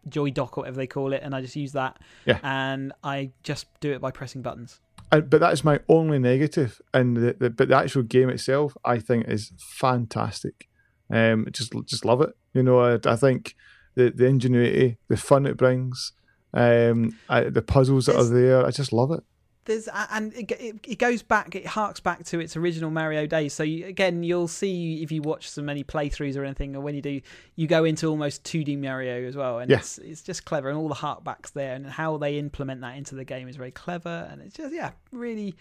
Joy 0.09 0.31
Dock 0.31 0.57
or 0.57 0.63
whatever 0.63 0.79
they 0.79 0.87
call 0.87 1.13
it, 1.13 1.21
and 1.23 1.35
I 1.35 1.43
just 1.43 1.55
use 1.55 1.73
that. 1.73 1.99
Yeah. 2.25 2.39
And 2.43 2.95
I 3.05 3.31
just 3.43 3.67
do 3.81 3.93
it 3.93 4.01
by 4.01 4.11
pressing 4.11 4.41
buttons. 4.41 4.81
but 5.11 5.31
that 5.31 5.53
is 5.53 5.63
my 5.63 5.81
only 5.91 6.19
negative, 6.19 6.81
and 6.95 7.19
the, 7.19 7.37
the, 7.39 7.51
but 7.51 7.69
the 7.69 7.77
actual 7.77 8.05
game 8.05 8.31
itself, 8.31 8.75
I 8.87 9.01
think, 9.01 9.29
is 9.29 9.53
fantastic. 9.59 10.69
Um, 11.11 11.47
just 11.53 11.75
just 11.85 12.07
love 12.07 12.23
it. 12.23 12.31
You 12.55 12.63
know, 12.63 12.81
I, 12.81 12.99
I 13.05 13.17
think 13.17 13.55
the 13.97 14.09
the 14.09 14.25
ingenuity, 14.25 14.97
the 15.09 15.19
fun 15.19 15.45
it 15.45 15.59
brings 15.59 16.13
um, 16.55 17.19
I, 17.29 17.43
the 17.43 17.63
puzzles 17.63 18.07
that 18.07 18.17
are 18.17 18.25
there. 18.25 18.65
I 18.65 18.71
just 18.71 18.93
love 18.93 19.11
it. 19.11 19.23
There's 19.67 19.89
and 20.11 20.33
it, 20.35 20.53
it, 20.87 20.99
goes 20.99 21.23
back, 21.23 21.55
it 21.55 21.67
harks 21.67 21.99
back 21.99 22.23
to 22.27 22.39
its 22.39 22.55
original 22.55 22.91
Mario 22.91 23.27
days. 23.27 23.55
So 23.55 23.63
you, 23.63 23.87
again, 23.87 24.23
you'll 24.23 24.47
see 24.47 25.03
if 25.03 25.11
you 25.11 25.23
watch 25.23 25.49
so 25.49 25.63
many 25.63 25.83
playthroughs 25.83 26.37
or 26.37 26.45
anything, 26.45 26.77
or 26.77 26.81
when 26.81 26.95
you 26.95 27.01
do, 27.01 27.23
you 27.57 27.67
go 27.67 27.85
into 27.85 28.07
almost 28.07 28.45
2D 28.45 28.79
Mario 28.79 29.27
as 29.27 29.37
well, 29.37 29.59
and 29.59 29.71
yeah. 29.71 29.79
it's 29.79 29.99
it's 29.99 30.23
just 30.23 30.45
clever, 30.45 30.69
and 30.69 30.77
all 30.77 30.89
the 30.89 30.95
harkbacks 30.95 31.53
there, 31.53 31.75
and 31.75 31.87
how 31.87 32.19
they 32.19 32.39
implement 32.39 32.83
that 32.83 32.97
into 32.97 33.15
the 33.15 33.25
game 33.25 33.49
is 33.49 33.57
very 33.57 33.71
clever, 33.71 34.29
and 34.31 34.43
it's 34.43 34.55
just 34.55 34.75
yeah, 34.75 34.91
really 35.13 35.55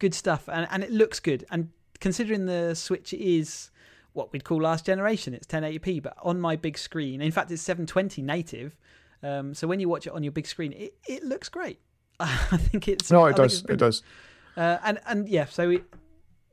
good 0.00 0.14
stuff, 0.14 0.48
and 0.48 0.66
and 0.70 0.82
it 0.82 0.90
looks 0.90 1.20
good, 1.20 1.44
and 1.50 1.70
considering 2.00 2.46
the 2.46 2.74
Switch 2.74 3.14
is 3.14 3.70
what 4.14 4.32
we'd 4.32 4.44
call 4.44 4.62
last 4.62 4.84
generation, 4.84 5.32
it's 5.32 5.46
1080p, 5.46 6.02
but 6.02 6.14
on 6.22 6.40
my 6.40 6.56
big 6.56 6.76
screen, 6.76 7.20
in 7.20 7.30
fact, 7.30 7.50
it's 7.52 7.62
720 7.62 8.20
native. 8.20 8.76
Um, 9.24 9.54
so 9.54 9.66
when 9.66 9.80
you 9.80 9.88
watch 9.88 10.06
it 10.06 10.12
on 10.12 10.22
your 10.22 10.32
big 10.32 10.46
screen, 10.46 10.72
it, 10.72 10.94
it 11.08 11.24
looks 11.24 11.48
great. 11.48 11.80
I 12.20 12.58
think 12.58 12.86
it's 12.88 13.10
no, 13.10 13.26
it 13.26 13.36
does, 13.36 13.64
it 13.68 13.76
does. 13.76 14.02
Uh, 14.56 14.78
and 14.84 15.00
and 15.06 15.28
yeah, 15.28 15.46
so 15.46 15.70
it, 15.70 15.84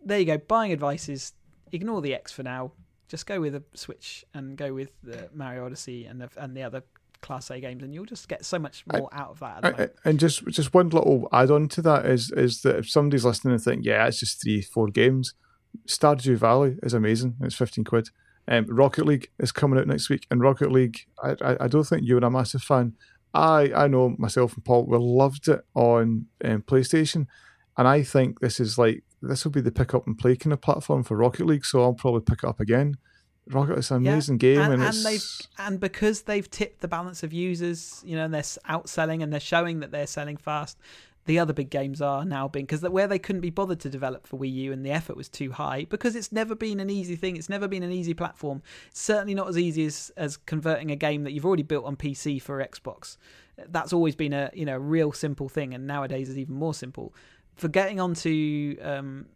there 0.03 0.17
you 0.17 0.25
go. 0.25 0.37
Buying 0.37 0.71
advice 0.71 1.09
is 1.09 1.33
ignore 1.71 2.01
the 2.01 2.15
X 2.15 2.31
for 2.31 2.43
now. 2.43 2.71
Just 3.09 3.25
go 3.25 3.41
with 3.41 3.55
a 3.55 3.63
Switch 3.75 4.25
and 4.33 4.57
go 4.57 4.73
with 4.73 4.91
the 5.03 5.29
Mario 5.33 5.65
Odyssey 5.65 6.05
and 6.05 6.21
the 6.21 6.29
and 6.37 6.55
the 6.55 6.63
other 6.63 6.83
Class 7.21 7.51
A 7.51 7.59
games, 7.59 7.83
and 7.83 7.93
you'll 7.93 8.05
just 8.05 8.27
get 8.27 8.43
so 8.45 8.57
much 8.57 8.83
more 8.91 9.09
I, 9.13 9.19
out 9.19 9.29
of 9.31 9.39
that. 9.39 9.65
I, 9.65 10.09
and 10.09 10.19
just 10.19 10.47
just 10.47 10.73
one 10.73 10.89
little 10.89 11.27
add 11.31 11.51
on 11.51 11.67
to 11.69 11.81
that 11.83 12.05
is 12.05 12.31
is 12.31 12.61
that 12.61 12.77
if 12.77 12.89
somebody's 12.89 13.25
listening 13.25 13.53
and 13.53 13.61
think, 13.61 13.85
yeah, 13.85 14.07
it's 14.07 14.19
just 14.19 14.41
three 14.41 14.61
four 14.61 14.87
games, 14.87 15.35
Stardew 15.87 16.37
Valley 16.37 16.77
is 16.81 16.93
amazing. 16.93 17.35
It's 17.41 17.55
fifteen 17.55 17.83
quid. 17.83 18.09
Um, 18.51 18.65
Rocket 18.67 19.05
League 19.05 19.29
is 19.39 19.53
coming 19.53 19.79
out 19.79 19.87
next 19.87 20.09
week, 20.09 20.27
and 20.29 20.41
Rocket 20.41 20.73
League, 20.73 21.05
I, 21.23 21.35
I, 21.41 21.57
I, 21.61 21.67
don't 21.69 21.85
think 21.85 22.01
you're 22.05 22.17
a 22.19 22.29
massive 22.29 22.61
fan. 22.61 22.95
I, 23.33 23.71
I 23.73 23.87
know 23.87 24.13
myself 24.17 24.55
and 24.55 24.65
Paul, 24.65 24.85
we 24.87 24.97
loved 24.97 25.47
it 25.47 25.61
on 25.73 26.25
um, 26.43 26.61
PlayStation, 26.63 27.27
and 27.77 27.87
I 27.87 28.03
think 28.03 28.41
this 28.41 28.59
is 28.59 28.77
like 28.77 29.05
this 29.21 29.45
will 29.45 29.53
be 29.53 29.61
the 29.61 29.71
pick 29.71 29.93
up 29.93 30.05
and 30.05 30.19
play 30.19 30.35
kind 30.35 30.51
of 30.51 30.59
platform 30.59 31.03
for 31.03 31.15
Rocket 31.15 31.45
League. 31.45 31.63
So 31.63 31.81
I'll 31.81 31.93
probably 31.93 32.21
pick 32.21 32.43
it 32.43 32.47
up 32.47 32.59
again. 32.59 32.97
Rocket 33.47 33.77
is 33.77 33.89
an 33.89 33.97
amazing 33.97 34.37
game, 34.37 34.59
and, 34.59 34.73
and, 34.73 34.83
it's 34.83 34.97
and 34.97 35.05
they've 35.05 35.47
and 35.57 35.79
because 35.79 36.23
they've 36.23 36.49
tipped 36.49 36.81
the 36.81 36.89
balance 36.89 37.23
of 37.23 37.31
users, 37.31 38.03
you 38.05 38.17
know, 38.17 38.25
and 38.25 38.33
they're 38.33 38.41
outselling 38.41 39.23
and 39.23 39.31
they're 39.31 39.39
showing 39.39 39.79
that 39.79 39.91
they're 39.91 40.07
selling 40.07 40.35
fast. 40.35 40.77
The 41.25 41.37
other 41.37 41.53
big 41.53 41.69
games 41.69 42.01
are 42.01 42.25
now 42.25 42.47
being 42.47 42.65
because 42.65 42.81
where 42.81 43.07
they 43.07 43.19
couldn't 43.19 43.41
be 43.41 43.51
bothered 43.51 43.79
to 43.81 43.89
develop 43.89 44.25
for 44.25 44.39
Wii 44.39 44.53
U 44.53 44.73
and 44.73 44.85
the 44.85 44.91
effort 44.91 45.15
was 45.15 45.29
too 45.29 45.51
high 45.51 45.85
because 45.89 46.15
it's 46.15 46.31
never 46.31 46.55
been 46.55 46.79
an 46.79 46.89
easy 46.89 47.15
thing. 47.15 47.35
It's 47.35 47.49
never 47.49 47.67
been 47.67 47.83
an 47.83 47.91
easy 47.91 48.13
platform. 48.13 48.63
It's 48.89 49.01
certainly 49.01 49.35
not 49.35 49.47
as 49.47 49.57
easy 49.57 49.85
as 49.85 50.11
as 50.17 50.37
converting 50.37 50.89
a 50.89 50.95
game 50.95 51.23
that 51.23 51.31
you've 51.31 51.45
already 51.45 51.63
built 51.63 51.85
on 51.85 51.95
PC 51.95 52.41
for 52.41 52.63
Xbox. 52.65 53.17
That's 53.69 53.93
always 53.93 54.15
been 54.15 54.33
a 54.33 54.49
you 54.53 54.65
know 54.65 54.77
real 54.77 55.11
simple 55.11 55.47
thing, 55.47 55.73
and 55.73 55.85
nowadays 55.85 56.29
is 56.29 56.37
even 56.37 56.55
more 56.55 56.73
simple. 56.73 57.13
For 57.55 57.67
getting 57.67 57.99
onto 57.99 58.77
um, 58.81 59.27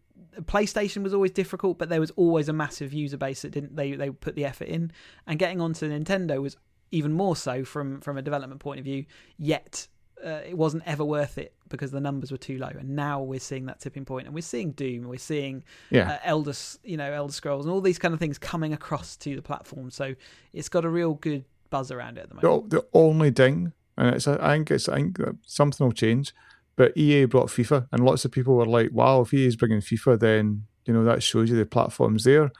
PlayStation 0.41 1.03
was 1.03 1.13
always 1.13 1.31
difficult, 1.31 1.77
but 1.77 1.89
there 1.89 1.99
was 1.99 2.11
always 2.11 2.49
a 2.49 2.53
massive 2.53 2.93
user 2.93 3.17
base 3.17 3.41
that 3.43 3.51
didn't 3.51 3.75
they 3.75 3.93
they 3.93 4.09
put 4.09 4.35
the 4.35 4.45
effort 4.45 4.67
in, 4.67 4.91
and 5.27 5.39
getting 5.39 5.61
onto 5.61 5.89
Nintendo 5.89 6.41
was 6.41 6.57
even 6.91 7.13
more 7.13 7.35
so 7.35 7.63
from 7.63 8.01
from 8.01 8.17
a 8.17 8.21
development 8.21 8.59
point 8.59 8.79
of 8.79 8.85
view. 8.85 9.05
Yet 9.37 9.87
uh, 10.23 10.41
it 10.47 10.57
wasn't 10.57 10.83
ever 10.85 11.03
worth 11.03 11.37
it 11.37 11.53
because 11.69 11.91
the 11.91 11.99
numbers 11.99 12.31
were 12.31 12.37
too 12.37 12.57
low, 12.57 12.67
and 12.67 12.95
now 12.95 13.21
we're 13.21 13.39
seeing 13.39 13.65
that 13.65 13.79
tipping 13.79 14.05
point, 14.05 14.25
and 14.25 14.35
we're 14.35 14.41
seeing 14.41 14.71
Doom, 14.71 15.07
we're 15.07 15.17
seeing 15.17 15.63
yeah. 15.89 16.13
uh, 16.13 16.17
Elder 16.23 16.53
you 16.83 16.97
know 16.97 17.11
Elder 17.11 17.33
Scrolls, 17.33 17.65
and 17.65 17.73
all 17.73 17.81
these 17.81 17.99
kind 17.99 18.13
of 18.13 18.19
things 18.19 18.37
coming 18.37 18.73
across 18.73 19.15
to 19.17 19.35
the 19.35 19.41
platform. 19.41 19.89
So 19.89 20.15
it's 20.53 20.69
got 20.69 20.85
a 20.85 20.89
real 20.89 21.15
good 21.15 21.45
buzz 21.69 21.91
around 21.91 22.17
it 22.17 22.21
at 22.21 22.29
the 22.29 22.35
moment. 22.35 22.69
the, 22.69 22.77
the 22.77 22.87
only 22.93 23.31
ding, 23.31 23.73
and 23.97 24.15
it's 24.15 24.27
I 24.27 24.55
think 24.55 24.71
it's 24.71 24.89
I 24.89 24.95
think 24.97 25.19
something 25.45 25.85
will 25.85 25.93
change. 25.93 26.33
But 26.77 26.95
EA 26.97 27.25
brought 27.25 27.47
FIFA, 27.47 27.87
and 27.91 28.03
lots 28.03 28.25
of 28.25 28.31
people 28.31 28.55
were 28.55 28.65
like, 28.65 28.89
"Wow, 28.91 29.21
if 29.21 29.33
EA 29.33 29.47
is 29.47 29.55
bringing 29.55 29.79
FIFA, 29.79 30.19
then 30.19 30.65
you 30.85 30.93
know 30.93 31.03
that 31.03 31.23
shows 31.23 31.49
you 31.49 31.57
the 31.57 31.65
platform's 31.65 32.23
there." 32.23 32.51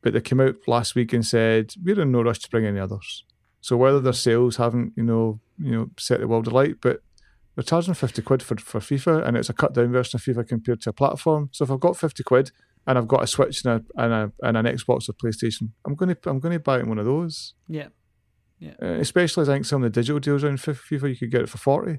But 0.00 0.12
they 0.12 0.20
came 0.20 0.40
out 0.40 0.56
last 0.66 0.94
week 0.94 1.12
and 1.12 1.26
said 1.26 1.74
we're 1.82 2.00
in 2.00 2.12
no 2.12 2.22
rush 2.22 2.38
to 2.40 2.50
bring 2.50 2.64
any 2.64 2.78
others. 2.78 3.24
So 3.60 3.76
whether 3.76 4.00
their 4.00 4.12
sales 4.12 4.56
haven't, 4.56 4.92
you 4.96 5.02
know, 5.02 5.40
you 5.58 5.72
know, 5.72 5.90
set 5.98 6.20
the 6.20 6.28
world 6.28 6.46
alight, 6.46 6.76
but 6.80 7.00
they're 7.54 7.64
charging 7.64 7.94
fifty 7.94 8.22
quid 8.22 8.42
for, 8.42 8.56
for 8.56 8.78
FIFA, 8.78 9.26
and 9.26 9.36
it's 9.36 9.48
a 9.50 9.52
cut 9.52 9.74
down 9.74 9.90
version 9.90 10.16
of 10.16 10.22
FIFA 10.22 10.46
compared 10.48 10.80
to 10.82 10.90
a 10.90 10.92
platform. 10.92 11.50
So 11.52 11.64
if 11.64 11.70
I've 11.70 11.80
got 11.80 11.96
fifty 11.96 12.22
quid 12.22 12.52
and 12.86 12.96
I've 12.96 13.08
got 13.08 13.24
a 13.24 13.26
Switch 13.26 13.64
and 13.64 13.74
a 13.74 14.02
and, 14.02 14.12
a, 14.12 14.32
and 14.42 14.56
an 14.56 14.66
Xbox 14.66 15.08
or 15.08 15.12
PlayStation, 15.14 15.70
I'm 15.84 15.96
going 15.96 16.14
to 16.14 16.30
I'm 16.30 16.38
going 16.38 16.54
to 16.54 16.60
buy 16.60 16.82
one 16.82 16.98
of 16.98 17.06
those. 17.06 17.54
Yeah, 17.66 17.88
Uh, 18.80 18.98
especially 19.00 19.42
as 19.42 19.48
I 19.48 19.54
think 19.54 19.66
some 19.66 19.82
of 19.82 19.92
the 19.92 20.00
digital 20.00 20.20
deals 20.20 20.44
around 20.44 20.58
FIFA, 20.58 21.10
you 21.10 21.16
could 21.16 21.32
get 21.32 21.42
it 21.42 21.48
for 21.48 21.58
forty. 21.58 21.98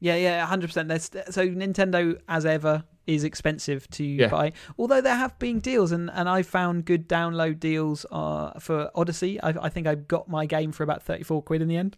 Yeah, 0.00 0.16
yeah, 0.16 0.44
hundred 0.46 0.68
percent. 0.68 0.90
So 1.30 1.46
Nintendo, 1.48 2.20
as 2.28 2.44
ever, 2.44 2.84
is 3.08 3.24
expensive 3.24 3.88
to 3.90 4.04
Yeah. 4.04 4.28
buy. 4.28 4.52
Although 4.78 5.00
there 5.00 5.16
have 5.16 5.36
been 5.40 5.58
deals, 5.58 5.90
and 5.90 6.08
and 6.12 6.28
I 6.28 6.42
found 6.42 6.84
good 6.84 7.08
download 7.08 7.58
deals 7.58 8.06
uh, 8.12 8.58
for 8.60 8.90
Odyssey. 8.94 9.40
I, 9.42 9.48
I 9.66 9.68
think 9.70 9.86
I 9.88 9.96
got 9.96 10.28
my 10.28 10.46
game 10.46 10.70
for 10.70 10.84
about 10.84 11.02
thirty 11.02 11.24
four 11.24 11.42
quid 11.42 11.62
in 11.62 11.68
the 11.68 11.76
end. 11.76 11.96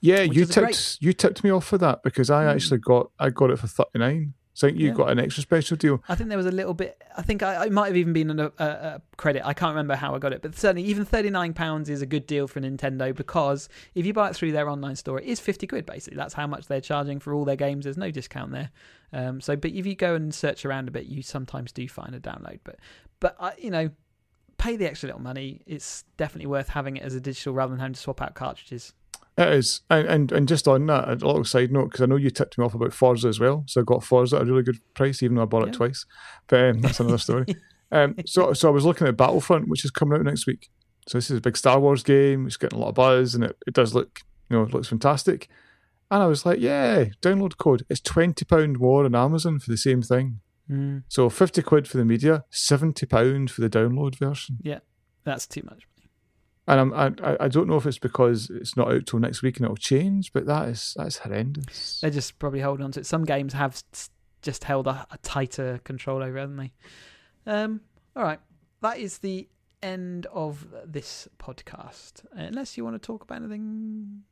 Yeah, 0.00 0.20
you 0.20 0.44
tipped 0.44 0.66
great. 0.66 0.96
you 1.00 1.12
tipped 1.14 1.42
me 1.42 1.50
off 1.50 1.64
for 1.66 1.78
that 1.78 2.02
because 2.02 2.28
I 2.30 2.44
Mm. 2.44 2.54
actually 2.54 2.78
got 2.80 3.10
I 3.18 3.30
got 3.30 3.50
it 3.50 3.58
for 3.58 3.66
thirty 3.66 3.98
nine. 3.98 4.34
So 4.60 4.66
I 4.66 4.72
think 4.72 4.80
you 4.82 4.88
Yeah. 4.88 4.94
got 4.94 5.10
an 5.10 5.18
extra 5.18 5.40
special 5.40 5.74
deal. 5.78 6.02
I 6.06 6.14
think 6.14 6.28
there 6.28 6.36
was 6.36 6.44
a 6.44 6.50
little 6.50 6.74
bit. 6.74 7.02
I 7.16 7.22
think 7.22 7.42
I, 7.42 7.64
I 7.64 7.68
might 7.70 7.86
have 7.86 7.96
even 7.96 8.12
been 8.12 8.38
a, 8.38 8.52
a, 8.58 8.64
a 8.66 9.02
credit. 9.16 9.40
I 9.42 9.54
can't 9.54 9.70
remember 9.70 9.94
how 9.94 10.14
I 10.14 10.18
got 10.18 10.34
it, 10.34 10.42
but 10.42 10.54
certainly 10.54 10.82
even 10.82 11.06
thirty 11.06 11.30
nine 11.30 11.54
pounds 11.54 11.88
is 11.88 12.02
a 12.02 12.06
good 12.06 12.26
deal 12.26 12.46
for 12.46 12.60
Nintendo 12.60 13.16
because 13.16 13.70
if 13.94 14.04
you 14.04 14.12
buy 14.12 14.28
it 14.28 14.36
through 14.36 14.52
their 14.52 14.68
online 14.68 14.96
store, 14.96 15.18
it 15.18 15.24
is 15.24 15.40
fifty 15.40 15.66
quid 15.66 15.86
basically. 15.86 16.18
That's 16.18 16.34
how 16.34 16.46
much 16.46 16.66
they're 16.66 16.82
charging 16.82 17.20
for 17.20 17.32
all 17.32 17.46
their 17.46 17.56
games. 17.56 17.84
There's 17.84 17.96
no 17.96 18.10
discount 18.10 18.52
there. 18.52 18.70
Um, 19.14 19.40
so, 19.40 19.56
but 19.56 19.70
if 19.70 19.86
you 19.86 19.94
go 19.94 20.14
and 20.14 20.34
search 20.34 20.66
around 20.66 20.88
a 20.88 20.90
bit, 20.90 21.06
you 21.06 21.22
sometimes 21.22 21.72
do 21.72 21.88
find 21.88 22.14
a 22.14 22.20
download. 22.20 22.58
But, 22.62 22.80
but 23.18 23.36
I, 23.40 23.54
you 23.56 23.70
know, 23.70 23.88
pay 24.58 24.76
the 24.76 24.84
extra 24.84 25.06
little 25.06 25.22
money. 25.22 25.62
It's 25.66 26.04
definitely 26.18 26.48
worth 26.48 26.68
having 26.68 26.98
it 26.98 27.02
as 27.02 27.14
a 27.14 27.20
digital 27.20 27.54
rather 27.54 27.70
than 27.70 27.80
having 27.80 27.94
to 27.94 28.00
swap 28.00 28.20
out 28.20 28.34
cartridges. 28.34 28.92
It 29.40 29.54
is, 29.54 29.80
and 29.90 30.06
and, 30.06 30.32
and 30.32 30.46
just 30.48 30.68
on 30.68 30.86
that, 30.86 31.08
a 31.08 31.12
little 31.12 31.44
side 31.44 31.72
note 31.72 31.86
because 31.86 32.02
I 32.02 32.06
know 32.06 32.16
you 32.16 32.30
tipped 32.30 32.58
me 32.58 32.64
off 32.64 32.74
about 32.74 32.92
Forza 32.92 33.28
as 33.28 33.40
well. 33.40 33.64
So 33.66 33.80
I 33.80 33.84
got 33.84 34.04
Forza 34.04 34.36
at 34.36 34.42
a 34.42 34.44
really 34.44 34.62
good 34.62 34.78
price, 34.94 35.22
even 35.22 35.36
though 35.36 35.42
I 35.42 35.46
bought 35.46 35.62
Yeah. 35.62 35.68
it 35.70 35.74
twice. 35.74 36.04
But 36.46 36.64
um, 36.70 36.80
that's 36.82 37.00
another 37.00 37.18
story. 37.18 37.46
um, 37.92 38.14
so 38.26 38.52
so 38.52 38.68
I 38.68 38.72
was 38.72 38.84
looking 38.84 39.06
at 39.06 39.16
Battlefront, 39.16 39.68
which 39.68 39.84
is 39.84 39.90
coming 39.90 40.18
out 40.18 40.24
next 40.24 40.46
week. 40.46 40.68
So 41.08 41.18
this 41.18 41.30
is 41.30 41.38
a 41.38 41.40
big 41.40 41.56
Star 41.56 41.80
Wars 41.80 42.02
game. 42.02 42.46
It's 42.46 42.56
getting 42.58 42.78
a 42.78 42.82
lot 42.82 42.90
of 42.90 42.94
buzz, 42.96 43.34
and 43.34 43.42
it, 43.44 43.56
it 43.66 43.74
does 43.74 43.94
look 43.94 44.20
you 44.50 44.56
know 44.56 44.64
it 44.64 44.74
looks 44.74 44.88
fantastic. 44.88 45.48
And 46.10 46.22
I 46.22 46.26
was 46.26 46.44
like, 46.44 46.58
yeah, 46.60 47.04
download 47.22 47.56
code. 47.56 47.86
It's 47.88 48.00
twenty 48.00 48.44
pound 48.44 48.78
more 48.78 49.04
on 49.04 49.14
Amazon 49.14 49.58
for 49.58 49.70
the 49.70 49.76
same 49.78 50.02
thing. 50.02 50.40
Mm, 50.70 51.04
So 51.08 51.30
fifty 51.30 51.62
quid 51.62 51.88
for 51.88 51.96
the 51.96 52.04
media, 52.04 52.44
seventy 52.50 53.06
pound 53.06 53.50
for 53.50 53.60
the 53.62 53.70
download 53.70 54.16
version. 54.16 54.58
Yeah, 54.62 54.80
that's 55.24 55.46
too 55.46 55.62
much. 55.64 55.86
And 56.70 56.80
I'm, 56.80 56.92
I 56.94 57.06
I- 57.32 57.36
I 57.44 57.48
don't 57.48 57.68
know 57.68 57.76
if 57.76 57.86
it's 57.86 57.98
because 57.98 58.48
it's 58.50 58.76
not 58.76 58.92
out 58.92 59.06
till 59.06 59.18
next 59.18 59.42
week 59.42 59.56
and 59.56 59.64
it'll 59.64 59.76
change, 59.76 60.32
but 60.32 60.46
that 60.46 60.68
is 60.68 60.94
that's 60.96 61.18
horrendous. 61.18 62.00
They're 62.00 62.10
just 62.10 62.38
probably 62.38 62.60
holding 62.60 62.84
on 62.84 62.92
to 62.92 63.00
it. 63.00 63.06
Some 63.06 63.24
games 63.24 63.52
have 63.54 63.82
just 64.42 64.64
held 64.64 64.86
a, 64.86 65.06
a 65.10 65.18
tighter 65.22 65.80
control 65.84 66.22
over, 66.22 66.36
it, 66.36 66.40
haven't 66.40 66.56
they? 66.56 66.72
Um, 67.46 67.80
all 68.14 68.22
right, 68.22 68.38
that 68.82 68.98
is 68.98 69.18
the 69.18 69.48
end 69.82 70.26
of 70.32 70.66
this 70.86 71.26
podcast. 71.38 72.24
Unless 72.32 72.76
you 72.76 72.84
want 72.84 72.94
to 73.00 73.06
talk 73.06 73.22
about 73.24 73.38
anything, 73.38 74.22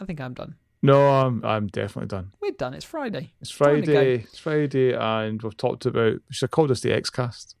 I 0.00 0.04
think 0.04 0.20
I'm 0.20 0.34
done. 0.34 0.54
No, 0.82 1.08
I'm 1.10 1.44
I'm 1.44 1.66
definitely 1.66 2.08
done. 2.08 2.32
We're 2.40 2.52
done. 2.52 2.72
It's 2.74 2.84
Friday. 2.86 3.32
It's 3.40 3.50
Time 3.56 3.82
to 3.82 3.86
go. 3.86 3.92
Friday. 3.94 4.14
It's 4.22 4.38
Friday, 4.38 4.92
and 4.94 5.42
we've 5.42 5.56
talked 5.56 5.84
about. 5.86 6.20
Should 6.30 6.46
I 6.46 6.48
call 6.48 6.66
this 6.68 6.80
the 6.80 6.90
XCast. 6.90 7.54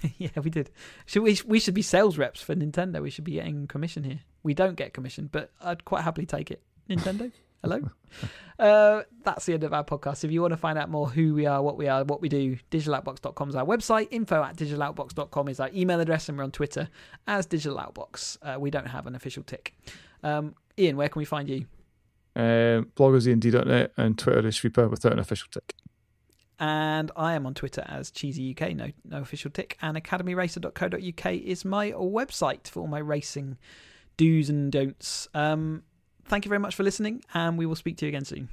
yeah, 0.18 0.30
we 0.42 0.50
did. 0.50 0.70
Should 1.06 1.22
we? 1.22 1.38
We 1.46 1.58
should 1.60 1.74
be 1.74 1.82
sales 1.82 2.18
reps 2.18 2.40
for 2.40 2.54
Nintendo. 2.54 3.02
We 3.02 3.10
should 3.10 3.24
be 3.24 3.32
getting 3.32 3.66
commission 3.66 4.04
here. 4.04 4.20
We 4.42 4.54
don't 4.54 4.74
get 4.76 4.92
commission, 4.94 5.28
but 5.30 5.50
I'd 5.60 5.84
quite 5.84 6.02
happily 6.02 6.26
take 6.26 6.50
it. 6.50 6.62
Nintendo, 6.90 7.30
hello. 7.62 7.90
uh, 8.58 9.02
that's 9.24 9.46
the 9.46 9.54
end 9.54 9.64
of 9.64 9.72
our 9.72 9.84
podcast. 9.84 10.24
If 10.24 10.32
you 10.32 10.42
want 10.42 10.52
to 10.52 10.56
find 10.56 10.78
out 10.78 10.90
more 10.90 11.08
who 11.08 11.34
we 11.34 11.46
are, 11.46 11.62
what 11.62 11.76
we 11.76 11.88
are, 11.88 12.04
what 12.04 12.20
we 12.20 12.28
do, 12.28 12.58
digitaloutbox.com 12.70 13.48
is 13.48 13.54
our 13.54 13.64
website. 13.64 14.08
Info 14.10 14.42
at 14.42 14.56
digitaloutbox.com 14.56 15.48
is 15.48 15.60
our 15.60 15.70
email 15.74 16.00
address, 16.00 16.28
and 16.28 16.36
we're 16.36 16.44
on 16.44 16.50
Twitter 16.50 16.88
as 17.26 17.46
Digital 17.46 17.78
Outbox. 17.78 18.38
Uh, 18.42 18.58
we 18.58 18.70
don't 18.70 18.86
have 18.86 19.06
an 19.06 19.14
official 19.14 19.42
tick. 19.42 19.74
Um, 20.22 20.54
Ian, 20.78 20.96
where 20.96 21.08
can 21.08 21.20
we 21.20 21.24
find 21.24 21.48
you? 21.48 21.66
Um, 22.34 22.90
bloggersand.net 22.96 23.92
and 23.96 24.18
Twitter 24.18 24.46
is 24.46 24.64
Reaper 24.64 24.88
without 24.88 25.12
an 25.12 25.18
official 25.18 25.48
tick. 25.50 25.74
And 26.58 27.10
I 27.16 27.34
am 27.34 27.46
on 27.46 27.54
Twitter 27.54 27.84
as 27.88 28.10
Cheesy 28.10 28.56
UK, 28.56 28.74
no 28.76 28.90
no 29.04 29.18
official 29.18 29.50
tick. 29.50 29.76
And 29.82 29.96
academyracer.co.uk 29.96 31.32
is 31.32 31.64
my 31.64 31.90
website 31.92 32.68
for 32.68 32.80
all 32.80 32.86
my 32.86 32.98
racing 32.98 33.58
do's 34.16 34.48
and 34.48 34.70
don'ts. 34.70 35.28
Um, 35.34 35.82
thank 36.24 36.44
you 36.44 36.48
very 36.48 36.60
much 36.60 36.74
for 36.74 36.82
listening, 36.82 37.24
and 37.34 37.58
we 37.58 37.66
will 37.66 37.76
speak 37.76 37.96
to 37.98 38.06
you 38.06 38.10
again 38.10 38.24
soon. 38.24 38.48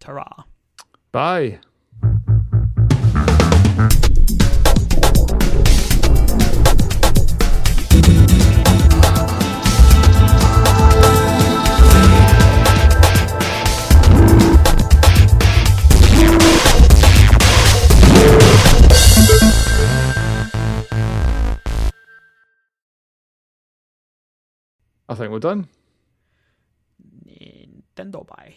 Ta 0.00 0.44
Bye. 1.12 1.58
I 25.08 25.14
think 25.14 25.32
we're 25.32 25.38
done. 25.38 25.68
Nintendo 27.26 28.26
bye. 28.26 28.54